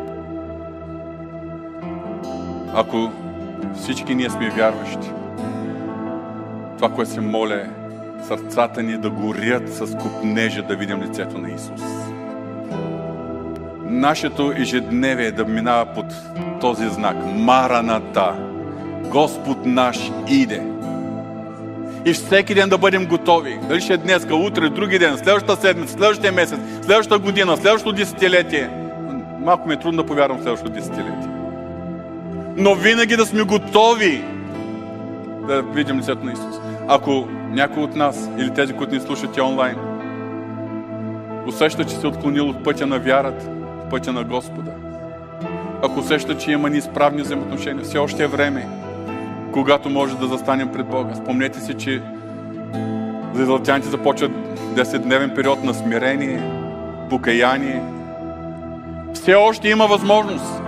Ако 2.74 3.10
всички 3.74 4.14
ние 4.14 4.30
сме 4.30 4.50
вярващи, 4.50 5.10
това, 6.76 6.88
което 6.88 7.10
се 7.10 7.20
моля 7.20 7.54
е 7.54 7.68
сърцата 8.24 8.82
ни 8.82 8.98
да 8.98 9.10
горят 9.10 9.74
с 9.74 9.96
купнежа 9.96 10.62
да 10.62 10.76
видим 10.76 11.02
лицето 11.02 11.38
на 11.38 11.50
Исус. 11.50 11.82
Нашето 13.84 14.52
ежедневие 14.56 15.26
е 15.26 15.32
да 15.32 15.44
минава 15.44 15.86
под 15.94 16.06
този 16.60 16.88
знак. 16.88 17.16
Мараната. 17.34 18.34
Господ 19.10 19.66
наш 19.66 20.12
иде. 20.28 20.75
И 22.06 22.12
всеки 22.12 22.54
ден 22.54 22.68
да 22.68 22.78
бъдем 22.78 23.06
готови. 23.06 23.58
Дали 23.68 23.80
ще 23.80 23.94
е 23.94 23.96
днес, 23.96 24.26
утре, 24.32 24.68
други 24.68 24.98
ден, 24.98 25.16
следващата 25.16 25.60
седмица, 25.60 25.92
следващия 25.92 26.32
месец, 26.32 26.58
следващата 26.82 27.18
година, 27.18 27.56
следващото 27.56 27.92
десетилетие. 27.92 28.70
Малко 29.40 29.68
ми 29.68 29.74
е 29.74 29.78
трудно 29.78 30.02
да 30.02 30.06
повярвам 30.06 30.38
следващото 30.42 30.72
десетилетие. 30.72 31.28
Но 32.56 32.74
винаги 32.74 33.16
да 33.16 33.26
сме 33.26 33.42
готови 33.42 34.24
да 35.48 35.62
видим 35.62 35.98
лицето 35.98 36.24
на 36.24 36.32
Исус. 36.32 36.60
Ако 36.88 37.28
някой 37.50 37.82
от 37.82 37.96
нас 37.96 38.30
или 38.38 38.54
тези, 38.54 38.72
които 38.72 38.94
ни 38.94 39.00
слушат 39.00 39.36
и 39.36 39.40
онлайн, 39.40 39.76
усеща, 41.46 41.84
че 41.84 41.96
се 41.96 42.06
отклонил 42.06 42.48
от 42.48 42.64
пътя 42.64 42.86
на 42.86 42.98
вярата, 42.98 43.46
пътя 43.90 44.12
на 44.12 44.24
Господа, 44.24 44.70
ако 45.82 46.00
усеща, 46.00 46.38
че 46.38 46.50
има 46.50 46.70
неизправни 46.70 47.22
взаимоотношения, 47.22 47.84
все 47.84 47.98
още 47.98 48.24
е 48.24 48.26
време, 48.26 48.68
когато 49.56 49.90
може 49.90 50.16
да 50.16 50.26
застанем 50.26 50.72
пред 50.72 50.86
Бога. 50.86 51.14
Спомнете 51.14 51.60
си, 51.60 51.74
че 51.74 52.02
за 53.34 53.42
израелтяните 53.42 53.88
започват 53.88 54.30
10-дневен 54.74 55.34
период 55.34 55.64
на 55.64 55.74
смирение, 55.74 56.42
покаяние. 57.10 57.82
Все 59.14 59.34
още 59.34 59.68
има 59.68 59.86
възможност. 59.86 60.62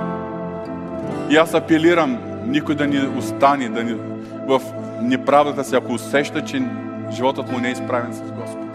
И 1.30 1.36
аз 1.36 1.54
апелирам 1.54 2.18
никой 2.46 2.74
да 2.74 2.86
ни 2.86 3.18
остане 3.18 3.68
да 3.68 3.84
ни, 3.84 3.94
в 4.46 4.60
неправдата 5.02 5.64
си, 5.64 5.76
ако 5.76 5.92
усеща, 5.92 6.44
че 6.44 6.62
животът 7.12 7.52
му 7.52 7.58
не 7.58 7.68
е 7.68 7.72
изправен 7.72 8.12
с 8.12 8.32
Господа. 8.32 8.66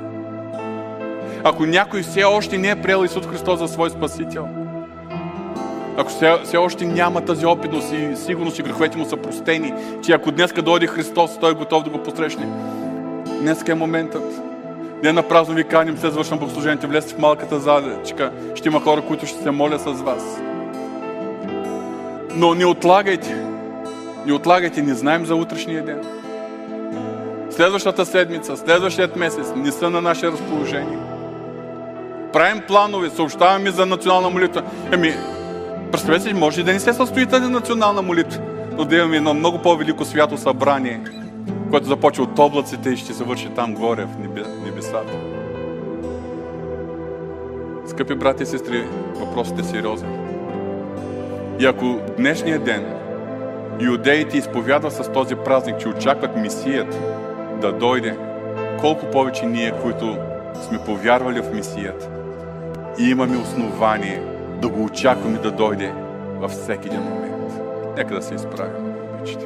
Ако 1.43 1.66
някой 1.66 2.01
все 2.01 2.24
още 2.24 2.57
не 2.57 2.70
е 2.70 2.82
приел 2.82 3.05
Исус 3.05 3.28
Христос 3.28 3.59
за 3.59 3.68
свой 3.68 3.89
Спасител, 3.89 4.49
ако 5.97 6.09
все, 6.09 6.37
все 6.43 6.57
още 6.57 6.85
няма 6.85 7.21
тази 7.21 7.45
опитност 7.45 7.93
и 7.93 8.15
сигурност, 8.15 8.55
че 8.55 8.63
греховете 8.63 8.97
му 8.97 9.05
са 9.05 9.17
простени, 9.17 9.73
че 10.03 10.11
ако 10.11 10.31
днеска 10.31 10.61
дойде 10.61 10.87
Христос, 10.87 11.39
Той 11.39 11.51
е 11.51 11.55
готов 11.55 11.83
да 11.83 11.89
го 11.89 11.97
посрещне. 11.97 12.47
Днеска 13.41 13.71
е 13.71 13.75
моментът. 13.75 14.41
Не 15.03 15.13
на 15.13 15.23
празно 15.23 15.55
ви 15.55 15.63
каним, 15.63 15.97
след 15.97 16.11
завършвам 16.11 16.39
богослужението, 16.39 16.87
влезте 16.87 17.13
в 17.13 17.17
малката 17.17 17.59
залечка. 17.59 18.31
Ще 18.55 18.69
има 18.69 18.79
хора, 18.81 19.01
които 19.01 19.25
ще 19.25 19.43
се 19.43 19.51
моля 19.51 19.79
с 19.79 19.85
вас. 19.85 20.41
Но 22.35 22.53
не 22.53 22.65
отлагайте. 22.65 23.35
Не 24.25 24.33
отлагайте, 24.33 24.81
не 24.81 24.93
знаем 24.93 25.25
за 25.25 25.35
утрешния 25.35 25.85
ден. 25.85 26.01
Следващата 27.49 28.05
седмица, 28.05 28.57
следващият 28.57 29.15
месец 29.15 29.47
не 29.55 29.71
са 29.71 29.89
на 29.89 30.01
наше 30.01 30.27
разположение. 30.27 30.97
Правим 32.33 32.61
планове, 32.67 33.09
съобщаваме 33.09 33.71
за 33.71 33.85
национална 33.85 34.29
молитва. 34.29 34.63
Еми, 34.91 35.15
представете 35.93 36.23
си, 36.23 36.33
може 36.33 36.61
и 36.61 36.63
да 36.63 36.73
не 36.73 36.79
се 36.79 36.93
състои 36.93 37.25
тази 37.25 37.47
национална 37.51 38.01
молитва, 38.01 38.41
но 38.77 38.85
да 38.85 38.95
имаме 38.95 39.17
едно 39.17 39.33
много 39.33 39.59
по-велико 39.61 40.05
свято 40.05 40.37
събрание, 40.37 41.01
което 41.69 41.87
започва 41.87 42.23
от 42.23 42.39
облаците 42.39 42.89
и 42.89 42.97
ще 42.97 43.13
се 43.13 43.23
върши 43.23 43.49
там 43.55 43.73
горе 43.73 44.05
в 44.05 44.19
небесата. 44.65 45.13
Скъпи 47.87 48.15
брати 48.15 48.43
и 48.43 48.45
сестри, 48.45 48.87
въпросът 49.15 49.59
е 49.59 49.63
сериозен. 49.63 50.09
И 51.59 51.65
ако 51.65 51.99
днешния 52.17 52.59
ден 52.59 52.85
иудеите 53.81 54.37
изповядват 54.37 54.93
с 54.93 55.11
този 55.11 55.35
празник, 55.35 55.79
че 55.79 55.89
очакват 55.89 56.37
Месият 56.37 56.99
да 57.61 57.71
дойде, 57.71 58.17
колко 58.79 59.05
повече 59.05 59.45
ние, 59.45 59.73
които 59.81 60.17
сме 60.67 60.79
повярвали 60.85 61.41
в 61.41 61.53
Месият 61.53 62.09
и 62.99 63.09
имаме 63.09 63.37
основание 63.37 64.32
да 64.64 64.70
го 64.70 64.84
очакваме 64.84 65.38
да 65.38 65.51
дойде 65.51 65.93
във 66.39 66.51
всеки 66.51 66.88
един 66.88 67.01
момент. 67.01 67.53
Нека 67.97 68.16
да 68.16 68.22
се 68.22 68.36
изправим. 68.36 68.93
Вичите. 69.22 69.45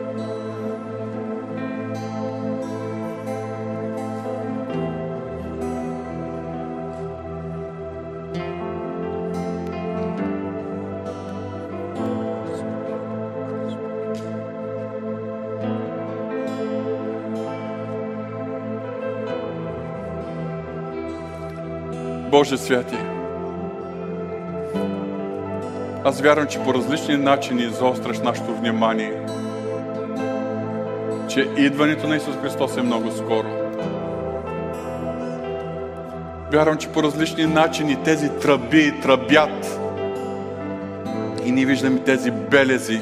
Боже 22.32 22.57
святи, 22.57 22.95
аз 26.07 26.21
вярвам, 26.21 26.47
че 26.47 26.59
по 26.59 26.73
различни 26.73 27.17
начини 27.17 27.69
заостряш 27.69 28.19
нашето 28.19 28.55
внимание, 28.55 29.13
че 31.29 31.49
идването 31.57 32.07
на 32.07 32.15
Исус 32.15 32.35
Христос 32.41 32.77
е 32.77 32.81
много 32.81 33.11
скоро. 33.11 33.47
Вярвам, 36.51 36.77
че 36.77 36.87
по 36.89 37.03
различни 37.03 37.45
начини 37.45 38.03
тези 38.03 38.29
тръби 38.29 39.01
тръбят 39.01 39.79
и 41.45 41.51
ние 41.51 41.65
виждаме 41.65 41.99
тези 41.99 42.31
белези, 42.31 43.01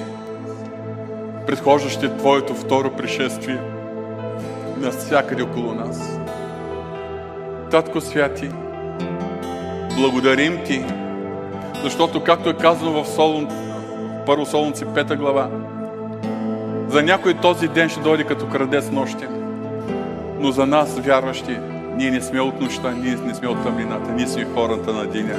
предхождащи 1.47 2.17
Твоето 2.17 2.55
второ 2.55 2.91
пришествие 2.91 3.59
навсякъде 4.77 5.43
около 5.43 5.73
нас. 5.73 6.19
Татко 7.71 8.01
Святи, 8.01 8.49
благодарим 9.97 10.59
Ти, 10.65 10.85
защото, 11.85 12.23
както 12.23 12.49
е 12.49 12.53
казано 12.53 13.03
в 13.03 13.07
Солун, 13.07 13.47
първо 14.25 14.45
Солунци, 14.45 14.85
пета 14.85 15.15
глава, 15.15 15.49
за 16.87 17.03
някой 17.03 17.33
този 17.33 17.67
ден 17.67 17.89
ще 17.89 17.99
дойде 17.99 18.23
като 18.23 18.47
крадец 18.47 18.89
нощен. 18.91 19.29
Но 20.39 20.51
за 20.51 20.65
нас, 20.65 20.99
вярващи, 20.99 21.57
ние 21.95 22.11
не 22.11 22.21
сме 22.21 22.41
от 22.41 22.61
нощта, 22.61 22.91
ние 22.91 23.15
не 23.15 23.35
сме 23.35 23.47
от 23.47 23.63
тъмнината, 23.63 24.11
ние 24.11 24.27
сме 24.27 24.47
хората 24.53 24.93
на 24.93 25.05
деня. 25.05 25.35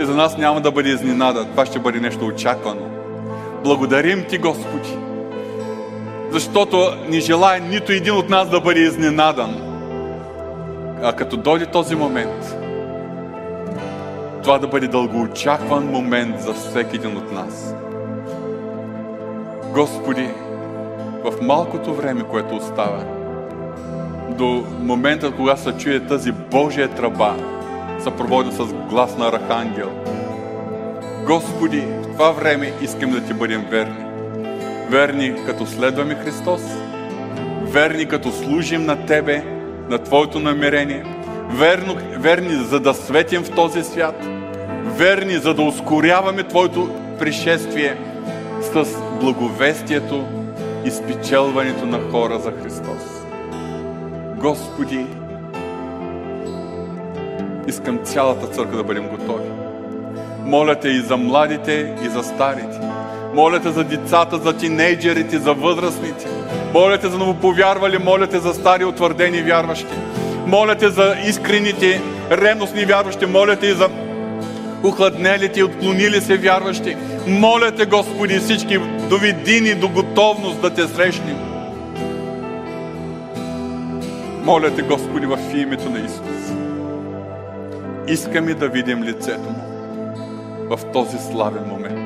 И 0.00 0.04
за 0.04 0.14
нас 0.14 0.38
няма 0.38 0.60
да 0.60 0.70
бъде 0.70 0.88
изненада, 0.88 1.44
това 1.44 1.66
ще 1.66 1.78
бъде 1.78 2.00
нещо 2.00 2.26
очаквано. 2.26 2.82
Благодарим 3.64 4.24
Ти, 4.28 4.38
Господи, 4.38 4.96
защото 6.30 6.90
не 7.08 7.20
желая 7.20 7.60
нито 7.60 7.92
един 7.92 8.14
от 8.14 8.28
нас 8.28 8.50
да 8.50 8.60
бъде 8.60 8.80
изненадан. 8.80 9.56
А 11.02 11.12
като 11.12 11.36
дойде 11.36 11.66
този 11.66 11.94
момент, 11.94 12.61
това 14.42 14.58
да 14.58 14.66
бъде 14.66 14.88
дългоочакван 14.88 15.86
момент 15.86 16.40
за 16.40 16.52
всеки 16.52 16.96
един 16.96 17.16
от 17.16 17.32
нас. 17.32 17.74
Господи, 19.72 20.28
в 21.24 21.32
малкото 21.42 21.94
време, 21.94 22.22
което 22.22 22.56
остава, 22.56 23.04
до 24.38 24.64
момента, 24.80 25.32
когато 25.36 25.60
се 25.60 25.72
чуе 25.72 26.00
тази 26.00 26.32
Божия 26.32 26.88
тръба, 26.88 27.34
съпроводена 28.00 28.52
с 28.52 28.72
глас 28.72 29.18
на 29.18 29.28
архангел, 29.28 29.90
Господи, 31.26 31.80
в 31.80 32.12
това 32.12 32.30
време 32.30 32.72
искам 32.82 33.10
да 33.10 33.24
Ти 33.24 33.34
бъдем 33.34 33.66
верни. 33.70 34.04
Верни 34.90 35.34
като 35.46 35.66
следваме 35.66 36.14
Христос, 36.14 36.62
верни 37.62 38.06
като 38.06 38.32
служим 38.32 38.86
на 38.86 39.06
Тебе, 39.06 39.44
на 39.88 39.98
Твоето 39.98 40.40
намерение, 40.40 41.04
верно, 41.54 41.96
верни 42.18 42.54
за 42.54 42.80
да 42.80 42.94
светим 42.94 43.44
в 43.44 43.50
този 43.50 43.82
свят, 43.82 44.24
верни 44.84 45.34
за 45.34 45.54
да 45.54 45.62
ускоряваме 45.62 46.42
Твоето 46.42 46.90
пришествие 47.18 47.96
с 48.60 48.84
благовестието 49.20 50.24
и 50.84 50.90
спечелването 50.90 51.86
на 51.86 52.10
хора 52.10 52.38
за 52.38 52.52
Христос. 52.62 53.22
Господи, 54.36 55.06
искам 57.66 57.98
цялата 58.04 58.46
църква 58.46 58.76
да 58.76 58.84
бъдем 58.84 59.08
готови. 59.08 59.48
Моля 60.44 60.74
те 60.74 60.88
и 60.88 61.00
за 61.00 61.16
младите, 61.16 61.94
и 62.04 62.08
за 62.08 62.22
старите. 62.22 62.80
Моля 63.34 63.60
те 63.60 63.70
за 63.70 63.84
децата, 63.84 64.38
за 64.38 64.56
тинейджерите, 64.56 65.38
за 65.38 65.54
възрастните. 65.54 66.26
Моля 66.74 66.98
те 66.98 67.08
за 67.08 67.18
новоповярвали, 67.18 67.98
моля 67.98 68.26
те 68.26 68.38
за 68.38 68.54
стари 68.54 68.84
утвърдени 68.84 69.42
вярващи. 69.42 69.94
Моля 70.46 70.74
те 70.74 70.88
за 70.88 71.14
искрените, 71.26 72.00
ревностни 72.30 72.84
вярващи. 72.84 73.26
Моля 73.26 73.56
те 73.56 73.66
и 73.66 73.72
за 73.72 73.88
ухладнелите 74.84 75.60
и 75.60 75.62
отклонили 75.62 76.20
се 76.20 76.36
вярващи. 76.36 76.96
Моля 77.26 77.72
те, 77.72 77.86
Господи, 77.86 78.38
всички 78.38 78.78
доведи 79.08 79.60
ни 79.60 79.74
до 79.74 79.88
готовност 79.88 80.60
да 80.60 80.70
те 80.70 80.86
срещнем. 80.86 81.36
Моля 84.44 84.74
те, 84.74 84.82
Господи, 84.82 85.26
в 85.26 85.38
името 85.54 85.90
на 85.90 85.98
Исус. 85.98 86.52
Искаме 88.08 88.54
да 88.54 88.68
видим 88.68 89.02
лицето 89.02 89.48
Му 89.48 89.72
в 90.76 90.92
този 90.92 91.18
славен 91.18 91.64
момент. 91.68 92.01